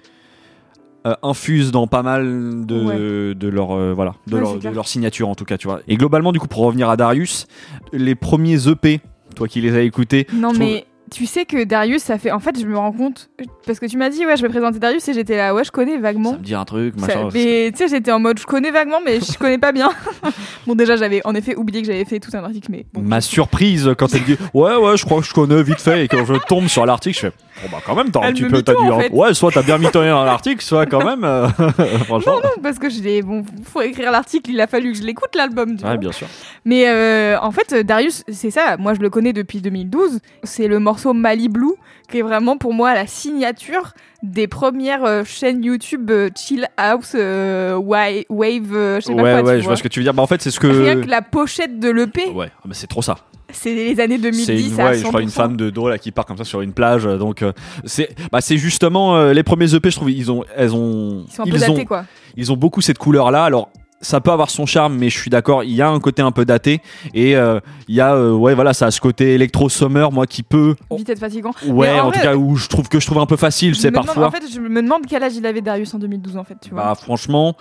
euh, 1.06 1.14
infuse 1.22 1.70
dans 1.70 1.86
pas 1.86 2.02
mal 2.02 2.64
de, 2.64 3.34
de 3.34 3.48
leur, 3.48 3.72
euh, 3.72 3.92
voilà, 3.92 4.14
de 4.26 4.38
Ouais, 4.38 4.72
leur 4.72 4.88
signature 4.88 5.28
en 5.28 5.34
tout 5.34 5.44
cas, 5.44 5.58
tu 5.58 5.68
vois. 5.68 5.80
Et 5.86 5.98
globalement, 5.98 6.32
du 6.32 6.40
coup, 6.40 6.48
pour 6.48 6.62
revenir 6.62 6.88
à 6.88 6.96
Darius, 6.96 7.46
les 7.92 8.14
premiers 8.14 8.68
EP, 8.68 9.02
toi 9.34 9.48
qui 9.48 9.60
les 9.60 9.74
as 9.74 9.82
écoutés, 9.82 10.26
Non, 10.32 10.52
mais 10.52 10.86
tu 11.14 11.26
sais 11.26 11.44
que 11.44 11.62
Darius, 11.62 12.02
ça 12.02 12.18
fait. 12.18 12.32
En 12.32 12.40
fait, 12.40 12.58
je 12.60 12.66
me 12.66 12.76
rends 12.76 12.90
compte. 12.92 13.30
Parce 13.66 13.78
que 13.78 13.86
tu 13.86 13.96
m'as 13.96 14.10
dit, 14.10 14.26
ouais, 14.26 14.36
je 14.36 14.42
vais 14.42 14.48
présenter 14.48 14.80
Darius 14.80 15.06
et 15.08 15.14
j'étais 15.14 15.36
là, 15.36 15.54
ouais, 15.54 15.62
je 15.64 15.70
connais 15.70 15.96
vaguement. 15.96 16.32
ça 16.32 16.38
me 16.38 16.42
dit 16.42 16.54
un 16.54 16.64
truc, 16.64 16.94
Ça- 16.98 17.06
machin. 17.06 17.28
mais 17.32 17.70
tu 17.72 17.78
sais, 17.78 17.88
j'étais 17.88 18.10
en 18.10 18.18
mode, 18.18 18.38
je 18.40 18.44
connais 18.46 18.72
vaguement, 18.72 18.98
mais 19.04 19.20
je 19.20 19.38
connais 19.38 19.58
pas 19.58 19.70
bien. 19.70 19.90
bon, 20.66 20.74
déjà, 20.74 20.96
j'avais 20.96 21.20
en 21.24 21.34
effet 21.34 21.54
oublié 21.56 21.82
que 21.82 21.86
j'avais 21.86 22.04
fait 22.04 22.18
tout 22.18 22.30
un 22.34 22.42
article, 22.42 22.66
mais 22.70 22.84
bon. 22.92 23.00
Ma 23.02 23.20
surprise 23.20 23.90
quand 23.96 24.12
elle 24.14 24.24
dit 24.24 24.36
ouais 24.54 24.76
ouais 24.76 24.96
je 24.96 25.04
crois 25.04 25.20
que 25.20 25.26
je 25.26 25.32
connais 25.32 25.62
vite 25.62 25.80
fait 25.80 26.04
et 26.04 26.08
quand 26.08 26.24
je 26.24 26.34
tombe 26.48 26.66
sur 26.68 26.84
l'article 26.86 27.14
je 27.16 27.20
fais 27.20 27.32
bon 27.62 27.68
bah 27.70 27.78
quand 27.84 27.94
même 27.94 28.10
t'as 28.10 28.24
un 28.26 28.32
petit 28.32 28.44
peu 28.44 28.62
dû 28.62 28.72
en 28.90 28.98
fait. 29.00 29.10
ouais 29.12 29.34
soit 29.34 29.50
t'as 29.52 29.62
bien 29.62 29.78
mitonné 29.78 30.08
dans 30.08 30.24
l'article 30.24 30.62
soit 30.64 30.86
quand 30.86 31.04
même 31.04 31.22
euh, 31.24 31.48
franchement 32.06 32.40
Non, 32.42 32.50
parce 32.62 32.78
que 32.78 32.88
j'ai 32.90 33.22
bon, 33.22 33.44
faut 33.64 33.82
écrire 33.82 34.10
l'article, 34.10 34.50
il 34.50 34.60
a 34.60 34.66
fallu 34.66 34.92
que 34.92 34.98
je 34.98 35.02
l'écoute 35.04 35.34
l'album. 35.36 35.76
tu 35.76 35.84
ouais 35.84 35.98
bien 35.98 36.12
sûr 36.12 36.26
Mais 36.64 36.88
euh, 36.88 37.38
en 37.40 37.50
fait, 37.52 37.74
Darius, 37.74 38.24
c'est 38.32 38.50
ça. 38.50 38.76
Moi, 38.78 38.94
je 38.94 39.00
le 39.00 39.10
connais 39.10 39.32
depuis 39.32 39.60
2012. 39.60 40.20
C'est 40.44 40.66
le 40.66 40.78
morceau 40.78 41.03
Mali 41.12 41.48
Blue 41.48 41.74
qui 42.10 42.18
est 42.18 42.22
vraiment 42.22 42.56
pour 42.56 42.72
moi 42.74 42.94
la 42.94 43.06
signature 43.06 43.92
des 44.22 44.46
premières 44.46 45.04
euh, 45.04 45.24
chaînes 45.24 45.64
YouTube 45.64 46.10
euh, 46.10 46.30
chill 46.36 46.66
house, 46.76 47.12
euh, 47.14 47.74
wave, 47.76 48.20
je 48.30 49.00
sais 49.02 49.12
ouais 49.12 49.22
pas 49.22 49.42
quoi. 49.42 49.50
ouais 49.50 49.56
tu 49.56 49.62
je 49.62 49.66
vois 49.66 49.76
ce 49.76 49.82
que 49.82 49.88
tu 49.88 50.00
veux 50.00 50.04
dire 50.04 50.14
bah 50.14 50.22
en 50.22 50.26
fait 50.26 50.40
c'est 50.42 50.50
ce 50.50 50.60
que 50.60 50.66
Rien 50.66 51.00
que 51.00 51.08
la 51.08 51.22
pochette 51.22 51.78
de 51.78 51.90
l'EP, 51.90 52.30
ouais 52.30 52.50
ah, 52.56 52.62
bah, 52.64 52.74
c'est 52.74 52.86
trop 52.86 53.02
ça 53.02 53.16
c'est 53.50 53.74
les 53.74 54.00
années 54.00 54.16
c'est 54.16 54.22
2010 54.22 54.50
une, 54.78 54.82
ouais, 54.84 54.98
je 54.98 55.04
crois 55.04 55.22
une 55.22 55.28
100%. 55.28 55.32
femme 55.32 55.56
de 55.56 55.70
dos 55.70 55.88
là 55.88 55.98
qui 55.98 56.10
part 56.10 56.26
comme 56.26 56.36
ça 56.38 56.44
sur 56.44 56.60
une 56.60 56.72
plage 56.72 57.04
donc 57.04 57.44
c'est 57.84 58.08
bah 58.32 58.40
c'est 58.40 58.56
justement 58.56 59.30
les 59.30 59.42
premiers 59.42 59.72
EP 59.74 59.90
je 59.90 59.96
trouve 59.96 60.10
ils 60.10 60.32
ont 60.32 60.44
elles 60.56 60.74
ont 60.74 61.24
Ils 61.28 61.32
sont 61.32 61.42
un 61.42 61.46
peu 61.46 61.58
datés, 61.58 61.82
ont 61.82 61.84
quoi. 61.84 62.04
ils 62.36 62.50
ont 62.50 62.56
beaucoup 62.56 62.80
cette 62.80 62.98
couleur 62.98 63.30
là 63.30 63.44
alors 63.44 63.70
ça 64.04 64.20
peut 64.20 64.30
avoir 64.30 64.50
son 64.50 64.66
charme 64.66 64.96
mais 64.96 65.10
je 65.10 65.18
suis 65.18 65.30
d'accord 65.30 65.64
il 65.64 65.72
y 65.74 65.82
a 65.82 65.88
un 65.88 65.98
côté 65.98 66.22
un 66.22 66.30
peu 66.30 66.44
daté 66.44 66.80
et 67.14 67.36
euh, 67.36 67.58
il 67.88 67.94
y 67.96 68.00
a 68.00 68.14
euh, 68.14 68.32
ouais 68.32 68.54
voilà 68.54 68.72
ça 68.72 68.86
a 68.86 68.90
ce 68.90 69.00
côté 69.00 69.34
électro 69.34 69.68
summer 69.68 70.12
moi 70.12 70.26
qui 70.26 70.42
peut 70.42 70.74
Vite 70.96 71.08
être 71.10 71.18
fatigant. 71.18 71.50
Ouais, 71.66 71.98
en, 71.98 72.08
en 72.08 72.12
tout 72.12 72.20
cas, 72.20 72.36
où 72.36 72.54
je 72.56 72.68
trouve 72.68 72.88
que 72.88 73.00
je 73.00 73.06
trouve 73.06 73.18
un 73.18 73.26
peu 73.26 73.36
facile, 73.36 73.74
c'est 73.74 73.90
demande- 73.90 74.06
parfois. 74.06 74.26
En 74.28 74.30
fait, 74.30 74.44
je 74.52 74.60
me 74.60 74.80
demande 74.82 75.02
quel 75.08 75.22
âge 75.24 75.34
il 75.36 75.44
avait 75.46 75.60
Darius 75.60 75.92
en 75.94 75.98
2012, 75.98 76.36
en 76.36 76.44
fait, 76.44 76.56
tu 76.62 76.70
vois. 76.70 76.82
Bah, 76.84 76.94
franchement, 76.94 77.56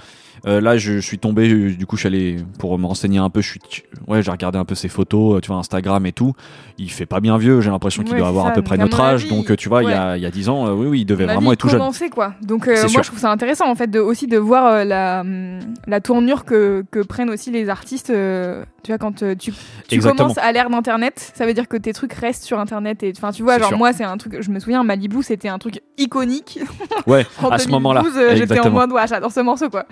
euh, 0.45 0.59
là, 0.59 0.77
je, 0.77 0.99
suis 0.99 1.19
tombé, 1.19 1.49
euh, 1.49 1.71
du 1.71 1.85
coup, 1.85 1.95
je 1.95 2.01
suis 2.01 2.07
allé 2.07 2.37
pour 2.59 2.77
me 2.77 2.85
renseigner 2.85 3.17
un 3.19 3.29
peu. 3.29 3.41
Je 3.41 3.51
suis, 3.51 3.59
ouais, 4.07 4.21
j'ai 4.21 4.31
regardé 4.31 4.57
un 4.59 4.65
peu 4.65 4.75
ses 4.75 4.89
photos, 4.89 5.37
euh, 5.37 5.39
tu 5.39 5.47
vois, 5.47 5.57
Instagram 5.57 6.05
et 6.05 6.11
tout. 6.11 6.33
Il 6.77 6.91
fait 6.91 7.05
pas 7.05 7.19
bien 7.19 7.37
vieux, 7.37 7.61
j'ai 7.61 7.69
l'impression 7.69 8.03
qu'il 8.03 8.13
Ouais, 8.13 8.19
doit 8.19 8.27
avoir 8.27 8.45
ça. 8.45 8.51
à 8.51 8.53
peu 8.53 8.61
près 8.61 8.75
à 8.75 8.77
notre 8.77 8.99
âge. 8.99 9.27
Donc, 9.27 9.55
tu 9.55 9.69
vois, 9.69 9.83
il 9.83 9.89
y, 9.89 9.93
a, 9.93 10.17
y 10.17 10.25
a 10.25 10.31
10 10.31 10.49
ans, 10.49 10.67
euh, 10.67 10.73
oui, 10.73 10.87
oui, 10.87 11.01
il 11.01 11.05
devait 11.05 11.25
vraiment 11.25 11.53
être 11.53 11.59
tout 11.59 11.69
jeune. 11.69 11.81
quoi. 12.11 12.33
Donc 12.41 12.67
euh, 12.67 12.73
moi 12.73 12.87
sûr. 12.89 13.03
je 13.03 13.07
trouve 13.07 13.19
ça 13.19 13.31
intéressant 13.31 13.69
en 13.69 13.75
fait 13.75 13.87
de 13.87 13.99
aussi 13.99 14.27
de 14.27 14.37
voir 14.37 14.83
la 14.83 15.21
hum, 15.21 15.59
la 15.87 16.01
tournure 16.01 16.43
que, 16.43 16.83
que 16.91 16.99
prennent 16.99 17.29
aussi 17.29 17.49
les 17.51 17.69
artistes. 17.69 18.07
tu 18.11 18.91
vois 18.91 18.97
quand 18.97 19.23
tu, 19.37 19.53
tu 19.87 19.99
commences 19.99 20.37
à 20.37 20.51
l'ère 20.51 20.69
d'internet, 20.69 21.31
ça 21.35 21.45
veut 21.45 21.53
dire 21.53 21.67
que 21.67 21.77
tes 21.77 21.93
trucs 21.93 22.13
restent 22.13 22.43
sur 22.43 22.59
internet 22.59 23.03
et 23.03 23.13
enfin 23.15 23.31
tu 23.31 23.43
vois 23.43 23.59
genre 23.59 23.69
sûr. 23.69 23.77
moi 23.77 23.93
c'est 23.93 24.03
un 24.03 24.17
truc 24.17 24.37
je 24.41 24.49
me 24.51 24.59
souviens 24.59 24.83
Malibu 24.83 25.23
c'était 25.23 25.47
un 25.47 25.59
truc 25.59 25.81
iconique. 25.97 26.59
Ouais, 27.07 27.25
en 27.41 27.49
à 27.49 27.59
ce 27.59 27.69
moment-là. 27.69 28.01
2012, 28.01 28.37
J'étais 28.37 28.59
en 28.59 28.69
mode 28.71 28.91
ouais 28.91 29.07
j'adore 29.07 29.31
ce 29.31 29.39
morceau 29.39 29.69
quoi. 29.69 29.85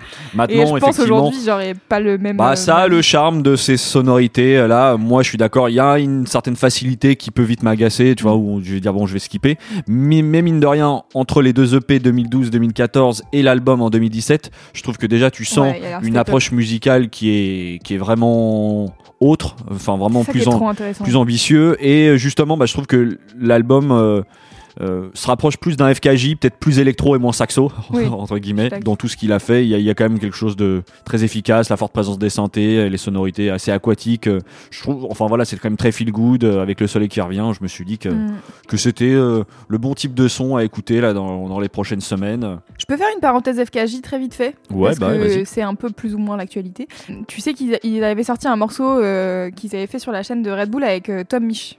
Maintenant, 0.46 0.76
et 0.76 0.80
je 0.80 0.84
pense 0.84 0.98
aujourd'hui 0.98 1.38
j'aurais 1.44 1.74
pas 1.88 2.00
le 2.00 2.18
même. 2.18 2.36
Bah 2.36 2.52
euh, 2.52 2.54
ça 2.56 2.76
a 2.76 2.88
le 2.88 3.02
charme 3.02 3.42
de 3.42 3.56
ces 3.56 3.76
sonorités 3.76 4.56
euh, 4.56 4.66
là. 4.68 4.96
Moi 4.96 5.22
je 5.22 5.28
suis 5.28 5.38
d'accord. 5.38 5.68
Il 5.68 5.74
y 5.74 5.80
a 5.80 5.98
une 5.98 6.26
certaine 6.26 6.56
facilité 6.56 7.16
qui 7.16 7.30
peut 7.30 7.42
vite 7.42 7.62
m'agacer 7.62 8.14
tu 8.14 8.22
vois 8.22 8.36
où 8.36 8.60
je 8.62 8.74
vais 8.74 8.80
dire 8.80 8.92
bon 8.92 9.06
je 9.06 9.12
vais 9.14 9.18
skipper. 9.18 9.56
Mais, 9.86 10.22
mais 10.22 10.42
mine 10.42 10.60
de 10.60 10.66
rien 10.66 11.02
entre 11.14 11.42
les 11.42 11.52
deux 11.52 11.74
EP 11.76 11.98
2012-2014 12.50 13.22
et 13.32 13.42
l'album 13.42 13.80
en 13.82 13.90
2017 13.90 14.50
je 14.72 14.82
trouve 14.82 14.98
que 14.98 15.06
déjà 15.06 15.30
tu 15.30 15.44
sens 15.44 15.72
Ouais, 15.72 15.80
une 16.02 16.16
approche 16.16 16.52
musicale 16.52 17.08
qui 17.08 17.30
est 17.30 17.78
qui 17.84 17.94
est 17.94 17.98
vraiment 17.98 18.86
autre 19.20 19.56
enfin 19.70 19.96
vraiment 19.96 20.24
ça 20.24 20.32
plus 20.32 20.48
en- 20.48 20.74
plus 21.02 21.16
ambitieux. 21.16 21.76
Et 21.80 22.08
euh, 22.08 22.16
justement 22.16 22.56
bah, 22.56 22.66
je 22.66 22.72
trouve 22.72 22.86
que 22.86 23.18
l'album 23.38 23.90
euh, 23.92 24.22
euh, 24.80 25.08
se 25.14 25.26
rapproche 25.26 25.56
plus 25.58 25.76
d'un 25.76 25.92
FKJ, 25.94 26.36
peut-être 26.36 26.56
plus 26.58 26.78
électro 26.78 27.14
et 27.14 27.18
moins 27.18 27.32
saxo, 27.32 27.70
Oui, 27.90 28.06
entre 28.06 28.38
guillemets, 28.38 28.70
dans 28.84 28.96
tout 28.96 29.08
ce 29.08 29.16
qu'il 29.16 29.32
a 29.32 29.38
fait. 29.38 29.64
Il 29.64 29.68
y 29.68 29.74
a, 29.74 29.78
il 29.78 29.84
y 29.84 29.90
a 29.90 29.94
quand 29.94 30.04
même 30.08 30.18
quelque 30.18 30.36
chose 30.36 30.56
de 30.56 30.82
très 31.04 31.24
efficace, 31.24 31.68
la 31.68 31.76
forte 31.76 31.92
présence 31.92 32.18
des 32.18 32.30
synthés, 32.30 32.88
les 32.88 32.96
sonorités 32.96 33.50
assez 33.50 33.70
aquatiques. 33.70 34.26
euh, 34.28 34.38
Je 34.70 34.80
trouve, 34.82 35.06
enfin 35.10 35.26
voilà, 35.26 35.44
c'est 35.44 35.56
quand 35.56 35.68
même 35.68 35.76
très 35.76 35.92
feel 35.92 36.10
good 36.12 36.44
euh, 36.44 36.62
avec 36.62 36.80
le 36.80 36.86
soleil 36.86 37.08
qui 37.08 37.20
revient. 37.20 37.50
Je 37.56 37.62
me 37.62 37.68
suis 37.68 37.84
dit 37.84 37.98
que, 37.98 38.08
Mm. 38.08 38.34
que 38.68 38.76
c'était 38.76 39.04
euh, 39.12 39.44
le 39.68 39.78
bon 39.78 39.94
type 39.94 40.14
de 40.14 40.28
son 40.28 40.56
à 40.56 40.64
écouter 40.64 41.00
là 41.00 41.12
dans, 41.12 41.48
dans 41.48 41.60
les 41.60 41.68
prochaines 41.68 42.00
semaines. 42.00 42.58
Je 42.78 42.84
peux 42.86 42.96
faire 42.96 43.08
une 43.14 43.20
parenthèse 43.20 43.62
FKJ 43.62 44.00
très 44.02 44.18
vite 44.18 44.34
fait? 44.34 44.54
Ouais, 44.70 44.88
parce 44.90 44.98
bah 44.98 45.16
que 45.18 45.44
c'est 45.44 45.62
un 45.62 45.74
peu 45.74 45.90
plus 45.90 46.14
ou 46.14 46.18
moins 46.18 46.36
l'actualité. 46.36 46.88
Tu 47.28 47.40
sais 47.40 47.54
qu'ils 47.54 47.78
ils 47.82 48.02
avaient 48.04 48.22
sorti 48.24 48.48
un 48.48 48.56
morceau 48.56 48.84
euh, 48.98 49.50
qu'ils 49.50 49.74
avaient 49.74 49.86
fait 49.86 49.98
sur 49.98 50.12
la 50.12 50.22
chaîne 50.22 50.42
de 50.42 50.50
Red 50.50 50.70
Bull 50.70 50.84
avec 50.84 51.10
Tom 51.28 51.44
Misch 51.44 51.76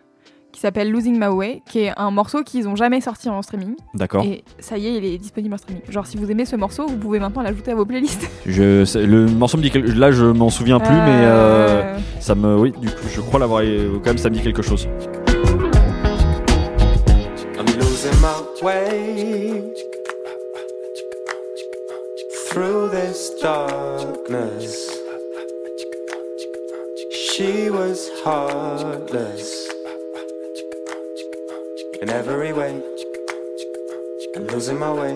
qui 0.53 0.59
s'appelle 0.61 0.89
Losing 0.91 1.19
My 1.19 1.27
Way, 1.27 1.61
qui 1.67 1.79
est 1.79 1.91
un 1.97 2.11
morceau 2.11 2.43
qu'ils 2.43 2.67
ont 2.69 2.75
jamais 2.77 3.01
sorti 3.01 3.27
en 3.27 3.41
streaming. 3.41 3.75
D'accord. 3.93 4.23
Et 4.23 4.43
ça 4.59 4.77
y 4.77 4.87
est, 4.87 4.95
il 4.97 5.03
est 5.05 5.17
disponible 5.17 5.53
en 5.55 5.57
streaming. 5.57 5.81
Genre 5.89 6.05
si 6.07 6.15
vous 6.15 6.31
aimez 6.31 6.45
ce 6.45 6.55
morceau, 6.55 6.85
vous 6.87 6.95
pouvez 6.97 7.19
maintenant 7.19 7.41
l'ajouter 7.41 7.71
à 7.71 7.75
vos 7.75 7.85
playlists. 7.85 8.29
Je, 8.45 8.83
le 9.05 9.25
morceau 9.27 9.57
me 9.57 9.63
dit 9.63 9.71
quelque- 9.71 9.91
là 9.97 10.11
je 10.11 10.25
m'en 10.25 10.49
souviens 10.49 10.79
plus, 10.79 10.93
mais 10.93 11.25
euh, 11.25 11.97
ça 12.19 12.35
me, 12.35 12.55
oui, 12.57 12.71
du 12.79 12.87
coup 12.87 13.07
je 13.13 13.19
crois 13.21 13.39
l'avoir 13.39 13.61
euh, 13.63 13.95
quand 14.03 14.11
même 14.11 14.17
ça 14.17 14.29
me 14.29 14.35
dit 14.35 14.41
quelque 14.41 14.61
chose. 14.61 14.87
I'm 17.57 17.65
losing 17.79 18.13
my 18.21 18.61
way 18.63 19.63
through 22.49 22.89
this 22.91 23.31
darkness. 23.41 24.89
She 27.11 27.69
was 27.71 28.09
heartless 28.23 29.62
in 32.03 32.09
every 32.09 32.51
way. 32.51 32.73
I'm 34.35 34.47
losing 34.47 34.77
my 34.77 34.89
way. 34.91 35.15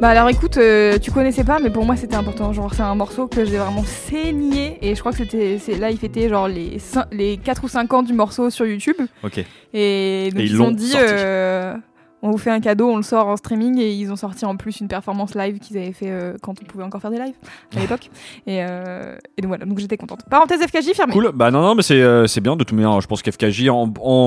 Bah 0.00 0.10
alors 0.10 0.28
écoute, 0.28 0.56
euh, 0.58 0.96
tu 0.98 1.10
connaissais 1.10 1.42
pas, 1.42 1.58
mais 1.58 1.70
pour 1.70 1.84
moi 1.84 1.96
c'était 1.96 2.14
important. 2.14 2.52
Genre 2.52 2.72
c'est 2.72 2.82
un 2.82 2.94
morceau 2.94 3.26
que 3.26 3.44
j'ai 3.44 3.58
vraiment 3.58 3.82
saigné 3.84 4.78
et 4.80 4.94
je 4.94 5.00
crois 5.00 5.10
que 5.12 5.18
c'était, 5.18 5.58
c'est 5.58 5.74
là 5.76 5.90
il 5.90 5.98
fêtait 5.98 6.28
genre 6.28 6.46
les 6.46 6.78
les 7.10 7.36
4 7.36 7.64
ou 7.64 7.68
5 7.68 7.92
ans 7.94 8.02
du 8.02 8.12
morceau 8.12 8.48
sur 8.50 8.64
YouTube. 8.64 8.96
Ok. 9.24 9.38
Et 9.74 10.28
donc 10.30 10.40
Et 10.40 10.44
ils 10.44 10.50
ils, 10.52 10.56
l'ont 10.56 10.66
ont 10.66 10.70
dit, 10.70 10.90
sorti. 10.90 11.06
euh, 11.08 11.74
on 12.22 12.30
vous 12.30 12.38
fait 12.38 12.50
un 12.50 12.60
cadeau, 12.60 12.88
on 12.88 12.96
le 12.96 13.02
sort 13.02 13.28
en 13.28 13.36
streaming 13.36 13.78
et 13.78 13.92
ils 13.92 14.10
ont 14.10 14.16
sorti 14.16 14.44
en 14.44 14.56
plus 14.56 14.80
une 14.80 14.88
performance 14.88 15.34
live 15.34 15.58
qu'ils 15.60 15.76
avaient 15.78 15.92
fait 15.92 16.10
euh, 16.10 16.34
quand 16.42 16.54
on 16.60 16.64
pouvait 16.64 16.82
encore 16.84 17.00
faire 17.00 17.10
des 17.10 17.18
lives 17.18 17.34
à 17.76 17.80
l'époque. 17.80 18.10
Et, 18.46 18.62
euh, 18.62 19.16
et 19.36 19.42
donc 19.42 19.48
voilà, 19.50 19.64
donc 19.66 19.78
j'étais 19.78 19.96
contente. 19.96 20.20
Parenthèse 20.28 20.60
FKJ 20.60 20.94
fermée. 20.94 21.12
Cool. 21.12 21.30
Bah 21.32 21.50
non 21.50 21.62
non 21.62 21.74
mais 21.74 21.82
c'est 21.82 22.00
euh, 22.00 22.26
bien 22.42 22.56
de 22.56 22.64
toute 22.64 22.72
manière. 22.76 23.00
Je 23.00 23.06
pense 23.06 23.22
qu'FKJ 23.22 23.68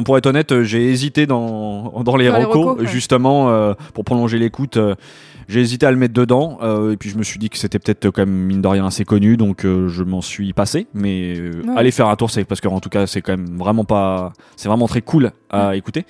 pour 0.06 0.18
être 0.18 0.26
honnête, 0.26 0.52
euh, 0.52 0.64
j'ai 0.64 0.90
hésité 0.90 1.26
dans 1.26 1.92
dans 2.04 2.16
les 2.16 2.30
Dans 2.30 2.38
les 2.38 2.46
recos 2.46 2.80
ouais. 2.80 2.86
justement 2.88 3.74
pour 3.94 4.04
prolonger 4.06 4.38
l'écoute. 4.40 4.78
j'ai 5.48 5.60
hésité 5.60 5.86
à 5.86 5.92
le 5.92 5.98
mettre 5.98 6.14
dedans 6.14 6.60
et 6.92 6.96
puis 6.98 7.10
je 7.10 7.18
me 7.18 7.24
suis 7.24 7.40
dit 7.40 7.50
que 7.50 7.58
c'était 7.58 7.80
peut-être 7.80 8.10
quand 8.10 8.22
même 8.22 8.30
mine 8.34 8.62
de 8.62 8.68
rien 8.68 8.86
assez 8.86 9.04
connu 9.04 9.36
donc 9.38 9.64
je 9.64 10.04
m'en 10.04 10.22
suis 10.22 10.54
passé 10.54 10.88
mais 10.94 11.40
Ouais. 11.42 11.74
allez 11.76 11.92
faire 11.92 12.08
un 12.08 12.16
tour 12.16 12.30
c'est 12.32 12.46
parce 12.46 12.62
que 12.62 12.68
en 12.68 12.80
tout 12.80 12.90
cas 12.90 13.06
c'est 13.08 13.22
quand 13.22 13.36
même 13.36 13.58
vraiment 13.58 13.84
pas 13.84 14.32
c'est 14.56 14.70
vraiment 14.70 14.88
très 14.88 15.02
cool 15.02 15.32
à 15.50 15.76
écouter. 15.76 16.06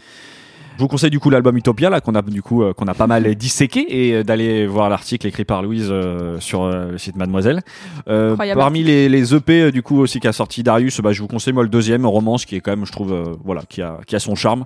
Je 0.78 0.82
vous 0.82 0.88
conseille 0.88 1.10
du 1.10 1.20
coup 1.20 1.30
l'album 1.30 1.56
Utopia 1.58 1.90
là 1.90 2.02
qu'on 2.02 2.16
a 2.16 2.22
du 2.22 2.42
coup 2.42 2.64
euh, 2.64 2.74
qu'on 2.74 2.88
a 2.88 2.94
pas 2.94 3.08
mal 3.08 3.36
disséqué 3.36 3.86
et 3.90 4.14
euh, 4.16 4.24
d'aller 4.24 4.66
voir 4.66 4.90
l'article 4.90 5.28
écrit 5.28 5.46
par 5.46 5.62
Louise 5.62 5.90
euh, 5.92 6.40
sur 6.40 6.64
euh, 6.64 6.92
le 6.92 6.98
site 6.98 7.16
Mademoiselle. 7.16 7.62
Euh, 8.08 8.36
parmi 8.56 8.84
les, 8.84 9.10
les 9.10 9.36
EP 9.36 9.72
du 9.72 9.84
coup 9.84 10.00
aussi 10.00 10.20
qu'a 10.20 10.32
sorti 10.34 10.64
Darius, 10.64 11.02
bah, 11.02 11.12
je 11.12 11.22
vous 11.22 11.28
conseille 11.28 11.54
moi 11.54 11.64
le 11.64 11.70
deuxième 11.70 12.06
Romance 12.06 12.46
qui 12.46 12.56
est 12.56 12.62
quand 12.62 12.72
même 12.72 12.86
je 12.86 12.92
trouve 12.92 13.38
voilà 13.44 13.62
qui 13.68 13.82
a 13.82 14.00
qui 14.08 14.16
a 14.16 14.20
son 14.20 14.36
charme. 14.36 14.66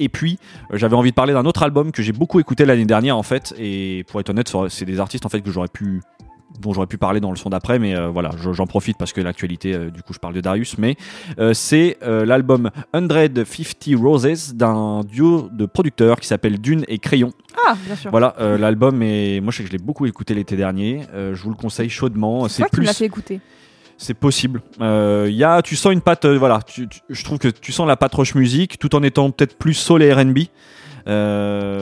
Et 0.00 0.08
puis 0.08 0.38
j'avais 0.72 0.96
envie 0.96 1.10
de 1.10 1.14
parler 1.14 1.32
d'un 1.32 1.44
autre 1.44 1.62
album 1.62 1.92
que 1.92 2.02
j'ai 2.02 2.12
beaucoup 2.12 2.40
écouté 2.40 2.64
l'année 2.64 2.84
dernière 2.84 3.16
en 3.16 3.22
fait 3.22 3.54
et 3.58 4.04
pour 4.08 4.20
être 4.20 4.30
honnête 4.30 4.52
c'est 4.68 4.84
des 4.84 5.00
artistes 5.00 5.24
en 5.24 5.28
fait 5.28 5.40
que 5.40 5.50
j'aurais 5.50 5.68
pu 5.68 6.00
dont 6.60 6.72
j'aurais 6.72 6.86
pu 6.86 6.98
parler 6.98 7.20
dans 7.20 7.30
le 7.30 7.36
son 7.36 7.50
d'après, 7.50 7.78
mais 7.78 7.96
euh, 7.96 8.08
voilà, 8.08 8.30
je- 8.40 8.52
j'en 8.52 8.66
profite 8.66 8.96
parce 8.96 9.12
que 9.12 9.20
l'actualité, 9.20 9.74
euh, 9.74 9.90
du 9.90 10.02
coup, 10.02 10.12
je 10.12 10.18
parle 10.18 10.34
de 10.34 10.40
Darius, 10.40 10.78
mais 10.78 10.96
euh, 11.38 11.52
c'est 11.54 11.98
l'album 12.02 12.70
150 12.94 14.00
Roses 14.00 14.54
d'un 14.54 15.00
duo 15.02 15.48
de 15.52 15.66
producteurs 15.66 16.20
qui 16.20 16.26
s'appelle 16.26 16.58
Dune 16.60 16.84
et 16.88 16.98
Crayon. 16.98 17.32
Ah, 17.66 17.74
bien 17.86 17.96
sûr. 17.96 18.10
Voilà, 18.10 18.34
l'album 18.58 19.02
est, 19.02 19.40
moi 19.40 19.50
je 19.52 19.58
sais 19.58 19.62
que 19.64 19.68
je 19.68 19.72
l'ai 19.76 19.82
beaucoup 19.82 20.06
écouté 20.06 20.34
l'été 20.34 20.56
dernier, 20.56 21.02
je 21.14 21.40
vous 21.42 21.50
le 21.50 21.56
conseille 21.56 21.88
chaudement. 21.90 22.48
C'est 22.48 22.64
plus, 22.70 22.84
l'as 22.84 22.92
fait 22.94 23.04
écouter. 23.06 23.40
c'est 23.96 24.14
possible. 24.14 24.60
Euh, 24.80 25.28
y 25.30 25.44
a, 25.44 25.62
tu 25.62 25.76
sens 25.76 25.92
une 25.92 26.00
patte, 26.00 26.26
voilà, 26.26 26.60
tu- 26.66 26.88
tu- 26.88 27.00
je 27.08 27.24
trouve 27.24 27.38
que 27.38 27.48
tu 27.48 27.72
sens 27.72 27.86
la 27.86 27.96
patte 27.96 28.14
roche 28.14 28.34
musique, 28.34 28.78
tout 28.78 28.94
en 28.96 29.02
étant 29.02 29.30
peut-être 29.30 29.56
plus 29.56 29.74
soul 29.74 30.02
et 30.02 30.12
R&B. 30.12 30.38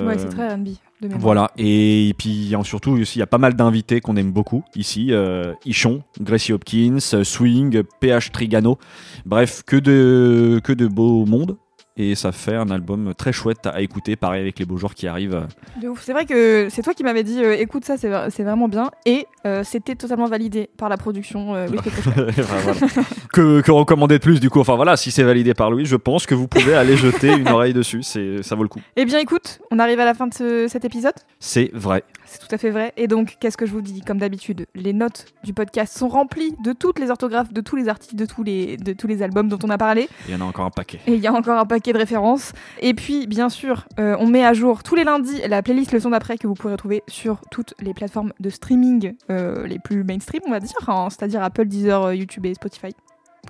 Ouais, 0.06 0.18
c'est 0.18 0.28
très 0.28 0.48
R&B. 0.54 0.68
Voilà, 1.10 1.50
et 1.56 2.14
puis 2.16 2.30
y 2.30 2.54
a 2.54 2.62
surtout 2.64 2.96
il 2.96 3.18
y 3.18 3.22
a 3.22 3.26
pas 3.26 3.38
mal 3.38 3.54
d'invités 3.54 4.00
qu'on 4.00 4.16
aime 4.16 4.32
beaucoup 4.32 4.62
ici. 4.76 5.08
Euh, 5.10 5.52
Ichon, 5.64 6.02
Gracie 6.20 6.52
Hopkins, 6.52 6.98
Swing, 7.24 7.82
PH 8.00 8.30
Trigano. 8.32 8.78
Bref, 9.26 9.62
que 9.66 9.76
de, 9.76 10.60
que 10.62 10.72
de 10.72 10.86
beaux 10.86 11.26
mondes. 11.26 11.56
Et 11.96 12.14
ça 12.14 12.32
fait 12.32 12.56
un 12.56 12.70
album 12.70 13.12
très 13.14 13.32
chouette 13.32 13.66
à 13.66 13.82
écouter, 13.82 14.16
pareil 14.16 14.40
avec 14.40 14.58
les 14.58 14.64
beaux 14.64 14.78
jours 14.78 14.94
qui 14.94 15.06
arrivent. 15.06 15.46
De 15.80 15.88
ouf. 15.88 16.02
C'est 16.02 16.12
vrai 16.14 16.24
que 16.24 16.68
c'est 16.70 16.80
toi 16.82 16.94
qui 16.94 17.02
m'avais 17.04 17.22
dit 17.22 17.42
euh, 17.44 17.54
écoute 17.58 17.84
ça, 17.84 17.96
c'est 17.98 18.08
vra- 18.08 18.30
c'est 18.30 18.44
vraiment 18.44 18.68
bien. 18.68 18.90
Et 19.04 19.26
euh, 19.46 19.62
c'était 19.62 19.94
totalement 19.94 20.26
validé 20.26 20.70
par 20.78 20.88
la 20.88 20.96
production. 20.96 21.54
euh, 21.54 21.66
Louis. 21.66 21.78
Enfin, 22.38 23.02
que, 23.32 23.60
que 23.60 23.70
recommander 23.70 24.18
de 24.18 24.22
plus 24.22 24.40
du 24.40 24.48
coup 24.50 24.60
Enfin 24.60 24.76
voilà, 24.76 24.96
si 24.96 25.10
c'est 25.10 25.22
validé 25.22 25.54
par 25.54 25.70
Louis, 25.70 25.84
je 25.84 25.96
pense 25.96 26.26
que 26.26 26.34
vous 26.34 26.48
pouvez 26.48 26.74
aller 26.74 26.96
jeter 26.96 27.32
une 27.36 27.48
oreille 27.48 27.72
dessus, 27.74 28.02
ça 28.02 28.54
vaut 28.54 28.62
le 28.62 28.68
coup. 28.68 28.80
Eh 28.96 29.04
bien 29.04 29.18
écoute, 29.18 29.60
on 29.70 29.78
arrive 29.78 30.00
à 30.00 30.04
la 30.04 30.14
fin 30.14 30.26
de 30.26 30.34
ce- 30.34 30.68
cet 30.68 30.84
épisode. 30.84 31.14
C'est 31.40 31.70
vrai. 31.74 32.04
C'est 32.24 32.38
tout 32.38 32.54
à 32.54 32.56
fait 32.56 32.70
vrai. 32.70 32.94
Et 32.96 33.08
donc, 33.08 33.36
qu'est-ce 33.40 33.58
que 33.58 33.66
je 33.66 33.72
vous 33.72 33.82
dis? 33.82 34.00
Comme 34.00 34.16
d'habitude, 34.16 34.66
les 34.74 34.94
notes 34.94 35.26
du 35.44 35.52
podcast 35.52 35.96
sont 35.98 36.08
remplies 36.08 36.54
de 36.64 36.72
toutes 36.72 36.98
les 36.98 37.10
orthographes, 37.10 37.52
de 37.52 37.60
tous 37.60 37.76
les 37.76 37.88
articles, 37.90 38.16
de 38.16 38.24
tous 38.24 38.42
les, 38.42 38.78
de 38.78 38.94
tous 38.94 39.06
les 39.06 39.22
albums 39.22 39.48
dont 39.50 39.58
on 39.64 39.68
a 39.68 39.76
parlé. 39.76 40.08
Il 40.28 40.32
y 40.32 40.36
en 40.36 40.40
a 40.40 40.44
encore 40.44 40.64
un 40.64 40.70
paquet. 40.70 41.00
Et 41.06 41.14
il 41.14 41.20
y 41.20 41.26
a 41.26 41.32
encore 41.34 41.58
un 41.58 41.66
paquet 41.66 41.81
de 41.90 41.98
références. 41.98 42.52
Et 42.80 42.94
puis, 42.94 43.26
bien 43.26 43.48
sûr, 43.48 43.86
euh, 43.98 44.16
on 44.20 44.28
met 44.28 44.44
à 44.44 44.52
jour 44.52 44.82
tous 44.82 44.94
les 44.94 45.04
lundis 45.04 45.40
la 45.48 45.62
playlist 45.62 45.92
Leçon 45.92 46.10
d'après 46.10 46.38
que 46.38 46.46
vous 46.46 46.54
pourrez 46.54 46.74
retrouver 46.74 47.02
sur 47.08 47.40
toutes 47.50 47.74
les 47.80 47.94
plateformes 47.94 48.32
de 48.38 48.50
streaming 48.50 49.14
euh, 49.30 49.66
les 49.66 49.78
plus 49.78 50.04
mainstream, 50.04 50.42
on 50.46 50.50
va 50.50 50.60
dire, 50.60 50.88
hein, 50.88 51.08
c'est-à-dire 51.10 51.42
Apple, 51.42 51.64
Deezer, 51.64 52.04
euh, 52.04 52.14
YouTube 52.14 52.46
et 52.46 52.54
Spotify. 52.54 52.94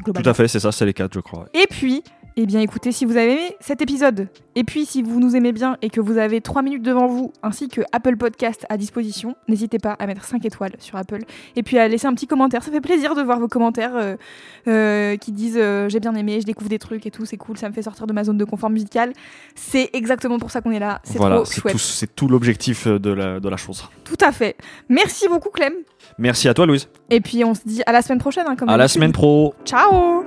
Tout 0.04 0.12
à 0.24 0.32
fait, 0.32 0.48
c'est 0.48 0.60
ça, 0.60 0.72
c'est 0.72 0.86
les 0.86 0.94
quatre, 0.94 1.12
je 1.12 1.20
crois. 1.20 1.46
Et 1.52 1.66
puis, 1.68 2.02
eh 2.36 2.46
bien 2.46 2.60
écoutez, 2.60 2.92
si 2.92 3.04
vous 3.04 3.16
avez 3.16 3.32
aimé 3.32 3.56
cet 3.60 3.82
épisode, 3.82 4.28
et 4.54 4.64
puis 4.64 4.86
si 4.86 5.02
vous 5.02 5.20
nous 5.20 5.36
aimez 5.36 5.52
bien 5.52 5.76
et 5.82 5.90
que 5.90 6.00
vous 6.00 6.16
avez 6.18 6.40
3 6.40 6.62
minutes 6.62 6.82
devant 6.82 7.06
vous, 7.06 7.32
ainsi 7.42 7.68
que 7.68 7.82
Apple 7.92 8.16
Podcast 8.16 8.64
à 8.70 8.76
disposition, 8.78 9.36
n'hésitez 9.48 9.78
pas 9.78 9.92
à 9.98 10.06
mettre 10.06 10.24
5 10.24 10.44
étoiles 10.44 10.72
sur 10.78 10.96
Apple, 10.96 11.20
et 11.56 11.62
puis 11.62 11.78
à 11.78 11.88
laisser 11.88 12.06
un 12.06 12.14
petit 12.14 12.26
commentaire. 12.26 12.62
Ça 12.62 12.70
fait 12.70 12.80
plaisir 12.80 13.14
de 13.14 13.22
voir 13.22 13.38
vos 13.38 13.48
commentaires 13.48 13.94
euh, 13.96 14.16
euh, 14.68 15.16
qui 15.16 15.32
disent 15.32 15.58
euh, 15.58 15.88
j'ai 15.90 16.00
bien 16.00 16.14
aimé, 16.14 16.40
je 16.40 16.46
découvre 16.46 16.70
des 16.70 16.78
trucs 16.78 17.06
et 17.06 17.10
tout, 17.10 17.26
c'est 17.26 17.36
cool, 17.36 17.58
ça 17.58 17.68
me 17.68 17.74
fait 17.74 17.82
sortir 17.82 18.06
de 18.06 18.12
ma 18.12 18.24
zone 18.24 18.38
de 18.38 18.44
confort 18.44 18.70
musical. 18.70 19.12
C'est 19.54 19.90
exactement 19.92 20.38
pour 20.38 20.50
ça 20.50 20.60
qu'on 20.62 20.70
est 20.72 20.78
là, 20.78 21.00
c'est 21.04 21.18
Voilà, 21.18 21.36
trop 21.36 21.44
c'est 21.44 21.60
chouette. 21.60 21.72
tout, 21.74 21.78
c'est 21.78 22.14
tout 22.14 22.28
l'objectif 22.28 22.86
de 22.88 23.10
la, 23.10 23.40
de 23.40 23.48
la 23.48 23.56
chose. 23.56 23.88
Tout 24.04 24.16
à 24.24 24.32
fait. 24.32 24.56
Merci 24.88 25.28
beaucoup 25.28 25.50
Clem, 25.50 25.72
Merci 26.18 26.48
à 26.48 26.54
toi, 26.54 26.66
Louise. 26.66 26.88
et 27.10 27.20
puis 27.20 27.44
on 27.44 27.54
se 27.54 27.60
dit 27.64 27.82
à 27.86 27.92
la 27.92 28.00
semaine 28.02 28.18
prochaine. 28.18 28.44
hein, 28.48 28.56
comme 28.56 28.68
À 28.68 28.76
la 28.76 28.88
semaine 28.88 29.12
pro. 29.12 29.54
Ciao 29.64 30.24